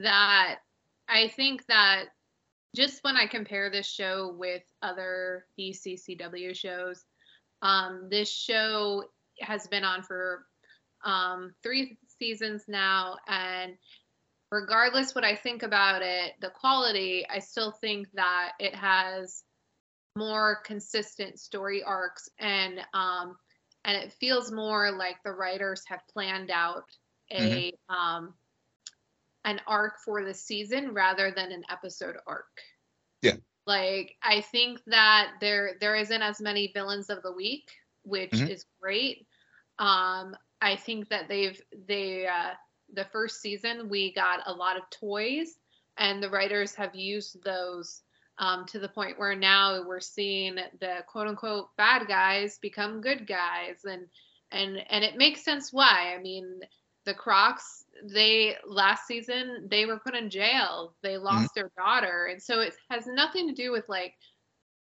that 0.00 0.56
I 1.08 1.28
think 1.28 1.64
that 1.66 2.06
just 2.74 3.04
when 3.04 3.16
I 3.16 3.26
compare 3.26 3.70
this 3.70 3.86
show 3.86 4.34
with 4.36 4.62
other 4.82 5.46
DCCW 5.58 6.56
shows, 6.56 7.04
um, 7.62 8.08
this 8.10 8.30
show 8.30 9.04
has 9.40 9.66
been 9.68 9.84
on 9.84 10.02
for 10.02 10.44
um, 11.04 11.54
three 11.62 11.96
seasons 12.18 12.64
now, 12.66 13.16
and 13.28 13.74
regardless 14.50 15.14
what 15.14 15.24
I 15.24 15.34
think 15.34 15.62
about 15.62 16.02
it, 16.02 16.32
the 16.40 16.50
quality, 16.50 17.26
I 17.28 17.38
still 17.38 17.72
think 17.72 18.08
that 18.14 18.52
it 18.58 18.74
has 18.74 19.42
more 20.16 20.60
consistent 20.64 21.40
story 21.40 21.82
arcs 21.82 22.28
and 22.38 22.80
um, 22.92 23.36
and 23.84 23.96
it 23.96 24.12
feels 24.12 24.50
more 24.50 24.92
like 24.92 25.16
the 25.24 25.32
writers 25.32 25.82
have 25.88 26.00
planned 26.12 26.50
out 26.50 26.84
a 27.30 27.72
mm-hmm. 27.72 27.94
um, 27.94 28.34
an 29.44 29.60
arc 29.66 29.94
for 30.04 30.24
the 30.24 30.34
season 30.34 30.94
rather 30.94 31.30
than 31.30 31.52
an 31.52 31.64
episode 31.70 32.16
arc. 32.26 32.46
Yeah. 33.22 33.36
Like 33.66 34.16
I 34.22 34.40
think 34.40 34.80
that 34.86 35.32
there 35.40 35.72
there 35.80 35.96
isn't 35.96 36.22
as 36.22 36.40
many 36.40 36.70
villains 36.72 37.10
of 37.10 37.22
the 37.22 37.32
week, 37.32 37.70
which 38.04 38.30
mm-hmm. 38.30 38.48
is 38.48 38.64
great. 38.80 39.26
Um, 39.78 40.36
I 40.60 40.76
think 40.76 41.08
that 41.08 41.28
they've 41.28 41.60
they 41.86 42.26
uh, 42.26 42.54
the 42.94 43.06
first 43.12 43.40
season 43.40 43.88
we 43.88 44.12
got 44.12 44.40
a 44.46 44.52
lot 44.52 44.76
of 44.76 44.88
toys, 44.90 45.54
and 45.96 46.22
the 46.22 46.30
writers 46.30 46.74
have 46.74 46.94
used 46.94 47.42
those 47.44 48.02
um, 48.38 48.66
to 48.66 48.78
the 48.78 48.88
point 48.88 49.18
where 49.18 49.36
now 49.36 49.84
we're 49.86 50.00
seeing 50.00 50.56
the 50.80 51.04
quote 51.06 51.28
unquote 51.28 51.68
bad 51.76 52.06
guys 52.08 52.58
become 52.58 53.00
good 53.00 53.26
guys, 53.26 53.84
and 53.84 54.06
and 54.50 54.82
and 54.90 55.04
it 55.04 55.16
makes 55.16 55.44
sense 55.44 55.72
why. 55.72 56.14
I 56.16 56.20
mean, 56.20 56.60
the 57.04 57.14
Crocks 57.14 57.84
they 58.02 58.56
last 58.66 59.06
season 59.06 59.68
they 59.70 59.86
were 59.86 60.00
put 60.00 60.14
in 60.14 60.30
jail 60.30 60.94
they 61.02 61.14
mm-hmm. 61.14 61.24
lost 61.24 61.44
mm-hmm. 61.44 61.60
their 61.60 61.70
daughter 61.76 62.26
and 62.30 62.42
so 62.42 62.60
it 62.60 62.74
has 62.90 63.06
nothing 63.06 63.48
to 63.48 63.54
do 63.54 63.70
with 63.70 63.88
like 63.88 64.14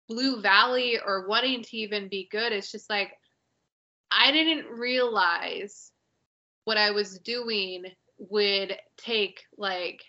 blue 0.09 0.41
valley 0.41 0.99
or 1.05 1.27
wanting 1.27 1.63
to 1.63 1.77
even 1.77 2.09
be 2.09 2.29
good 2.31 2.53
it's 2.53 2.71
just 2.71 2.89
like 2.89 3.13
i 4.11 4.31
didn't 4.31 4.67
realize 4.67 5.93
what 6.65 6.77
i 6.77 6.91
was 6.91 7.19
doing 7.19 7.85
would 8.29 8.77
take 8.97 9.43
like 9.57 10.03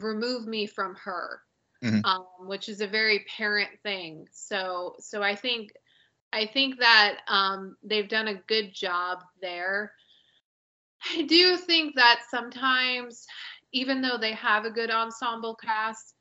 remove 0.00 0.46
me 0.46 0.66
from 0.66 0.94
her 0.96 1.40
Mhm. 1.82 2.04
um, 2.04 2.26
which 2.40 2.68
is 2.68 2.80
a 2.80 2.86
very 2.86 3.24
parent 3.36 3.70
thing. 3.82 4.28
So 4.32 4.96
so 4.98 5.22
I 5.22 5.34
think 5.34 5.72
I 6.32 6.46
think 6.46 6.78
that 6.80 7.18
um, 7.28 7.76
they've 7.82 8.08
done 8.08 8.28
a 8.28 8.34
good 8.34 8.74
job 8.74 9.22
there. 9.40 9.92
I 11.10 11.22
do 11.22 11.56
think 11.56 11.94
that 11.96 12.22
sometimes, 12.30 13.26
even 13.72 14.02
though 14.02 14.18
they 14.18 14.32
have 14.32 14.64
a 14.64 14.70
good 14.70 14.90
ensemble 14.90 15.54
cast, 15.54 16.14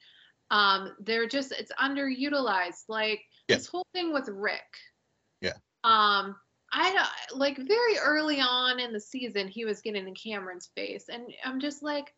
um, 0.51 0.95
they're 0.99 1.27
just 1.27 1.51
it's 1.51 1.71
underutilized. 1.73 2.83
Like 2.87 3.21
Yeah. 3.47 3.57
this 3.57 3.67
whole 3.67 3.85
thing 3.93 4.13
with 4.13 4.29
Rick. 4.29 4.61
Yeah. 5.41 5.53
Um, 5.83 6.35
I 6.71 6.91
don't- 6.93 7.39
like 7.39 7.57
very 7.57 7.97
early 7.97 8.39
on 8.41 8.79
in 8.79 8.91
the 8.93 8.99
season, 8.99 9.47
he 9.47 9.65
was 9.65 9.81
getting 9.81 10.07
in 10.07 10.15
Cameron's 10.15 10.67
face, 10.75 11.09
and 11.09 11.33
I'm 11.43 11.59
just 11.59 11.83
like, 11.83 12.13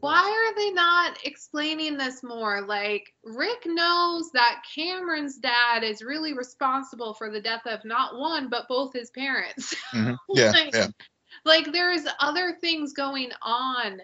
why 0.00 0.22
are 0.22 0.54
they 0.56 0.70
not 0.70 1.18
explaining 1.24 1.98
this 1.98 2.22
more? 2.22 2.62
Like 2.62 3.12
Rick 3.24 3.66
knows 3.66 4.30
that 4.32 4.62
Cameron's 4.74 5.36
dad 5.36 5.84
is 5.84 6.02
really 6.02 6.32
responsible 6.32 7.12
for 7.12 7.28
the 7.30 7.42
death 7.42 7.66
of 7.66 7.84
not 7.84 8.16
one 8.18 8.48
but 8.48 8.68
both 8.68 8.94
his 8.94 9.10
parents. 9.10 9.74
Mhm. 9.92 10.16
Yeah, 10.30 10.50
Like- 10.50 10.74
yeah. 10.74 10.86
like 11.44 11.72
there's 11.72 12.06
other 12.20 12.56
things 12.60 12.94
going 12.94 13.32
on 13.42 14.00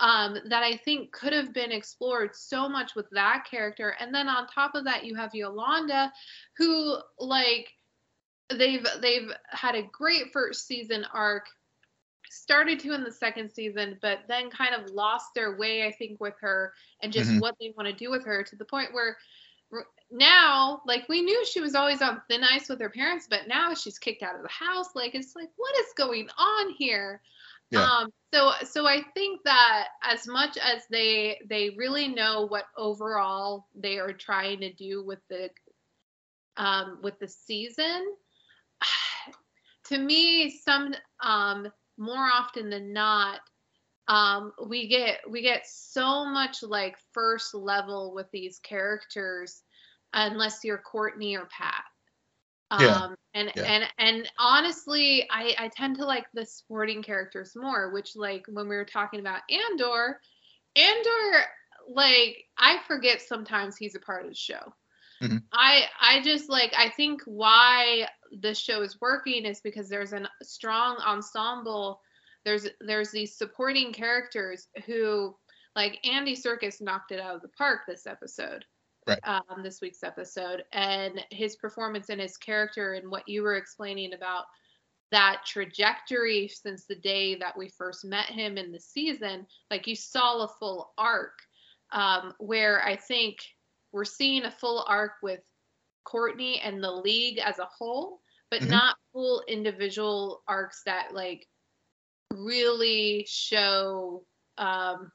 um, 0.00 0.38
that 0.48 0.64
I 0.64 0.76
think 0.78 1.12
could 1.12 1.32
have 1.32 1.52
been 1.52 1.70
explored 1.70 2.34
so 2.34 2.68
much 2.68 2.96
with 2.96 3.08
that 3.10 3.46
character. 3.48 3.94
And 4.00 4.12
then 4.12 4.26
on 4.28 4.48
top 4.48 4.74
of 4.74 4.84
that, 4.86 5.04
you 5.04 5.14
have 5.14 5.32
Yolanda, 5.34 6.12
who 6.56 6.98
like 7.20 7.72
they've 8.56 8.86
they've 9.00 9.30
had 9.48 9.74
a 9.74 9.82
great 9.82 10.32
first 10.32 10.66
season 10.66 11.04
arc, 11.12 11.46
started 12.30 12.78
to 12.80 12.92
in 12.94 13.04
the 13.04 13.10
second 13.12 13.50
season, 13.50 13.98
but 14.00 14.20
then 14.28 14.50
kind 14.50 14.74
of 14.74 14.90
lost 14.90 15.34
their 15.34 15.56
way, 15.56 15.86
I 15.86 15.92
think, 15.92 16.20
with 16.20 16.34
her 16.40 16.72
and 17.02 17.12
just 17.12 17.30
Mhm. 17.30 17.40
what 17.40 17.56
they 17.60 17.72
want 17.76 17.88
to 17.88 17.94
do 17.94 18.10
with 18.10 18.24
her 18.24 18.42
to 18.44 18.56
the 18.56 18.64
point 18.64 18.92
where 18.92 19.16
now 20.10 20.82
like 20.86 21.08
we 21.08 21.22
knew 21.22 21.44
she 21.46 21.60
was 21.60 21.74
always 21.74 22.02
on 22.02 22.20
thin 22.28 22.42
ice 22.44 22.68
with 22.68 22.80
her 22.80 22.90
parents 22.90 23.26
but 23.28 23.48
now 23.48 23.74
she's 23.74 23.98
kicked 23.98 24.22
out 24.22 24.36
of 24.36 24.42
the 24.42 24.48
house 24.48 24.94
like 24.94 25.14
it's 25.14 25.34
like 25.34 25.48
what 25.56 25.74
is 25.80 25.92
going 25.96 26.28
on 26.38 26.70
here 26.78 27.20
Yeah. 27.70 27.88
um 27.88 28.12
so 28.34 28.52
so 28.64 28.86
i 28.86 29.02
think 29.14 29.42
that 29.44 29.88
as 30.02 30.26
much 30.26 30.58
as 30.58 30.86
they 30.90 31.40
they 31.48 31.70
really 31.70 32.08
know 32.08 32.46
what 32.46 32.64
overall 32.76 33.66
they 33.74 33.98
are 33.98 34.12
trying 34.12 34.60
to 34.60 34.72
do 34.72 35.02
with 35.04 35.20
the 35.28 35.50
um 36.56 36.98
with 37.02 37.18
the 37.18 37.28
season 37.28 38.04
to 39.84 39.98
me 39.98 40.50
some 40.50 40.94
um 41.22 41.66
more 41.98 42.24
often 42.32 42.70
than 42.70 42.92
not 42.92 43.40
um 44.08 44.52
we 44.68 44.88
get 44.88 45.18
we 45.30 45.42
get 45.42 45.66
so 45.66 46.24
much 46.24 46.62
like 46.62 46.96
first 47.12 47.54
level 47.54 48.12
with 48.14 48.26
these 48.32 48.58
characters 48.60 49.62
unless 50.14 50.64
you're 50.64 50.78
courtney 50.78 51.36
or 51.36 51.46
pat 51.46 51.84
Yeah. 52.76 53.00
um 53.00 53.14
and 53.34 53.52
Yeah. 53.54 53.64
and 53.64 53.84
and 53.98 54.30
honestly 54.38 55.26
i 55.30 55.54
i 55.58 55.68
tend 55.68 55.96
to 55.96 56.04
like 56.04 56.26
the 56.34 56.44
sporting 56.44 57.02
characters 57.02 57.52
more 57.56 57.92
which 57.92 58.16
like 58.16 58.44
when 58.48 58.68
we 58.68 58.76
were 58.76 58.84
talking 58.84 59.20
about 59.20 59.40
andor 59.50 60.20
andor 60.76 61.44
like 61.88 62.36
i 62.58 62.78
forget 62.86 63.20
sometimes 63.20 63.76
he's 63.76 63.94
a 63.94 64.00
part 64.00 64.22
of 64.24 64.28
the 64.30 64.34
show 64.34 64.72
Mhm. 65.20 65.48
i 65.52 65.82
i 66.00 66.20
just 66.22 66.48
like 66.48 66.72
i 66.76 66.88
think 66.88 67.20
why 67.26 68.06
the 68.40 68.54
show 68.54 68.82
is 68.82 69.00
working 69.00 69.44
is 69.44 69.60
because 69.60 69.88
there's 69.88 70.12
a 70.12 70.28
strong 70.42 70.96
ensemble 71.06 72.00
there's 72.44 72.68
there's 72.80 73.10
these 73.10 73.36
supporting 73.36 73.92
characters 73.92 74.68
who 74.86 75.34
like 75.76 75.98
Andy 76.04 76.36
Serkis 76.36 76.80
knocked 76.80 77.12
it 77.12 77.20
out 77.20 77.36
of 77.36 77.42
the 77.42 77.48
park 77.48 77.80
this 77.86 78.06
episode. 78.06 78.64
Right. 79.06 79.18
Um, 79.24 79.64
this 79.64 79.80
week's 79.80 80.04
episode 80.04 80.62
and 80.72 81.24
his 81.30 81.56
performance 81.56 82.08
and 82.08 82.20
his 82.20 82.36
character 82.36 82.92
and 82.92 83.10
what 83.10 83.28
you 83.28 83.42
were 83.42 83.56
explaining 83.56 84.12
about 84.12 84.44
that 85.10 85.42
trajectory 85.44 86.46
since 86.46 86.84
the 86.84 86.94
day 86.94 87.34
that 87.34 87.58
we 87.58 87.68
first 87.68 88.04
met 88.04 88.26
him 88.26 88.56
in 88.56 88.70
the 88.70 88.78
season, 88.78 89.44
like 89.72 89.88
you 89.88 89.96
saw 89.96 90.44
a 90.44 90.48
full 90.60 90.92
arc. 90.96 91.32
Um, 91.90 92.32
where 92.38 92.82
I 92.82 92.96
think 92.96 93.36
we're 93.92 94.06
seeing 94.06 94.44
a 94.44 94.50
full 94.50 94.82
arc 94.88 95.12
with 95.22 95.40
Courtney 96.04 96.60
and 96.60 96.82
the 96.82 96.90
league 96.90 97.38
as 97.38 97.58
a 97.58 97.66
whole, 97.66 98.20
but 98.50 98.62
Mhm. 98.62 98.70
not 98.70 98.96
full 99.12 99.42
individual 99.48 100.42
arcs 100.48 100.82
that 100.84 101.14
like 101.14 101.46
really 102.32 103.26
show 103.28 104.24
um 104.58 105.12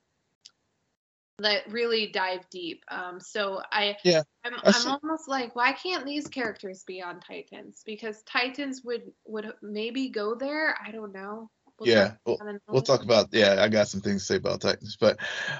that 1.40 1.72
really 1.72 2.08
dive 2.08 2.50
deep. 2.50 2.84
Um 2.90 3.20
so 3.20 3.62
i 3.72 3.96
Yeah, 4.04 4.24
i'm, 4.44 4.54
I 4.64 4.72
I'm 4.74 4.88
almost 4.88 5.28
like 5.28 5.56
why 5.56 5.74
can't 5.74 6.06
these 6.06 6.28
characters 6.28 6.84
be 6.84 7.02
on 7.02 7.20
titans? 7.20 7.84
Because 7.86 8.24
titans 8.24 8.84
would 8.84 9.04
would 9.26 9.54
maybe 9.62 10.10
go 10.10 10.36
there? 10.36 10.78
I 10.86 10.92
don't 10.92 11.14
know 11.14 11.50
We'll 11.80 11.90
Yeah, 11.90 12.14
we'll- 12.26 12.36
about 12.36 12.48
it 12.48 12.50
in 12.50 12.56
a 12.56 12.72
We'll 12.74 12.82
talk 12.82 13.04
about 13.04 13.30
yeah. 13.32 13.62
I 13.62 13.68
got 13.68 13.88
some 13.88 14.02
things 14.02 14.22
to 14.24 14.26
say 14.26 14.36
about 14.38 14.62
Titans, 14.62 14.98
but 15.00 15.18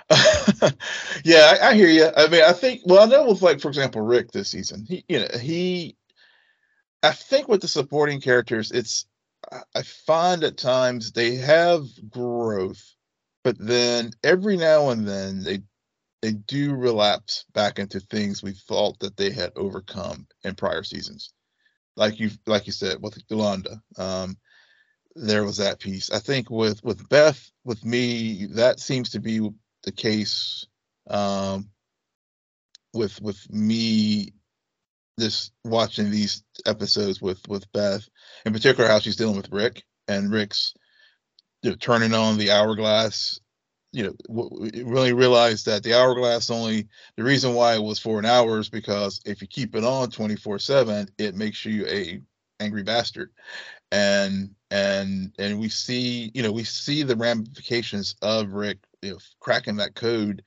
yeah, 1.24 1.56
I, 1.62 1.70
I 1.70 1.74
hear 1.76 1.90
you. 1.90 2.10
I 2.16 2.28
mean, 2.28 2.44
I 2.44 2.54
think 2.54 2.82
well, 2.86 3.04
I 3.04 3.06
know 3.06 3.28
with 3.28 3.42
like 3.42 3.60
for 3.62 3.68
example 3.68 4.02
Rick 4.02 4.32
this 4.32 4.50
season, 4.50 4.86
he 4.86 5.04
you 5.08 5.20
know 5.20 5.28
he, 5.40 5.96
I 7.04 7.12
think 7.12 7.48
with 7.48 7.62
the 7.62 7.68
supporting 7.68 8.20
characters, 8.22 8.72
it's 8.72 9.06
I- 9.52 9.62
I 9.76 9.82
find 9.84 10.44
at 10.44 10.58
times 10.58 11.12
they 11.12 11.36
have 11.36 11.84
growth, 12.10 12.84
but 13.44 13.56
then 13.60 14.12
every 14.24 14.58
now 14.58 14.90
and 14.90 15.08
then 15.08 15.44
they 15.44 15.62
they 16.24 16.32
do 16.32 16.74
relapse 16.74 17.46
back 17.54 17.78
into 17.78 18.00
things 18.00 18.42
we 18.42 18.54
thought 18.54 18.98
that 19.00 19.16
they 19.18 19.30
had 19.30 19.52
overcome 19.56 20.26
in 20.44 20.56
prior 20.56 20.82
seasons, 20.84 21.32
like 21.96 22.20
you 22.20 22.32
like 22.48 22.66
you 22.66 22.74
said 22.74 22.98
with 23.02 23.22
Yolanda. 23.30 23.82
Um, 23.98 24.36
there 25.18 25.46
was 25.46 25.58
that 25.60 25.80
piece. 25.82 26.12
I 26.12 26.20
think 26.20 26.52
with 26.52 26.84
with 26.86 27.10
Beth, 27.10 27.52
with 27.66 27.86
me, 27.86 28.48
that 28.54 28.82
seems 28.82 29.12
to 29.12 29.22
be 29.22 29.50
the 29.86 29.94
case. 29.94 30.68
Um, 31.10 31.70
with 32.94 33.22
with 33.22 33.40
me, 33.52 34.34
just 35.20 35.54
watching 35.66 36.12
these 36.12 36.44
episodes 36.66 37.22
with 37.22 37.48
with 37.50 37.72
Beth, 37.74 38.08
in 38.46 38.54
particular, 38.54 38.90
how 38.90 39.00
she's 39.00 39.18
dealing 39.18 39.38
with 39.38 39.52
Rick 39.52 39.84
and 40.08 40.32
Rick's 40.32 40.74
you 41.64 41.72
know, 41.72 41.78
turning 41.78 42.14
on 42.14 42.38
the 42.38 42.52
hourglass. 42.52 43.40
You 43.94 44.04
know, 44.06 44.16
w- 44.30 44.86
really 44.86 45.14
realized 45.14 45.68
that 45.68 45.84
the 45.84 45.96
hourglass 45.96 46.52
only 46.52 46.90
the 47.18 47.24
reason 47.24 47.56
why 47.56 47.76
it 47.76 47.84
was 47.84 48.00
for 48.00 48.20
an 48.20 48.26
hour 48.26 48.60
is 48.60 48.70
because 48.70 49.22
if 49.26 49.42
you 49.42 49.48
keep 49.48 49.76
it 49.76 49.84
on 49.86 50.12
twenty 50.12 50.36
four 50.38 50.60
seven, 50.60 51.10
it 51.18 51.36
makes 51.36 51.66
you 51.66 51.88
a 51.88 52.22
angry 52.62 52.84
bastard 52.84 53.32
and 53.92 54.52
and 54.72 55.32
and 55.40 55.60
we 55.60 55.70
see 55.70 56.32
you 56.34 56.44
know 56.44 56.52
we 56.52 56.64
see 56.64 57.04
the 57.04 57.16
ramifications 57.16 58.16
of 58.22 58.50
rick 58.50 58.80
you 59.02 59.12
know, 59.12 59.18
cracking 59.40 59.78
that 59.78 59.96
code 59.96 60.44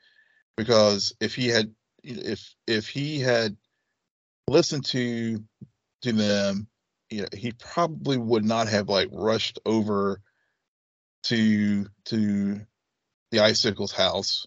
because 0.57 1.15
if 1.21 1.35
he 1.35 1.49
had 1.49 1.73
if 2.03 2.55
if 2.67 2.89
he 2.89 3.19
had 3.19 3.57
listened 4.49 4.85
to 4.85 5.43
to 6.03 6.13
them 6.13 6.67
you 7.09 7.23
know 7.23 7.29
he 7.35 7.53
probably 7.53 8.19
would 8.19 8.45
not 8.45 8.69
have 8.69 8.89
like 8.89 9.09
rushed 9.11 9.59
over 9.65 10.21
to 11.23 11.87
to 12.05 12.61
the 13.31 13.41
icicles 13.41 13.93
house 13.93 14.47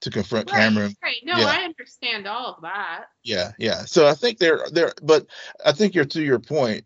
to 0.00 0.10
confront 0.10 0.50
right, 0.50 0.60
cameron 0.60 0.94
right 1.02 1.16
no 1.24 1.36
yeah. 1.36 1.46
i 1.46 1.64
understand 1.64 2.26
all 2.26 2.54
of 2.54 2.62
that 2.62 3.06
yeah, 3.26 3.52
yeah. 3.58 3.84
So 3.86 4.06
I 4.06 4.14
think 4.14 4.38
they're 4.38 4.64
they're, 4.70 4.92
but 5.02 5.26
I 5.64 5.72
think 5.72 5.94
you're 5.94 6.04
to 6.04 6.22
your 6.22 6.38
point. 6.38 6.84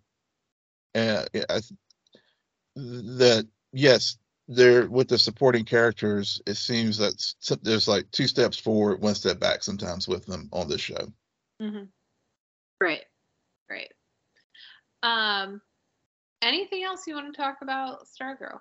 Uh, 0.95 1.25
I 1.49 1.61
that 2.77 3.47
yes, 3.73 4.19
they're 4.49 4.89
with 4.89 5.09
the 5.09 5.19
supporting 5.19 5.65
characters. 5.65 6.41
It 6.47 6.57
seems 6.57 6.99
that 6.99 7.15
there's 7.63 7.89
like 7.89 8.11
two 8.11 8.27
steps 8.27 8.59
forward, 8.59 9.01
one 9.01 9.15
step 9.15 9.39
back 9.39 9.63
sometimes 9.63 10.09
with 10.09 10.27
them 10.27 10.49
on 10.53 10.69
this 10.69 10.81
show. 10.81 11.13
mm-hmm. 11.61 11.85
right 12.81 13.05
right 13.71 13.93
um 15.03 15.61
anything 16.43 16.83
else 16.85 17.07
you 17.07 17.15
want 17.15 17.33
to 17.33 17.41
talk 17.41 17.59
about 17.63 18.07
stargirl 18.07 18.61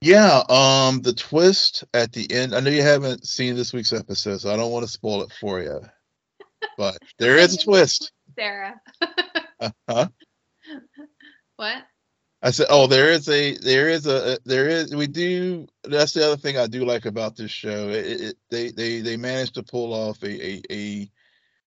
Yeah, 0.00 0.42
um, 0.48 1.00
the 1.02 1.14
twist 1.14 1.84
at 1.94 2.12
the 2.12 2.30
end. 2.32 2.54
I 2.54 2.60
know 2.60 2.70
you 2.70 2.82
haven't 2.82 3.26
seen 3.26 3.54
this 3.54 3.72
week's 3.72 3.92
episode, 3.92 4.40
so 4.40 4.52
I 4.52 4.56
don't 4.56 4.72
want 4.72 4.84
to 4.84 4.90
spoil 4.92 5.22
it 5.22 5.32
for 5.40 5.60
you. 5.60 5.80
But 6.76 6.98
there 7.18 7.38
is 7.38 7.54
a 7.54 7.58
twist. 7.58 8.12
sarah 8.34 8.80
Uh, 9.58 9.70
huh? 9.88 10.08
What 11.56 11.82
I 12.42 12.50
said, 12.50 12.66
oh, 12.70 12.86
there 12.86 13.10
is 13.10 13.28
a, 13.28 13.56
there 13.56 13.88
is 13.88 14.06
a, 14.06 14.38
there 14.44 14.68
is, 14.68 14.94
we 14.94 15.06
do. 15.06 15.66
That's 15.84 16.12
the 16.12 16.24
other 16.26 16.36
thing 16.36 16.58
I 16.58 16.66
do 16.66 16.84
like 16.84 17.06
about 17.06 17.36
this 17.36 17.50
show. 17.50 17.88
It, 17.88 18.20
it, 18.20 18.36
they, 18.50 18.70
they, 18.70 19.00
they 19.00 19.16
managed 19.16 19.54
to 19.54 19.62
pull 19.62 19.92
off 19.94 20.22
a, 20.22 20.46
a, 20.46 20.62
a 20.70 21.10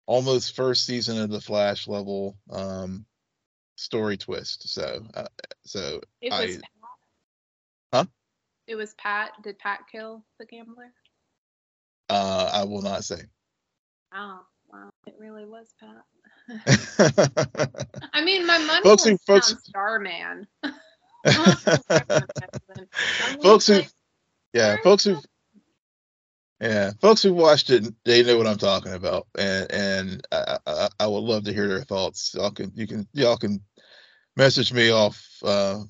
almost 0.07 0.57
first 0.57 0.87
season 0.87 1.21
of 1.21 1.31
the 1.31 1.41
Flash 1.41 1.89
level 1.89 2.37
um 2.51 3.05
story 3.77 4.17
twist. 4.17 4.69
So, 4.69 5.05
uh, 5.15 5.27
so 5.65 6.01
it 6.21 6.31
was 6.31 6.57
I- 6.57 6.61
pat 6.61 6.69
Huh? 7.93 8.05
it 8.67 8.75
was 8.77 8.95
pat 8.95 9.33
did 9.43 9.59
pat 9.59 9.81
kill 9.91 10.25
the 10.39 10.47
gambler 10.47 10.93
Uh, 12.09 12.51
I 12.53 12.65
will 12.65 12.83
not 12.83 13.05
say. 13.05 13.23
Oh, 14.15 14.41
wow. 14.73 14.91
It 15.07 15.15
really 15.19 15.45
was 15.45 15.75
Pat. 15.81 16.05
I 16.49 18.25
mean, 18.25 18.47
my 18.47 18.59
money 18.59 18.83
Folks 18.83 19.05
was 19.05 19.07
who- 19.11 19.17
folks- 19.27 19.53
on 19.53 19.59
Starman. 19.63 20.47
folks 23.43 23.67
who, 23.67 23.83
yeah, 24.53 24.77
folks 24.83 25.05
who, 25.05 25.17
yeah, 26.61 26.93
folks 27.01 27.23
who 27.23 27.33
watched 27.35 27.71
it, 27.71 27.85
they 28.05 28.23
know 28.23 28.37
what 28.39 28.47
I'm 28.47 28.59
talking 28.59 28.93
about, 28.93 29.27
and 29.39 29.71
and 29.73 30.27
I, 30.33 30.59
I, 30.67 30.89
I 31.01 31.07
would 31.07 31.25
love 31.25 31.45
to 31.45 31.53
hear 31.53 31.69
their 31.69 31.83
thoughts. 31.85 32.35
Y'all 32.35 32.51
can, 32.51 32.73
you 32.75 32.87
can, 32.87 33.07
y'all 33.13 33.37
can 33.37 33.61
message 34.37 34.73
me 34.73 34.91
off 34.91 35.25
uh, 35.45 35.81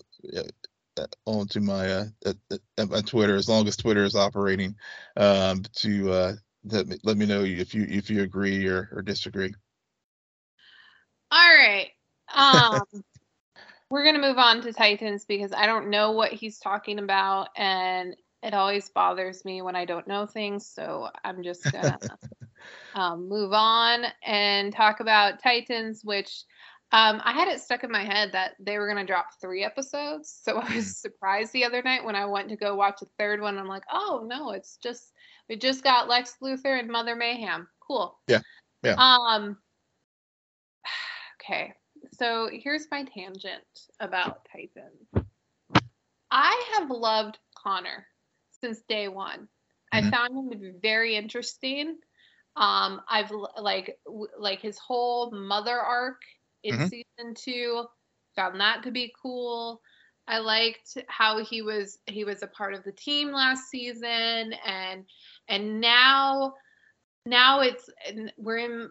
onto 1.26 1.60
my 1.60 1.90
uh, 1.90 2.04
my 2.88 3.00
Twitter 3.02 3.36
as 3.36 3.48
long 3.48 3.66
as 3.68 3.76
Twitter 3.76 4.04
is 4.04 4.14
operating 4.16 4.76
um, 5.16 5.62
to 5.76 6.10
uh, 6.12 6.32
let 6.64 6.86
me 6.86 6.96
let 7.04 7.16
me 7.16 7.26
know 7.26 7.42
if 7.42 7.74
you 7.74 7.84
if 7.88 8.10
you 8.10 8.22
agree 8.22 8.66
or, 8.66 8.88
or 8.92 9.02
disagree. 9.02 9.54
All 11.32 11.38
right. 11.38 11.88
Um, 12.34 12.84
we're 13.90 14.04
gonna 14.04 14.18
move 14.18 14.36
on 14.36 14.60
to 14.62 14.72
Titans 14.72 15.24
because 15.24 15.52
I 15.52 15.64
don't 15.64 15.88
know 15.88 16.12
what 16.12 16.30
he's 16.30 16.58
talking 16.58 16.98
about, 16.98 17.48
and 17.56 18.14
it 18.42 18.52
always 18.52 18.90
bothers 18.90 19.42
me 19.42 19.62
when 19.62 19.74
I 19.74 19.86
don't 19.86 20.06
know 20.06 20.26
things. 20.26 20.66
So 20.66 21.08
I'm 21.24 21.42
just 21.42 21.72
gonna 21.72 21.98
um, 22.94 23.30
move 23.30 23.54
on 23.54 24.04
and 24.22 24.74
talk 24.74 25.00
about 25.00 25.42
Titans, 25.42 26.02
which 26.04 26.44
um, 26.92 27.22
I 27.24 27.32
had 27.32 27.48
it 27.48 27.62
stuck 27.62 27.82
in 27.82 27.90
my 27.90 28.04
head 28.04 28.32
that 28.32 28.52
they 28.60 28.76
were 28.76 28.86
gonna 28.86 29.06
drop 29.06 29.28
three 29.40 29.64
episodes. 29.64 30.38
So 30.42 30.58
I 30.58 30.76
was 30.76 30.98
surprised 30.98 31.54
the 31.54 31.64
other 31.64 31.82
night 31.82 32.04
when 32.04 32.14
I 32.14 32.26
went 32.26 32.50
to 32.50 32.56
go 32.56 32.74
watch 32.74 33.00
the 33.00 33.06
third 33.18 33.40
one. 33.40 33.56
I'm 33.56 33.68
like, 33.68 33.84
oh 33.90 34.26
no, 34.26 34.50
it's 34.50 34.76
just 34.82 35.14
we 35.48 35.56
just 35.56 35.82
got 35.82 36.10
Lex 36.10 36.36
Luthor 36.42 36.78
and 36.78 36.90
Mother 36.90 37.16
Mayhem. 37.16 37.68
Cool. 37.80 38.18
Yeah. 38.28 38.40
Yeah. 38.82 38.96
Um. 38.98 39.56
Okay. 41.42 41.74
So 42.12 42.48
here's 42.52 42.86
my 42.90 43.04
tangent 43.04 43.64
about 44.00 44.46
Titan. 44.50 45.24
I 46.30 46.74
have 46.74 46.90
loved 46.90 47.38
Connor 47.54 48.06
since 48.60 48.82
day 48.82 49.08
one. 49.08 49.48
I 49.92 50.02
Mhm. 50.02 50.10
found 50.10 50.36
him 50.36 50.50
to 50.50 50.56
be 50.56 50.70
very 50.70 51.16
interesting. 51.16 51.98
Um, 52.56 53.02
I've 53.08 53.30
like 53.58 53.98
w- 54.06 54.28
like 54.38 54.60
his 54.60 54.78
whole 54.78 55.30
mother 55.30 55.78
arc 55.78 56.20
in 56.62 56.76
Mhm. 56.76 56.88
season 56.88 57.34
two. 57.34 57.86
Found 58.36 58.60
that 58.60 58.82
to 58.84 58.90
be 58.90 59.12
cool. 59.20 59.82
I 60.26 60.38
liked 60.38 60.96
how 61.08 61.44
he 61.44 61.62
was 61.62 61.98
he 62.06 62.24
was 62.24 62.42
a 62.42 62.46
part 62.46 62.74
of 62.74 62.84
the 62.84 62.92
team 62.92 63.32
last 63.32 63.68
season, 63.68 64.54
and 64.64 65.04
and 65.48 65.80
now 65.80 66.54
now 67.24 67.60
it's 67.60 67.88
we're 68.36 68.58
in 68.58 68.90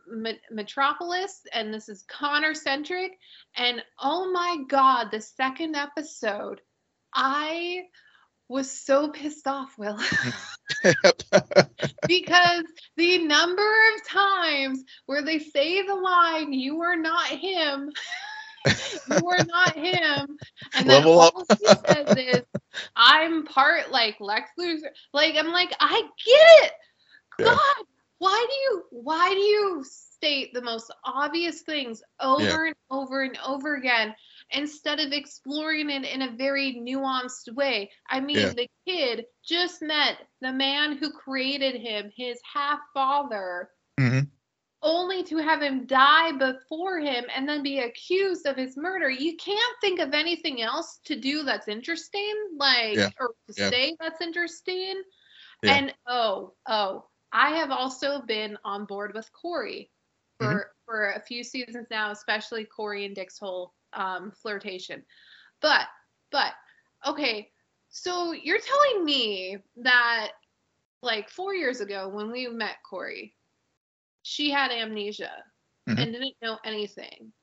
Metropolis, 0.51 1.41
and 1.53 1.73
this 1.73 1.89
is 1.89 2.03
Connor 2.07 2.53
centric. 2.53 3.11
And 3.55 3.83
oh 3.99 4.31
my 4.31 4.57
god, 4.69 5.09
the 5.11 5.21
second 5.21 5.75
episode, 5.75 6.61
I 7.13 7.83
was 8.47 8.71
so 8.71 9.09
pissed 9.09 9.47
off, 9.47 9.77
Will. 9.77 9.99
because 12.07 12.63
the 12.97 13.19
number 13.19 13.61
of 13.95 14.07
times 14.07 14.83
where 15.05 15.23
they 15.23 15.39
say 15.39 15.85
the 15.85 15.95
line 15.95 16.53
"You 16.53 16.81
are 16.81 16.97
not 16.97 17.25
him," 17.27 17.91
you 18.65 19.29
are 19.29 19.45
not 19.45 19.75
him, 19.75 20.37
and 20.73 20.89
then 20.89 21.03
Level 21.03 21.19
all 21.19 21.45
up. 21.49 21.59
he 21.59 21.65
says 21.65 22.15
is, 22.17 22.41
"I'm 22.95 23.45
part 23.45 23.91
like 23.91 24.17
Lex 24.21 24.51
Luthor." 24.57 24.89
Like 25.13 25.35
I'm 25.37 25.51
like, 25.51 25.73
I 25.81 26.01
get 26.25 26.65
it. 26.65 26.73
God, 27.39 27.85
why 28.21 28.45
do 28.47 28.55
you 28.55 28.83
why 28.91 29.33
do 29.33 29.39
you 29.39 29.83
state 29.83 30.53
the 30.53 30.61
most 30.61 30.93
obvious 31.03 31.61
things 31.63 32.03
over 32.19 32.65
and 32.65 32.75
over 32.91 33.23
and 33.23 33.35
over 33.43 33.75
again 33.75 34.13
instead 34.51 34.99
of 34.99 35.11
exploring 35.11 35.89
it 35.89 36.05
in 36.05 36.21
a 36.21 36.35
very 36.37 36.75
nuanced 36.75 37.51
way? 37.55 37.89
I 38.07 38.19
mean, 38.19 38.37
Yeah. 38.37 38.53
the 38.53 38.69
kid 38.87 39.25
just 39.43 39.81
met 39.81 40.19
the 40.39 40.53
man 40.53 40.97
who 40.97 41.11
created 41.11 41.81
him, 41.81 42.11
his 42.15 42.39
half 42.43 42.79
father, 42.93 43.71
Mhm. 43.99 44.29
only 44.83 45.23
to 45.23 45.37
have 45.37 45.63
him 45.63 45.87
die 45.87 46.31
before 46.33 46.99
him 46.99 47.25
and 47.35 47.49
then 47.49 47.63
be 47.63 47.79
accused 47.79 48.45
of 48.45 48.55
his 48.55 48.77
murder. 48.77 49.09
You 49.09 49.35
can't 49.37 49.75
think 49.81 49.99
of 49.99 50.13
anything 50.13 50.61
else 50.61 50.99
to 51.05 51.15
do 51.15 51.41
that's 51.41 51.67
interesting, 51.67 52.35
like, 52.55 52.97
Yeah. 52.97 53.09
or 53.19 53.29
to 53.47 53.53
Yeah. 53.57 53.69
say 53.71 53.95
that's 53.99 54.21
interesting. 54.21 55.01
Yeah. 55.63 55.73
And 55.77 55.95
oh, 56.07 56.53
oh, 56.67 57.05
I 57.31 57.51
have 57.57 57.71
also 57.71 58.21
been 58.21 58.57
on 58.63 58.85
board 58.85 59.13
with 59.13 59.31
Kory 59.33 59.91
for 60.37 60.67
Mm-hmm. 60.67 60.79
for 60.85 61.11
a 61.11 61.21
few 61.21 61.43
seasons 61.43 61.87
now, 61.89 62.11
especially 62.11 62.65
Kory 62.65 63.05
and 63.05 63.15
Dick's 63.15 63.37
whole 63.39 63.73
um, 63.93 64.31
flirtation. 64.31 65.03
But 65.61 65.87
but 66.31 66.53
okay, 67.07 67.51
so 67.89 68.31
you're 68.33 68.59
telling 68.59 69.05
me 69.05 69.57
that 69.77 70.31
like 71.01 71.29
four 71.29 71.53
years 71.55 71.81
ago 71.81 72.09
when 72.09 72.31
we 72.31 72.47
met 72.47 72.77
Kory, 72.89 73.35
she 74.23 74.49
had 74.51 74.71
amnesia 74.71 75.43
Mhm. 75.87 75.97
and 75.97 76.11
didn't 76.13 76.35
know 76.41 76.59
anything. 76.65 77.33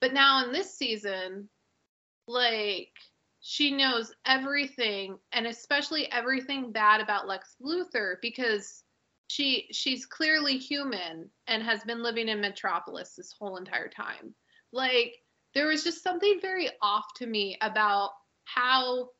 But 0.00 0.12
now 0.12 0.44
in 0.44 0.52
this 0.52 0.76
season, 0.76 1.48
like 2.26 2.92
she 3.40 3.72
knows 3.72 4.12
everything 4.26 5.18
and 5.32 5.46
especially 5.46 6.10
everything 6.10 6.72
bad 6.72 7.00
about 7.00 7.26
Lex 7.28 7.56
Luthor 7.62 8.16
because 8.22 8.84
she 9.28 9.68
she's 9.72 10.06
clearly 10.06 10.56
human 10.58 11.30
and 11.46 11.62
has 11.62 11.82
been 11.84 12.02
living 12.02 12.28
in 12.28 12.40
Metropolis 12.40 13.14
this 13.16 13.34
whole 13.38 13.56
entire 13.56 13.88
time. 13.88 14.34
Like 14.72 15.14
there 15.54 15.66
was 15.66 15.84
just 15.84 16.02
something 16.02 16.38
very 16.40 16.68
off 16.82 17.06
to 17.16 17.26
me 17.26 17.56
about 17.60 18.10
how 18.44 19.10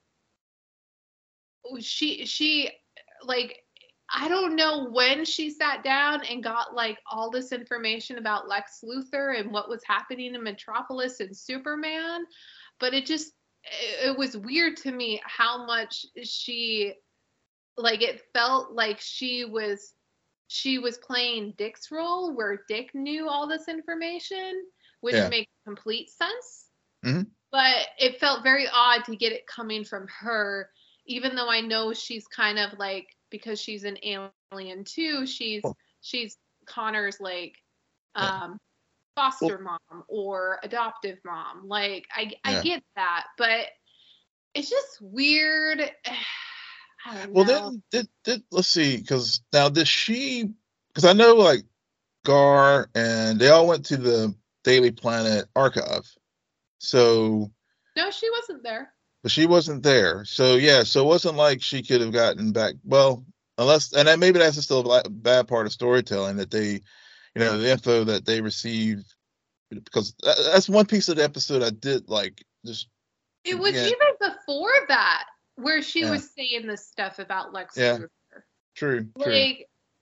she 1.81 2.25
she 2.27 2.71
like 3.25 3.63
I 4.15 4.29
don't 4.29 4.55
know 4.55 4.89
when 4.91 5.25
she 5.25 5.51
sat 5.51 5.83
down 5.83 6.23
and 6.31 6.43
got 6.43 6.75
like 6.75 6.99
all 7.11 7.31
this 7.31 7.51
information 7.51 8.19
about 8.19 8.47
Lex 8.47 8.85
Luthor 8.85 9.41
and 9.41 9.51
what 9.51 9.69
was 9.69 9.83
happening 9.85 10.35
in 10.35 10.43
Metropolis 10.45 11.19
and 11.19 11.37
Superman, 11.37 12.25
but 12.79 12.95
it 12.95 13.05
just 13.05 13.33
it, 13.65 14.11
it 14.11 14.19
was 14.19 14.37
weird 14.37 14.77
to 14.79 14.93
me 14.93 15.21
how 15.25 15.67
much 15.67 16.07
she 16.23 16.95
like 17.77 18.03
it 18.03 18.23
felt 18.33 18.73
like 18.73 19.01
she 19.01 19.45
was 19.45 19.95
she 20.49 20.79
was 20.79 20.99
playing 20.99 21.55
Dick's 21.59 21.91
role 21.91 22.35
where 22.35 22.65
Dick 22.69 22.95
knew 22.95 23.29
all 23.29 23.47
this 23.47 23.69
information, 23.69 24.65
which 25.01 25.15
Yeah. 25.15 25.29
makes 25.29 25.53
complete 25.65 26.11
sense. 26.11 26.71
Mhm. 27.05 27.31
But 27.51 27.89
it 27.99 28.21
felt 28.21 28.43
very 28.43 28.69
odd 28.69 29.05
to 29.07 29.17
get 29.17 29.33
it 29.33 29.47
coming 29.47 29.85
from 29.85 30.07
her, 30.09 30.71
even 31.07 31.35
though 31.37 31.49
I 31.51 31.61
know 31.61 31.93
she's 31.93 32.27
kind 32.29 32.59
of 32.59 32.73
like 32.79 33.09
because 33.31 33.61
she's 33.61 33.85
an 33.85 33.99
alien 34.03 34.85
too. 34.85 35.27
She's 35.27 35.63
Well- 35.63 35.77
she's 36.01 36.39
Connor's 36.67 37.21
like 37.21 37.57
Yeah. 38.17 38.43
um 38.45 38.61
foster 39.15 39.59
mom 39.59 40.05
or 40.09 40.61
adoptive 40.63 41.19
mom. 41.25 41.67
Like 41.69 42.07
I 42.11 42.33
I 42.45 42.53
Yeah. 42.53 42.63
get 42.63 42.85
that, 42.97 43.27
but 43.39 43.69
it's 44.55 44.69
just 44.71 45.01
weird. 45.01 45.95
I 47.09 47.27
Well, 47.31 47.45
then, 47.45 47.83
did, 47.91 48.09
did 48.25 48.43
let's 48.51 48.69
see, 48.69 48.97
because 48.97 49.41
now 49.53 49.69
does 49.69 49.89
she? 49.89 50.51
Because 50.89 51.05
I 51.05 51.13
know 51.13 51.35
like 51.35 51.63
Gar 52.25 52.91
and 52.95 53.39
they 53.39 53.49
all 53.49 53.67
went 53.69 53.85
to 53.87 53.97
the 53.97 54.35
Daily 54.65 54.91
Planet 54.91 55.47
archive, 55.55 56.05
so 56.79 57.51
no, 57.97 58.11
she 58.11 58.29
wasn't 58.31 58.63
there. 58.63 58.93
but 59.23 59.31
she 59.31 59.47
wasn't 59.47 59.83
there. 59.83 60.25
So 60.25 60.57
yeah, 60.57 60.83
so 60.83 61.03
it 61.05 61.09
wasn't 61.09 61.37
like 61.37 61.63
she 61.63 61.83
could 61.83 62.01
have 62.01 62.13
gotten 62.13 62.53
back. 62.53 62.75
Well, 62.85 63.25
unless 63.59 63.93
and 63.93 64.09
then 64.09 64.19
maybe 64.19 64.39
that's 64.39 64.61
still 64.63 64.91
a 64.93 65.09
bad 65.09 65.47
part 65.49 65.67
of 65.67 65.73
storytelling 65.73 66.37
that 66.37 66.51
they, 66.51 66.73
you 66.73 66.81
know, 67.37 67.59
the 67.59 67.71
info 67.71 68.05
that 68.05 68.25
they 68.27 68.41
received 68.41 69.15
because 69.71 70.15
that's 70.25 70.69
one 70.69 70.87
piece 70.87 71.09
of 71.09 71.17
the 71.17 71.25
episode 71.25 71.63
I 71.63 71.71
did 71.71 72.09
like 72.09 72.43
just 72.65 72.89
It 73.45 73.59
was 73.59 73.75
Yeah. 73.75 73.87
even 73.87 74.09
before 74.21 74.73
that 74.89 75.25
where 75.57 75.83
she 75.83 76.01
Yeah. 76.01 76.11
was 76.11 76.31
saying 76.35 76.67
this 76.67 76.87
stuff 76.87 77.19
about 77.19 77.53
Lex 77.53 77.77
Yeah. 77.77 77.99
Luthor. 77.99 78.43
true, 78.75 79.09
true. 79.23 79.33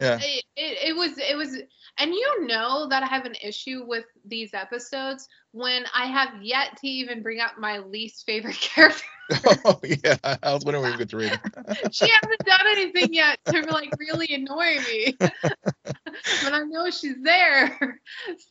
Yeah. 0.00 0.18
it, 0.20 0.44
it, 0.56 0.88
it 0.88 0.96
was 0.96 1.16
it 1.18 1.36
was 1.36 1.56
and 1.98 2.12
you 2.12 2.46
know 2.46 2.88
that 2.88 3.02
I 3.02 3.06
have 3.06 3.24
an 3.24 3.36
issue 3.42 3.84
with 3.86 4.04
these 4.24 4.52
episodes 4.52 5.28
when 5.52 5.84
I 5.94 6.06
have 6.06 6.42
yet 6.42 6.76
to 6.78 6.88
even 6.88 7.22
bring 7.22 7.40
up 7.40 7.52
my 7.58 7.78
least 7.78 8.24
favorite 8.26 8.56
character. 8.60 9.04
oh 9.64 9.80
yeah, 9.84 10.16
I 10.42 10.52
was 10.52 10.64
wondering 10.64 10.82
where 10.82 10.90
you 10.92 10.98
get 10.98 11.08
to 11.10 11.16
read 11.16 11.40
she 11.92 12.08
hasn't 12.10 12.44
done 12.44 12.66
anything 12.72 13.14
yet 13.14 13.38
to 13.46 13.62
like 13.62 13.94
really 13.98 14.26
annoy 14.34 14.78
me. 14.80 15.16
but 15.20 16.52
I 16.52 16.60
know 16.64 16.90
she's 16.90 17.22
there. 17.22 18.00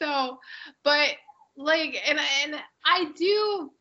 So, 0.01 0.39
but 0.83 1.09
like 1.57 2.01
and 2.07 2.19
and 2.45 2.55
I 2.85 3.11
do 3.15 3.71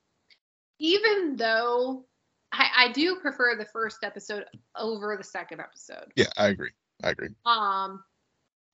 even 0.79 1.37
though 1.37 2.05
I, 2.53 2.69
I 2.77 2.93
do 2.93 3.17
prefer 3.17 3.57
the 3.57 3.65
first 3.65 3.99
episode 4.03 4.45
over 4.77 5.17
the 5.17 5.25
second 5.25 5.61
episode. 5.61 6.13
Yeah, 6.17 6.27
I 6.37 6.49
agree. 6.49 6.73
I 7.03 7.11
agree. 7.11 7.31
Um, 7.47 8.03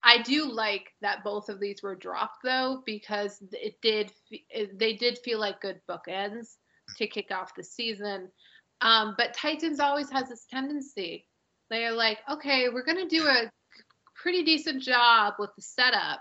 I 0.03 0.23
do 0.23 0.51
like 0.51 0.93
that 1.01 1.25
both 1.25 1.49
of 1.49 1.61
these 1.61 1.83
were 1.83 1.95
dropped 1.95 2.39
though 2.45 2.83
because 2.87 3.43
it 3.53 3.81
did 3.83 4.13
it, 4.31 4.79
they 4.79 4.95
did 4.95 5.19
feel 5.25 5.41
like 5.41 5.61
good 5.61 5.81
bookends 5.89 6.57
to 6.97 7.07
kick 7.07 7.31
off 7.31 7.55
the 7.55 7.65
season. 7.65 8.31
Um, 8.81 9.15
but 9.19 9.35
Titans 9.35 9.81
always 9.81 10.11
has 10.11 10.29
this 10.29 10.47
tendency. 10.51 11.27
They're 11.71 11.93
like, 11.93 12.19
okay, 12.31 12.69
we're 12.69 12.85
gonna 12.85 13.09
do 13.09 13.27
a 13.27 13.51
pretty 14.15 14.45
decent 14.45 14.83
job 14.83 15.35
with 15.39 15.51
the 15.57 15.63
setup. 15.63 16.21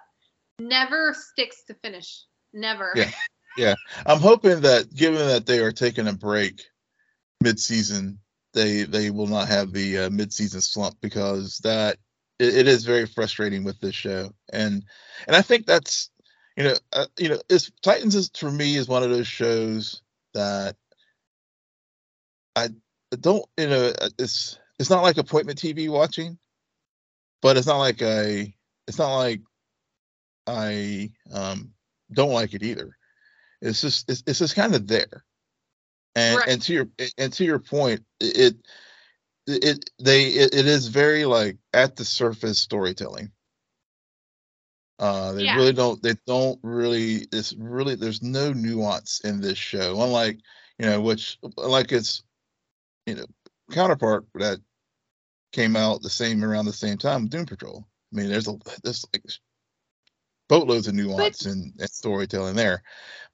Never 0.59 1.15
sticks 1.15 1.63
to 1.67 1.73
finish. 1.75 2.23
Never. 2.53 2.93
Yeah. 2.95 3.11
Yeah. 3.57 3.73
I'm 4.05 4.19
hoping 4.19 4.61
that 4.61 4.93
given 4.93 5.27
that 5.29 5.47
they 5.47 5.57
are 5.61 5.71
taking 5.71 6.07
a 6.07 6.13
break 6.13 6.67
mid-season, 7.41 8.19
they 8.53 8.83
they 8.83 9.09
will 9.09 9.27
not 9.27 9.47
have 9.47 9.71
the 9.71 9.97
uh, 9.99 10.09
mid-season 10.09 10.61
slump 10.61 10.97
because 11.01 11.59
that 11.59 11.97
it, 12.39 12.55
it 12.55 12.67
is 12.67 12.85
very 12.85 13.05
frustrating 13.05 13.63
with 13.63 13.79
this 13.79 13.95
show. 13.95 14.31
And 14.51 14.83
and 15.27 15.35
I 15.35 15.41
think 15.41 15.65
that's 15.65 16.09
you 16.55 16.63
know 16.63 16.75
uh, 16.93 17.05
you 17.17 17.29
know 17.29 17.39
it's 17.49 17.71
Titans 17.81 18.15
is 18.15 18.31
for 18.35 18.51
me 18.51 18.75
is 18.75 18.87
one 18.87 19.03
of 19.03 19.09
those 19.09 19.27
shows 19.27 20.01
that 20.33 20.75
I 22.55 22.69
don't 23.19 23.45
you 23.57 23.67
know 23.67 23.93
uh, 24.01 24.09
it's 24.19 24.59
it's 24.79 24.89
not 24.89 25.03
like 25.03 25.17
appointment 25.17 25.59
TV 25.59 25.89
watching, 25.89 26.37
but 27.41 27.57
it's 27.57 27.67
not 27.67 27.77
like 27.77 28.01
I 28.01 28.53
it's 28.87 28.97
not 28.97 29.15
like 29.15 29.41
I 30.47 31.11
um 31.31 31.73
don't 32.11 32.31
like 32.31 32.53
it 32.53 32.63
either. 32.63 32.97
It's 33.61 33.81
just 33.81 34.09
it's, 34.09 34.23
it's 34.27 34.39
just 34.39 34.55
kind 34.55 34.75
of 34.75 34.87
there. 34.87 35.23
And 36.17 36.37
Right. 36.39 36.47
and 36.49 36.61
to 36.63 36.73
your 36.73 36.87
and 37.19 37.31
to 37.33 37.45
your 37.45 37.59
point, 37.59 38.03
it 38.19 38.55
it, 39.45 39.89
they 39.99 40.25
it, 40.29 40.53
it 40.53 40.65
is 40.65 40.87
very 40.87 41.25
like 41.25 41.57
at 41.73 41.95
the 41.95 42.03
surface 42.03 42.59
storytelling. 42.59 43.31
Uh, 44.99 45.33
they 45.33 45.43
Yeah. 45.43 45.55
really 45.57 45.73
don't. 45.73 46.01
They 46.01 46.15
don't 46.25 46.59
really. 46.63 47.27
It's 47.31 47.53
really. 47.53 47.93
There's 47.93 48.23
no 48.23 48.51
nuance 48.51 49.19
in 49.19 49.39
this 49.41 49.59
show. 49.59 50.01
Unlike 50.01 50.39
you 50.79 50.87
know, 50.87 51.01
which 51.01 51.37
like 51.55 51.91
its 51.91 52.23
you 53.05 53.13
know 53.13 53.25
counterpart 53.71 54.25
that 54.35 54.59
came 55.51 55.75
out 55.75 56.01
the 56.01 56.09
same 56.09 56.43
around 56.43 56.65
the 56.65 56.73
same 56.73 56.97
time, 56.97 57.27
Doom 57.27 57.45
Patrol. 57.45 57.87
I 58.11 58.15
mean, 58.15 58.27
there's 58.29 58.47
a 58.47 58.57
there's 58.83 59.05
like 59.13 59.23
boatloads 60.49 60.87
of 60.87 60.95
nuance 60.95 61.45
and, 61.45 61.73
and 61.79 61.89
storytelling 61.91 62.55
there. 62.55 62.81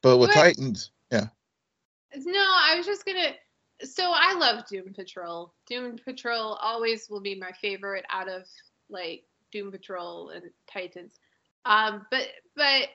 But 0.02 0.18
with 0.18 0.32
But- 0.32 0.36
Titans, 0.36 0.92
yeah, 1.12 1.28
No, 2.16 2.40
I 2.40 2.76
was 2.78 2.86
just 2.86 3.06
gonna. 3.06 3.32
So 3.84 4.12
I 4.14 4.34
love 4.34 4.66
Doom 4.68 4.94
Patrol. 4.94 5.54
Doom 5.68 5.98
Patrol 6.04 6.58
always 6.62 7.10
will 7.10 7.22
be 7.22 7.36
my 7.36 7.52
favorite 7.62 8.06
out 8.10 8.30
of 8.30 8.44
like 8.90 9.24
Doom 9.52 9.72
Patrol 9.72 10.30
and 10.30 10.44
Titans. 10.72 11.20
Um, 11.66 12.06
but 12.12 12.28
but 12.56 12.90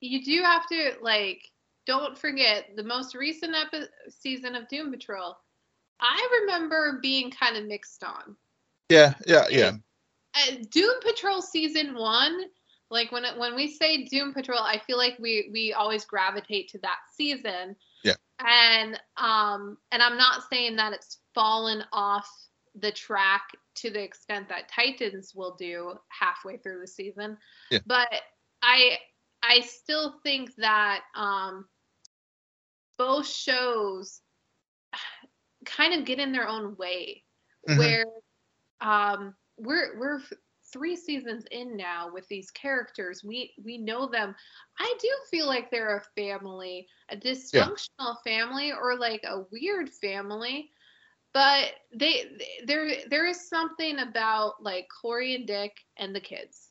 you 0.00 0.24
do 0.24 0.42
have 0.42 0.66
to 0.68 0.92
like 1.00 1.50
don't 1.86 2.18
forget 2.18 2.70
the 2.76 2.84
most 2.84 3.14
recent 3.14 3.54
epi- 3.54 3.86
season 4.08 4.54
of 4.54 4.68
Doom 4.68 4.90
Patrol. 4.90 5.36
I 6.00 6.40
remember 6.42 6.98
being 7.02 7.30
kind 7.30 7.56
of 7.56 7.64
mixed 7.64 8.04
on. 8.04 8.36
yeah, 8.88 9.14
yeah, 9.26 9.46
yeah, 9.50 9.72
uh, 10.34 10.56
Doom 10.70 10.94
Patrol 11.02 11.42
season 11.42 11.94
one, 11.94 12.44
like 12.90 13.10
when 13.12 13.24
it, 13.24 13.36
when 13.38 13.54
we 13.54 13.68
say 13.68 14.04
Doom 14.04 14.32
Patrol, 14.32 14.60
I 14.60 14.78
feel 14.78 14.98
like 14.98 15.18
we 15.18 15.48
we 15.52 15.72
always 15.72 16.04
gravitate 16.04 16.68
to 16.70 16.78
that 16.78 16.98
season. 17.14 17.76
And 18.40 19.00
um 19.16 19.78
and 19.90 20.02
I'm 20.02 20.16
not 20.16 20.42
saying 20.50 20.76
that 20.76 20.92
it's 20.92 21.18
fallen 21.34 21.84
off 21.92 22.28
the 22.74 22.92
track 22.92 23.42
to 23.76 23.90
the 23.90 24.02
extent 24.02 24.48
that 24.48 24.68
Titans 24.68 25.32
will 25.34 25.56
do 25.56 25.94
halfway 26.08 26.56
through 26.58 26.80
the 26.80 26.86
season. 26.86 27.36
Yeah. 27.70 27.80
But 27.86 28.08
I 28.62 28.98
I 29.42 29.60
still 29.60 30.20
think 30.22 30.54
that 30.56 31.00
um 31.14 31.66
both 32.96 33.26
shows 33.26 34.20
kind 35.64 35.94
of 35.94 36.04
get 36.06 36.18
in 36.18 36.32
their 36.32 36.48
own 36.48 36.76
way 36.76 37.24
Mhm. 37.68 37.78
where 37.78 38.04
um 38.80 39.34
we're 39.56 39.98
we're 39.98 40.20
three 40.72 40.96
seasons 40.96 41.44
in 41.50 41.76
now 41.76 42.10
with 42.12 42.26
these 42.28 42.50
characters 42.50 43.22
we 43.24 43.52
we 43.64 43.78
know 43.78 44.06
them. 44.08 44.34
I 44.78 44.94
do 45.00 45.08
feel 45.30 45.46
like 45.46 45.70
they're 45.70 45.96
a 45.96 46.02
family 46.20 46.86
a 47.10 47.16
dysfunctional 47.16 48.16
family 48.24 48.72
or 48.72 48.96
like 48.98 49.22
a 49.24 49.42
weird 49.52 49.90
family 49.90 50.70
but 51.32 51.72
they 51.94 52.24
there 52.66 52.88
there 53.10 53.26
is 53.26 53.48
something 53.48 53.98
about 53.98 54.54
like 54.62 54.86
kory 55.02 55.34
and 55.34 55.46
dick 55.46 55.72
and 55.98 56.14
the 56.14 56.20
kids 56.20 56.70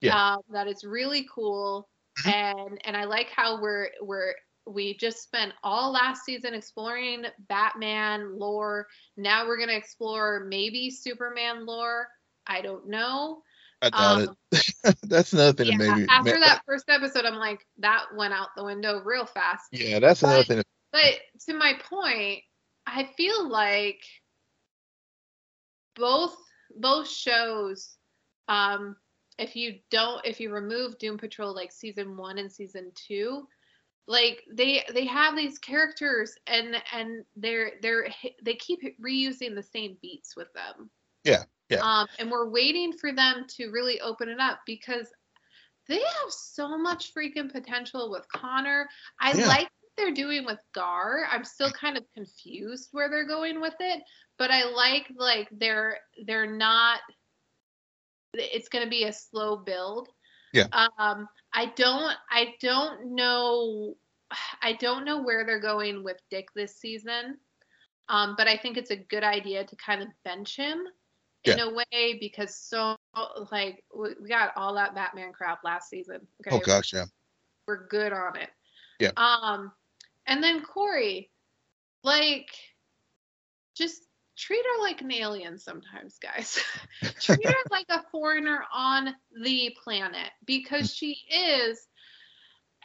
Yeah. 0.00 0.12
um, 0.12 0.40
that 0.50 0.66
is 0.68 0.84
really 0.84 1.26
cool. 1.32 1.88
Mhm. 2.18 2.32
and 2.32 2.80
and 2.84 2.96
i 2.96 3.04
like 3.04 3.28
how 3.30 3.60
we're 3.60 3.88
we're 4.00 4.34
we 4.66 4.96
just 4.96 5.22
spent 5.22 5.52
all 5.62 5.92
last 5.92 6.24
season 6.24 6.54
exploring 6.54 7.24
batman 7.48 8.38
lore. 8.38 8.86
Now 9.16 9.46
we're 9.46 9.56
going 9.56 9.70
to 9.70 9.76
explore 9.76 10.44
maybe 10.48 10.90
superman 10.90 11.64
lore 11.64 12.08
i 12.48 12.60
don't 12.60 12.88
know 12.88 13.42
I 13.80 13.90
doubt 13.90 14.28
um, 14.28 14.36
it. 14.50 14.96
That's 15.04 15.32
another 15.32 15.52
thing. 15.52 15.72
yeah, 15.72 15.78
that 15.86 15.96
maybe 15.96 16.06
after 16.10 16.34
ma- 16.40 16.46
that 16.46 16.62
first 16.66 16.86
episode 16.88 17.24
i'm 17.24 17.36
like 17.36 17.64
that 17.78 18.06
went 18.16 18.34
out 18.34 18.48
the 18.56 18.64
window 18.64 19.00
real 19.04 19.26
fast 19.26 19.66
Yeah, 19.70 20.00
that's 20.00 20.22
another 20.22 20.40
But- 20.40 20.46
thing. 20.48 20.56
That, 20.58 20.64
but 20.92 21.42
to 21.46 21.54
my 21.54 21.74
point, 21.88 22.40
I 22.86 23.04
feel 23.16 23.46
like 23.48 24.00
both 25.94 26.34
both 26.76 27.08
shows, 27.08 27.96
um, 28.48 28.96
if 29.38 29.54
you 29.56 29.78
don't 29.90 30.24
if 30.26 30.40
you 30.40 30.50
remove 30.52 30.98
Doom 30.98 31.18
Patrol 31.18 31.54
like 31.54 31.72
season 31.72 32.16
one 32.16 32.38
and 32.38 32.50
season 32.50 32.90
two, 32.94 33.46
like 34.06 34.42
they 34.50 34.82
they 34.92 35.04
have 35.06 35.36
these 35.36 35.58
characters 35.58 36.34
and 36.46 36.76
and 36.92 37.24
they're 37.36 37.72
they're 37.82 38.08
they 38.42 38.54
keep 38.54 38.80
reusing 39.00 39.54
the 39.54 39.62
same 39.62 39.96
beats 40.00 40.34
with 40.36 40.48
them. 40.54 40.90
Yeah, 41.24 41.44
yeah. 41.68 41.80
Um, 41.82 42.06
and 42.18 42.30
we're 42.30 42.48
waiting 42.48 42.92
for 42.92 43.12
them 43.12 43.44
to 43.56 43.70
really 43.70 44.00
open 44.00 44.28
it 44.28 44.40
up 44.40 44.60
because 44.66 45.10
they 45.88 45.98
have 45.98 46.30
so 46.30 46.76
much 46.78 47.12
freaking 47.14 47.50
potential 47.50 48.10
with 48.10 48.26
Connor. 48.34 48.88
I 49.20 49.32
Yeah. 49.32 49.46
like 49.46 49.68
what 49.80 49.92
they're 49.96 50.12
doing 50.12 50.44
with 50.44 50.60
Gar. 50.74 51.26
I'm 51.30 51.44
still 51.44 51.70
kind 51.70 51.96
of 51.96 52.04
confused 52.14 52.88
where 52.92 53.08
they're 53.08 53.26
going 53.26 53.60
with 53.60 53.74
it, 53.80 54.02
but 54.38 54.50
I 54.50 54.64
like 54.64 55.10
like 55.16 55.48
they're 55.52 55.98
they're 56.26 56.50
not 56.50 57.00
it's 58.34 58.68
going 58.68 58.84
to 58.84 58.90
be 58.90 59.04
a 59.04 59.12
slow 59.12 59.56
build. 59.56 60.08
Yeah. 60.52 60.66
Um 60.98 61.28
I 61.52 61.66
don't 61.76 62.14
I 62.30 62.54
don't 62.60 63.14
know 63.14 63.94
I 64.62 64.74
don't 64.74 65.04
know 65.04 65.22
where 65.22 65.44
they're 65.46 65.60
going 65.60 66.04
with 66.04 66.18
Dick 66.30 66.48
this 66.54 66.76
season. 66.76 67.38
Um 68.08 68.34
but 68.36 68.46
I 68.46 68.56
think 68.56 68.76
it's 68.76 68.90
a 68.90 68.96
good 68.96 69.24
idea 69.24 69.64
to 69.64 69.76
kind 69.76 70.02
of 70.02 70.08
bench 70.24 70.56
him 70.56 70.86
in 71.54 71.60
a 71.60 71.74
way 71.74 72.18
because 72.20 72.56
so 72.56 72.96
like 73.50 73.84
we 73.96 74.10
we 74.20 74.28
got 74.28 74.52
all 74.56 74.74
that 74.74 74.94
Batman 74.94 75.32
crap 75.32 75.64
last 75.64 75.88
season. 75.88 76.26
Okay. 76.46 76.56
oh 76.56 76.60
gosh, 76.60 76.92
yeah. 76.92 77.04
We're 77.66 77.86
good 77.86 78.12
on 78.12 78.36
it. 78.36 78.50
Yeah. 78.98 79.10
Um 79.16 79.72
and 80.26 80.42
then 80.42 80.62
Kory, 80.62 81.30
like 82.04 82.50
just 83.74 84.02
treat 84.36 84.64
her 84.64 84.82
like 84.82 85.00
an 85.00 85.12
alien 85.12 85.58
sometimes, 85.58 86.18
guys. 86.18 86.62
treat 87.20 87.46
her 87.46 87.54
like 87.70 87.86
a 87.88 88.04
foreigner 88.10 88.64
on 88.72 89.14
the 89.42 89.74
planet 89.82 90.30
because 90.46 90.94
she 90.94 91.18
is 91.30 91.86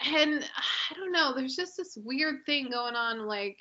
and 0.04 0.44
I 0.44 0.96
don't 0.96 1.12
know, 1.12 1.34
there's 1.36 1.56
just 1.56 1.78
this 1.78 1.98
weird 1.98 2.46
thing 2.46 2.70
going 2.70 2.96
on 2.96 3.28
like 3.28 3.58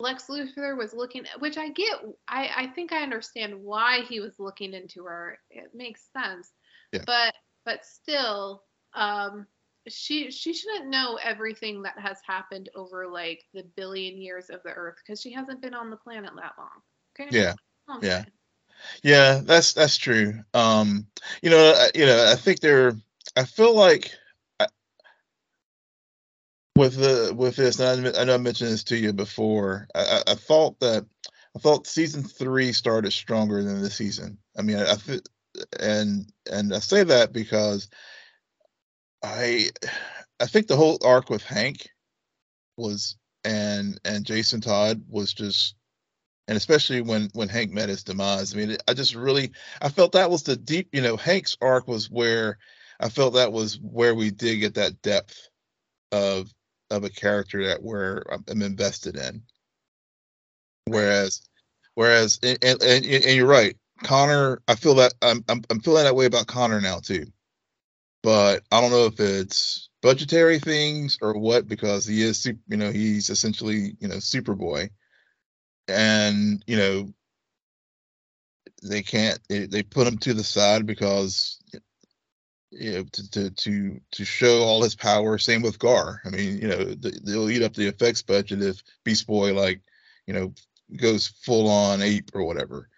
Lex 0.00 0.26
Luthor 0.28 0.76
was 0.76 0.94
looking 0.94 1.24
which 1.38 1.58
I 1.58 1.70
get 1.70 1.96
I 2.28 2.50
I 2.56 2.66
think 2.68 2.92
I 2.92 3.02
understand 3.02 3.62
why 3.62 4.02
he 4.02 4.20
was 4.20 4.38
looking 4.38 4.74
into 4.74 5.04
her. 5.04 5.38
It 5.50 5.70
makes 5.74 6.08
sense. 6.12 6.52
Yeah. 6.92 7.02
But 7.06 7.34
but 7.64 7.84
still 7.84 8.62
um 8.94 9.46
she 9.88 10.30
she 10.30 10.52
shouldn't 10.54 10.88
know 10.88 11.18
everything 11.22 11.82
that 11.82 11.98
has 11.98 12.18
happened 12.26 12.68
over 12.74 13.06
like 13.08 13.44
the 13.54 13.64
billion 13.76 14.20
years 14.20 14.50
of 14.50 14.62
the 14.62 14.70
earth 14.70 14.96
because 15.04 15.20
she 15.20 15.32
hasn't 15.32 15.62
been 15.62 15.74
on 15.74 15.90
the 15.90 15.96
planet 15.96 16.30
that 16.36 16.52
long. 16.58 16.68
Okay? 17.18 17.36
Yeah, 17.36 17.54
yeah. 18.02 18.24
Yeah, 19.02 19.40
that's 19.42 19.72
that's 19.72 19.96
true. 19.96 20.34
Um, 20.54 21.06
you 21.42 21.50
know, 21.50 21.74
I, 21.76 21.90
you 21.94 22.06
know, 22.06 22.30
I 22.30 22.36
think 22.36 22.60
they're. 22.60 22.96
I 23.36 23.44
feel 23.44 23.74
like 23.74 24.12
with 26.78 26.96
the 26.96 27.34
with 27.34 27.56
this, 27.56 27.80
and 27.80 28.06
I, 28.06 28.20
I 28.20 28.24
know 28.24 28.34
I 28.34 28.38
mentioned 28.38 28.70
this 28.70 28.84
to 28.84 28.96
you 28.96 29.12
before. 29.12 29.88
I, 29.94 30.22
I, 30.28 30.34
thought 30.34 30.78
that 30.78 31.04
I 31.56 31.58
thought 31.58 31.88
season 31.88 32.22
three 32.22 32.72
started 32.72 33.12
stronger 33.12 33.64
than 33.64 33.82
the 33.82 33.90
season. 33.90 34.38
I 34.56 34.62
mean, 34.62 34.78
I, 34.78 34.92
I 34.92 35.18
and 35.80 36.32
and 36.50 36.72
I 36.72 36.78
say 36.78 37.02
that 37.02 37.32
because 37.32 37.88
I 39.24 39.70
I 40.38 40.46
think 40.46 40.68
the 40.68 40.76
whole 40.76 40.98
arc 41.04 41.30
with 41.30 41.42
Hank 41.42 41.88
was 42.76 43.16
and 43.44 44.00
and 44.04 44.24
Jason 44.24 44.60
Todd 44.60 45.02
was 45.08 45.34
just 45.34 45.74
and 46.46 46.56
especially 46.56 47.00
when 47.00 47.28
when 47.32 47.48
Hank 47.48 47.72
met 47.72 47.88
his 47.88 48.04
demise. 48.04 48.54
I 48.54 48.58
mean, 48.58 48.76
I 48.86 48.94
just 48.94 49.16
really 49.16 49.50
I 49.82 49.88
felt 49.88 50.12
that 50.12 50.30
was 50.30 50.44
the 50.44 50.54
deep, 50.56 50.90
you 50.92 51.02
know, 51.02 51.16
Hank's 51.16 51.56
arc 51.60 51.88
was 51.88 52.08
where 52.08 52.58
I 53.00 53.08
felt 53.08 53.34
that 53.34 53.52
was 53.52 53.80
where 53.80 54.14
we 54.14 54.30
did 54.30 54.60
get 54.60 54.74
that 54.74 55.02
depth 55.02 55.48
of 56.12 56.52
of 56.90 57.04
a 57.04 57.10
character 57.10 57.66
that 57.66 57.82
we're 57.82 58.22
um, 58.30 58.44
I'm 58.48 58.62
invested 58.62 59.16
in. 59.16 59.42
Whereas, 60.86 61.42
whereas, 61.94 62.38
and, 62.42 62.58
and, 62.62 62.82
and 62.82 63.04
you're 63.04 63.46
right, 63.46 63.76
Connor. 64.02 64.62
I 64.68 64.74
feel 64.74 64.94
that 64.96 65.14
I'm, 65.22 65.44
I'm 65.48 65.62
I'm 65.70 65.80
feeling 65.80 66.04
that 66.04 66.16
way 66.16 66.26
about 66.26 66.46
Connor 66.46 66.80
now 66.80 67.00
too. 67.00 67.26
But 68.22 68.62
I 68.72 68.80
don't 68.80 68.90
know 68.90 69.06
if 69.06 69.20
it's 69.20 69.88
budgetary 70.02 70.58
things 70.58 71.18
or 71.20 71.38
what 71.38 71.68
because 71.68 72.06
he 72.06 72.22
is, 72.22 72.46
you 72.46 72.76
know, 72.76 72.90
he's 72.90 73.30
essentially 73.30 73.96
you 74.00 74.08
know 74.08 74.16
Superboy 74.16 74.90
and 75.88 76.62
you 76.66 76.76
know 76.76 77.12
they 78.82 79.02
can't 79.02 79.40
they, 79.48 79.66
they 79.66 79.82
put 79.82 80.06
him 80.06 80.18
to 80.18 80.34
the 80.34 80.44
side 80.44 80.86
because 80.86 81.58
you 82.70 82.92
know 82.92 83.04
to, 83.04 83.30
to 83.30 83.50
to 83.50 84.00
to 84.12 84.24
show 84.24 84.62
all 84.62 84.82
his 84.82 84.94
power. 84.94 85.38
Same 85.38 85.62
with 85.62 85.78
gar. 85.78 86.20
I 86.24 86.30
mean 86.30 86.58
you 86.58 86.68
know 86.68 86.84
they'll 86.84 87.50
eat 87.50 87.62
up 87.62 87.74
the 87.74 87.88
effects 87.88 88.22
budget 88.22 88.62
if 88.62 88.82
beast 89.04 89.26
boy 89.26 89.54
like 89.54 89.80
you 90.26 90.34
know 90.34 90.52
goes 90.96 91.26
full 91.26 91.68
on 91.68 92.02
ape 92.02 92.30
or 92.34 92.44
whatever 92.44 92.88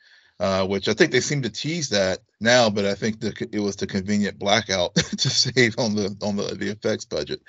uh, 0.40 0.66
which 0.66 0.88
i 0.88 0.94
think 0.94 1.12
they 1.12 1.20
seem 1.20 1.42
to 1.42 1.50
tease 1.50 1.90
that 1.90 2.20
now 2.40 2.70
but 2.70 2.84
i 2.84 2.94
think 2.94 3.20
the, 3.20 3.48
it 3.52 3.60
was 3.60 3.76
the 3.76 3.86
convenient 3.86 4.38
blackout 4.38 4.94
to 4.94 5.30
save 5.30 5.78
on 5.78 5.94
the 5.94 6.16
on 6.22 6.36
the, 6.36 6.54
the 6.54 6.70
effects 6.70 7.04
budget. 7.04 7.40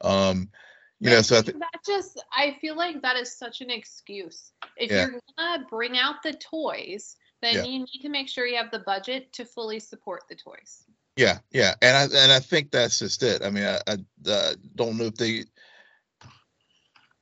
Um 0.00 0.50
you 0.98 1.08
know 1.08 1.22
so 1.22 1.38
i 1.38 1.42
think 1.42 1.58
that 1.58 1.80
just 1.86 2.22
i 2.36 2.56
feel 2.60 2.76
like 2.76 3.00
that 3.02 3.16
is 3.16 3.36
such 3.36 3.60
an 3.60 3.70
excuse. 3.70 4.52
If 4.76 4.90
yeah. 4.90 5.06
you're 5.06 5.20
gonna 5.38 5.64
bring 5.70 5.96
out 5.96 6.22
the 6.22 6.34
toys 6.34 7.16
then 7.40 7.54
yeah. 7.54 7.64
you 7.64 7.78
need 7.78 8.00
to 8.02 8.10
make 8.10 8.28
sure 8.28 8.46
you 8.46 8.56
have 8.56 8.70
the 8.70 8.80
budget 8.80 9.32
to 9.34 9.46
fully 9.46 9.80
support 9.80 10.24
the 10.28 10.34
toys 10.34 10.84
yeah 11.20 11.38
yeah 11.52 11.74
and 11.82 11.96
i 11.96 12.02
and 12.22 12.32
i 12.32 12.40
think 12.40 12.70
that's 12.70 12.98
just 12.98 13.22
it. 13.22 13.42
I 13.44 13.50
mean 13.50 13.64
i, 13.64 13.78
I 13.86 13.96
uh, 14.30 14.54
don't 14.74 14.96
know 14.96 15.04
if 15.04 15.16
they 15.16 15.44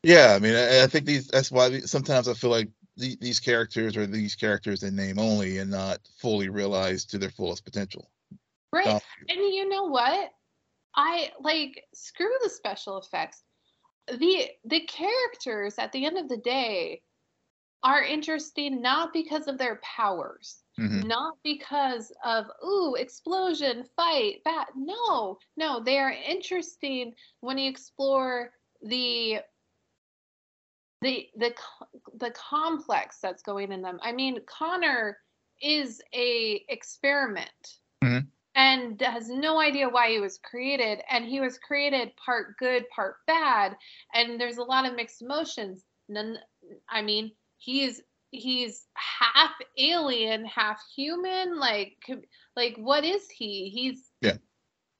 yeah 0.02 0.34
i 0.34 0.38
mean 0.38 0.54
I, 0.54 0.84
I, 0.84 0.86
think 0.86 1.04
these 1.04 1.26
that's 1.26 1.50
why 1.50 1.80
sometimes 1.80 2.28
i 2.28 2.34
feel 2.34 2.50
like 2.50 2.68
the, 2.98 3.16
these 3.20 3.40
characters 3.40 3.96
are 3.96 4.06
these 4.06 4.34
characters 4.34 4.82
in 4.82 4.96
name 4.96 5.18
only 5.18 5.58
and 5.58 5.70
not 5.70 6.00
fully 6.20 6.48
realized 6.48 7.10
to 7.10 7.18
their 7.18 7.30
fullest 7.30 7.64
potential. 7.64 8.10
Right 8.72 8.86
um, 8.86 9.00
and 9.28 9.38
you 9.38 9.68
know 9.68 9.84
what? 9.84 10.30
I 10.94 11.30
like 11.40 11.84
screw 11.94 12.34
the 12.42 12.50
special 12.50 12.98
effects. 12.98 13.42
The 14.08 14.48
the 14.64 14.80
characters 14.80 15.76
at 15.78 15.92
the 15.92 16.04
end 16.04 16.18
of 16.18 16.28
the 16.28 16.36
day 16.36 17.02
are 17.82 18.02
interesting 18.02 18.82
not 18.82 19.12
because 19.12 19.46
of 19.46 19.58
their 19.58 19.80
powers 19.82 20.56
mm-hmm. 20.78 21.06
not 21.08 21.34
because 21.42 22.12
of 22.24 22.46
ooh 22.64 22.94
explosion 22.94 23.84
fight 23.96 24.36
that 24.44 24.66
no 24.76 25.38
no 25.56 25.82
they 25.82 25.98
are 25.98 26.12
interesting 26.12 27.12
when 27.40 27.58
you 27.58 27.68
explore 27.68 28.50
the 28.82 29.38
the 31.00 31.28
the 31.36 31.54
the 32.16 32.30
complex 32.30 33.18
that's 33.20 33.42
going 33.42 33.72
in 33.72 33.82
them. 33.82 33.98
I 34.02 34.12
mean 34.12 34.38
connor 34.46 35.18
is 35.60 36.00
a 36.14 36.64
experiment 36.68 37.78
mm-hmm. 38.02 38.26
and 38.54 39.00
has 39.00 39.28
no 39.28 39.60
idea 39.60 39.88
why 39.88 40.10
he 40.10 40.20
was 40.20 40.38
created 40.38 41.00
and 41.10 41.24
he 41.24 41.40
was 41.40 41.58
created 41.58 42.12
part 42.16 42.56
good 42.58 42.88
part 42.94 43.16
bad 43.26 43.76
and 44.14 44.40
there's 44.40 44.58
a 44.58 44.62
lot 44.62 44.86
of 44.86 44.94
mixed 44.94 45.22
emotions. 45.22 45.84
None 46.08 46.38
i 46.88 47.02
mean 47.02 47.32
he's 47.58 48.00
he's 48.30 48.86
half 48.94 49.52
alien 49.78 50.44
half 50.44 50.82
human 50.94 51.58
like 51.58 51.96
like 52.56 52.76
what 52.76 53.04
is 53.04 53.28
he? 53.30 53.70
He's 53.70 54.10
yeah. 54.20 54.36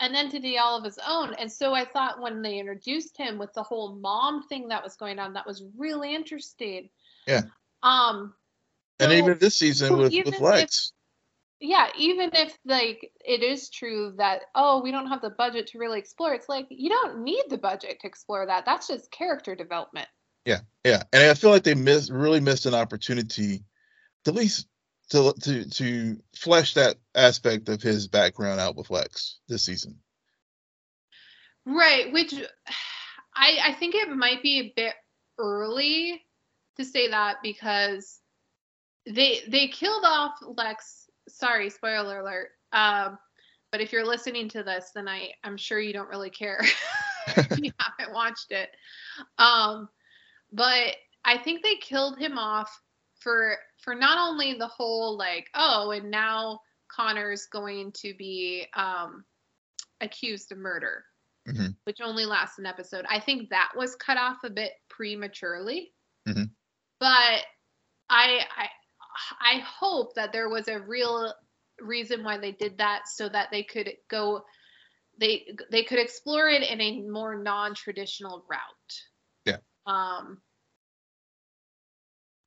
an 0.00 0.14
entity 0.14 0.58
all 0.58 0.78
of 0.78 0.84
his 0.84 0.98
own. 1.06 1.34
And 1.34 1.50
so 1.50 1.74
i 1.74 1.84
thought 1.84 2.20
when 2.20 2.42
they 2.42 2.58
introduced 2.58 3.16
him 3.16 3.38
with 3.38 3.52
the 3.54 3.62
whole 3.62 3.96
mom 3.96 4.46
thing 4.48 4.68
that 4.68 4.82
was 4.82 4.96
going 4.96 5.18
on 5.18 5.34
that 5.34 5.46
was 5.46 5.64
really 5.76 6.14
interesting. 6.14 6.88
Yeah. 7.26 7.42
Um 7.82 8.34
so, 9.00 9.06
and 9.06 9.14
even 9.14 9.38
this 9.38 9.56
season 9.56 9.96
with, 9.96 10.12
with 10.12 10.40
lex. 10.40 10.92
Yeah 11.60 11.88
even 11.98 12.30
if 12.32 12.56
like 12.64 13.10
it 13.24 13.42
is 13.42 13.68
true 13.68 14.14
that 14.16 14.42
oh 14.54 14.80
we 14.80 14.90
don't 14.90 15.08
have 15.08 15.20
the 15.20 15.30
budget 15.30 15.66
to 15.68 15.78
really 15.78 15.98
explore 15.98 16.32
it's 16.32 16.48
like 16.48 16.66
you 16.70 16.88
don't 16.88 17.22
need 17.22 17.44
the 17.50 17.58
budget 17.58 18.00
to 18.00 18.06
explore 18.06 18.46
that. 18.46 18.64
That's 18.64 18.86
just 18.86 19.10
character 19.10 19.54
development 19.54 20.08
yeah 20.48 20.60
yeah 20.84 21.02
and 21.12 21.30
i 21.30 21.34
feel 21.34 21.50
like 21.50 21.62
they 21.62 21.74
missed 21.74 22.10
really 22.10 22.40
missed 22.40 22.66
an 22.66 22.74
opportunity 22.74 23.64
to 24.24 24.30
at 24.30 24.34
least 24.34 24.66
to 25.10 25.32
to 25.40 25.68
to 25.70 26.16
flesh 26.36 26.74
that 26.74 26.96
aspect 27.14 27.68
of 27.68 27.80
his 27.80 28.08
background 28.08 28.60
out 28.60 28.76
with 28.76 28.90
lex 28.90 29.38
this 29.48 29.64
season 29.64 29.96
right 31.64 32.12
which 32.12 32.34
i 33.34 33.58
i 33.64 33.72
think 33.74 33.94
it 33.94 34.08
might 34.08 34.42
be 34.42 34.58
a 34.60 34.72
bit 34.74 34.94
early 35.38 36.20
to 36.76 36.84
say 36.84 37.08
that 37.08 37.36
because 37.42 38.20
they 39.06 39.40
they 39.48 39.68
killed 39.68 40.04
off 40.04 40.34
lex 40.56 41.08
sorry, 41.28 41.70
spoiler 41.70 42.20
alert. 42.20 42.48
Um, 42.72 43.18
but 43.70 43.80
if 43.80 43.92
you're 43.92 44.06
listening 44.06 44.48
to 44.50 44.62
this, 44.62 44.90
then 44.94 45.08
I 45.08 45.32
I'm 45.44 45.56
sure 45.56 45.78
you 45.78 45.92
don't 45.92 46.08
really 46.08 46.30
care 46.30 46.60
if 47.28 47.58
you 47.58 47.72
haven't 47.78 48.14
watched 48.14 48.50
it. 48.50 48.70
Um, 49.38 49.88
but 50.52 50.96
I 51.24 51.38
think 51.38 51.62
they 51.62 51.76
killed 51.76 52.18
him 52.18 52.38
off 52.38 52.70
for 53.20 53.56
for 53.78 53.94
not 53.94 54.18
only 54.18 54.54
the 54.54 54.68
whole 54.68 55.16
like 55.16 55.48
oh 55.54 55.90
and 55.90 56.10
now 56.10 56.60
Connor's 56.88 57.46
going 57.46 57.92
to 57.92 58.14
be 58.18 58.66
um, 58.74 59.24
accused 60.00 60.52
of 60.52 60.58
murder, 60.58 61.04
mm-hmm. 61.48 61.68
which 61.84 62.00
only 62.02 62.24
lasts 62.24 62.58
an 62.58 62.66
episode. 62.66 63.04
I 63.08 63.20
think 63.20 63.50
that 63.50 63.70
was 63.76 63.94
cut 63.96 64.16
off 64.16 64.38
a 64.44 64.50
bit 64.50 64.72
prematurely. 64.88 65.92
Mm-hmm. 66.26 66.44
But 67.00 67.44
I, 68.10 68.40
I 68.56 68.68
I 69.40 69.58
hope 69.60 70.14
that 70.14 70.32
there 70.32 70.48
was 70.48 70.68
a 70.68 70.80
real 70.80 71.32
reason 71.80 72.24
why 72.24 72.38
they 72.38 72.52
did 72.52 72.78
that 72.78 73.02
so 73.06 73.28
that 73.28 73.48
they 73.52 73.62
could 73.62 73.90
go 74.08 74.42
they 75.20 75.46
they 75.70 75.84
could 75.84 75.98
explore 75.98 76.48
it 76.48 76.62
in 76.62 76.80
a 76.80 77.02
more 77.02 77.36
non-traditional 77.36 78.44
route. 78.48 78.60
Um 79.88 80.38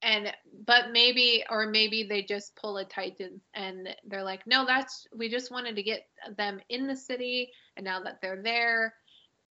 and 0.03 0.33
but 0.65 0.91
maybe 0.91 1.43
or 1.49 1.67
maybe 1.67 2.03
they 2.03 2.23
just 2.23 2.55
pull 2.55 2.77
a 2.77 2.85
titan 2.85 3.39
and 3.53 3.95
they're 4.07 4.23
like 4.23 4.45
no 4.47 4.65
that's 4.65 5.05
we 5.15 5.29
just 5.29 5.51
wanted 5.51 5.75
to 5.75 5.83
get 5.83 6.07
them 6.37 6.59
in 6.69 6.87
the 6.87 6.95
city 6.95 7.51
and 7.77 7.83
now 7.83 8.01
that 8.01 8.19
they're 8.19 8.41
there 8.41 8.95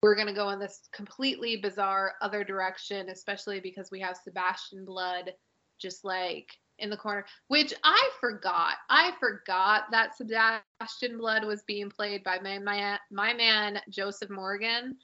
we're 0.03 0.13
going 0.13 0.27
to 0.27 0.33
go 0.33 0.49
in 0.51 0.59
this 0.59 0.87
completely 0.91 1.57
bizarre 1.57 2.13
other 2.21 2.43
direction 2.43 3.09
especially 3.09 3.59
because 3.59 3.89
we 3.89 3.99
have 3.99 4.15
sebastian 4.17 4.85
blood 4.85 5.33
just 5.79 6.05
like 6.05 6.51
in 6.79 6.89
the 6.89 6.97
corner, 6.97 7.25
which 7.47 7.73
I 7.83 8.09
forgot. 8.19 8.75
I 8.89 9.13
forgot 9.19 9.83
that 9.91 10.15
Sebastian 10.15 11.17
Blood 11.17 11.45
was 11.45 11.63
being 11.63 11.89
played 11.89 12.23
by 12.23 12.39
my 12.39 12.59
my, 12.59 12.99
my 13.11 13.33
man 13.33 13.79
Joseph 13.89 14.29
Morgan, 14.29 14.97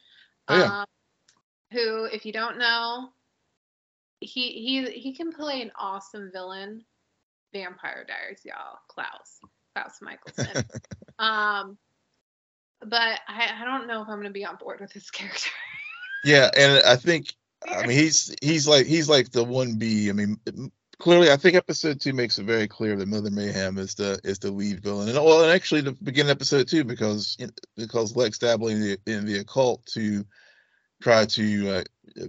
oh, 0.49 0.57
yeah. 0.57 0.79
um, 0.81 0.85
who, 1.71 2.05
if 2.05 2.25
you 2.25 2.33
don't 2.33 2.57
know, 2.57 3.09
he 4.19 4.51
he 4.51 4.91
he 4.91 5.13
can 5.15 5.31
play 5.31 5.61
an 5.61 5.71
awesome 5.77 6.29
villain. 6.31 6.83
Vampire 7.53 8.05
Diaries, 8.07 8.41
y'all. 8.45 8.79
Klaus, 8.87 9.39
Klaus 9.75 9.99
Mikaelson. 10.01 10.65
um, 11.19 11.77
but 12.79 13.19
I, 13.27 13.49
I 13.61 13.65
don't 13.65 13.87
know 13.87 14.01
if 14.01 14.07
I'm 14.07 14.17
gonna 14.17 14.31
be 14.31 14.45
on 14.45 14.55
board 14.55 14.79
with 14.79 14.93
this 14.93 15.11
character. 15.11 15.49
yeah, 16.23 16.49
and 16.55 16.81
I 16.85 16.95
think 16.95 17.33
I 17.67 17.85
mean 17.85 17.97
he's 17.97 18.33
he's 18.41 18.67
like 18.67 18.85
he's 18.85 19.09
like 19.09 19.31
the 19.31 19.43
one 19.43 19.75
B. 19.75 20.09
I 20.09 20.13
mean 20.13 20.39
clearly, 21.01 21.31
I 21.31 21.35
think 21.35 21.55
episode 21.55 21.99
two 21.99 22.13
makes 22.13 22.37
it 22.37 22.45
very 22.45 22.67
clear 22.67 22.95
that 22.95 23.07
Mother 23.07 23.31
Mayhem 23.31 23.77
is 23.77 23.95
the 23.95 24.19
is 24.23 24.39
the 24.39 24.51
lead 24.51 24.81
villain, 24.81 25.09
and 25.09 25.17
well, 25.17 25.43
and 25.43 25.51
actually 25.51 25.81
the 25.81 25.93
beginning 26.03 26.31
episode 26.31 26.67
two 26.67 26.83
because 26.83 27.37
because 27.75 28.15
Lex 28.15 28.37
dabbling 28.37 28.77
in 28.77 28.81
the, 28.81 28.99
in 29.07 29.25
the 29.25 29.39
occult 29.39 29.85
to 29.87 30.23
try 31.01 31.25
to 31.25 31.69
uh, 31.69 32.25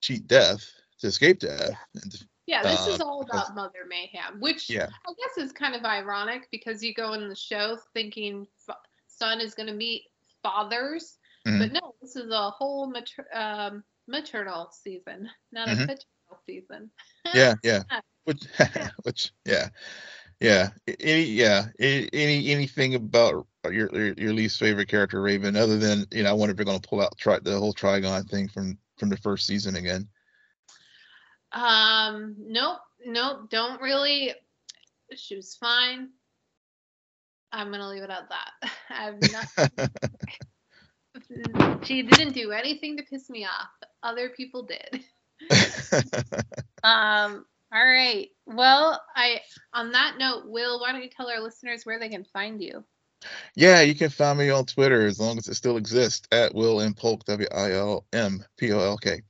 cheat 0.00 0.26
death 0.26 0.64
to 1.00 1.06
escape 1.06 1.40
death. 1.40 1.76
And, 1.94 2.24
yeah, 2.46 2.62
this 2.62 2.86
uh, 2.86 2.90
is 2.90 3.00
all 3.00 3.22
about 3.22 3.48
because, 3.48 3.54
Mother 3.54 3.86
Mayhem, 3.88 4.40
which 4.40 4.70
yeah. 4.70 4.88
I 5.06 5.12
guess 5.18 5.44
is 5.44 5.52
kind 5.52 5.74
of 5.74 5.84
ironic 5.84 6.48
because 6.52 6.82
you 6.82 6.94
go 6.94 7.14
in 7.14 7.28
the 7.28 7.34
show 7.34 7.76
thinking 7.92 8.46
son 9.08 9.40
is 9.40 9.54
going 9.54 9.66
to 9.66 9.74
meet 9.74 10.04
fathers, 10.42 11.18
mm-hmm. 11.46 11.58
but 11.58 11.72
no, 11.72 11.94
this 12.00 12.14
is 12.14 12.30
a 12.30 12.50
whole 12.50 12.88
mater- 12.88 13.26
um, 13.34 13.82
maternal 14.06 14.70
season, 14.70 15.28
not 15.50 15.68
mm-hmm. 15.68 15.82
a 15.82 15.86
paternal 15.86 16.42
season. 16.46 16.90
yeah, 17.34 17.54
yeah. 17.62 17.82
Which, 18.24 18.42
which, 19.04 19.32
yeah, 19.44 19.68
yeah. 20.40 20.68
Any, 21.00 21.22
yeah. 21.24 21.66
Any, 21.78 22.50
anything 22.50 22.94
about 22.94 23.46
your 23.64 23.90
your 24.14 24.32
least 24.32 24.58
favorite 24.58 24.88
character, 24.88 25.20
Raven, 25.20 25.56
other 25.56 25.78
than 25.78 26.06
you 26.12 26.22
know, 26.22 26.30
I 26.30 26.32
wonder 26.32 26.52
if 26.52 26.56
they're 26.56 26.64
going 26.64 26.80
to 26.80 26.88
pull 26.88 27.00
out 27.00 27.16
try 27.18 27.38
the 27.38 27.58
whole 27.58 27.74
Trigon 27.74 28.28
thing 28.28 28.48
from 28.48 28.78
from 28.98 29.08
the 29.08 29.16
first 29.16 29.46
season 29.46 29.76
again. 29.76 30.08
Um, 31.52 32.36
nope. 32.38 32.78
nope, 33.04 33.50
don't 33.50 33.80
really. 33.80 34.34
She 35.14 35.36
was 35.36 35.54
fine. 35.54 36.10
I'm 37.52 37.70
gonna 37.70 37.88
leave 37.88 38.02
it 38.02 38.10
at 38.10 38.28
that. 38.28 38.50
I've 38.90 39.20
not. 39.32 39.46
she 41.86 42.02
didn't 42.02 42.34
do 42.34 42.52
anything 42.52 42.96
to 42.98 43.02
piss 43.04 43.30
me 43.30 43.46
off. 43.46 43.70
Other 44.02 44.28
people 44.30 44.66
did. 44.66 45.04
um. 46.84 47.46
All 47.76 47.84
right. 47.84 48.30
Well, 48.46 49.02
I 49.14 49.40
on 49.74 49.92
that 49.92 50.16
note, 50.18 50.44
Will, 50.46 50.80
why 50.80 50.92
don't 50.92 51.02
you 51.02 51.10
tell 51.10 51.28
our 51.28 51.40
listeners 51.40 51.84
where 51.84 51.98
they 51.98 52.08
can 52.08 52.24
find 52.24 52.62
you? 52.62 52.82
Yeah, 53.54 53.82
you 53.82 53.94
can 53.94 54.08
find 54.08 54.38
me 54.38 54.48
on 54.48 54.64
Twitter 54.64 55.06
as 55.06 55.20
long 55.20 55.36
as 55.36 55.46
it 55.48 55.56
still 55.56 55.76
exists 55.76 56.26
at 56.32 56.54
Will 56.54 56.80
M 56.80 56.94
Polk 56.94 57.24
W 57.26 57.46
I 57.54 57.72
L 57.72 58.06
M 58.14 58.42
P 58.56 58.72
O 58.72 58.78
L 58.80 58.96
K. 58.96 59.20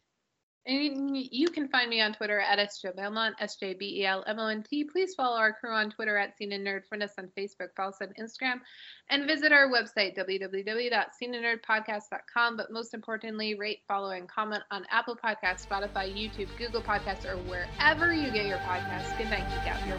And 0.66 1.16
you 1.16 1.48
can 1.48 1.68
find 1.68 1.88
me 1.88 2.00
on 2.00 2.12
Twitter 2.12 2.40
at 2.40 2.58
SJ 2.58 2.96
Belmont, 2.96 3.36
S 3.38 3.54
J 3.54 3.74
B 3.74 4.00
E 4.00 4.06
L 4.06 4.24
M 4.26 4.40
O 4.40 4.48
N 4.48 4.64
T. 4.64 4.82
Please 4.82 5.14
follow 5.14 5.38
our 5.38 5.52
crew 5.52 5.72
on 5.72 5.90
Twitter 5.90 6.16
at 6.16 6.36
Scene 6.36 6.50
and 6.50 6.66
Nerd. 6.66 6.84
Friend 6.86 7.04
us 7.04 7.12
on 7.18 7.28
Facebook, 7.38 7.68
follow 7.76 7.90
us 7.90 7.98
on 8.00 8.08
Instagram, 8.20 8.60
and 9.08 9.28
visit 9.28 9.52
our 9.52 9.68
website, 9.68 10.18
www.sceneandnerdpodcast.com. 10.18 12.56
But 12.56 12.72
most 12.72 12.94
importantly, 12.94 13.54
rate, 13.54 13.82
follow, 13.86 14.10
and 14.10 14.28
comment 14.28 14.64
on 14.72 14.84
Apple 14.90 15.16
Podcasts, 15.16 15.64
Spotify, 15.64 16.12
YouTube, 16.12 16.48
Google 16.58 16.82
Podcasts, 16.82 17.24
or 17.24 17.36
wherever 17.44 18.12
you 18.12 18.32
get 18.32 18.46
your 18.46 18.58
podcasts. 18.58 19.16
Good 19.16 19.30
night, 19.30 19.48
Geek 19.48 19.68
Out. 19.72 19.86
You're 19.86 19.98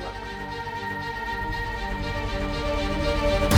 welcome. 3.19 3.56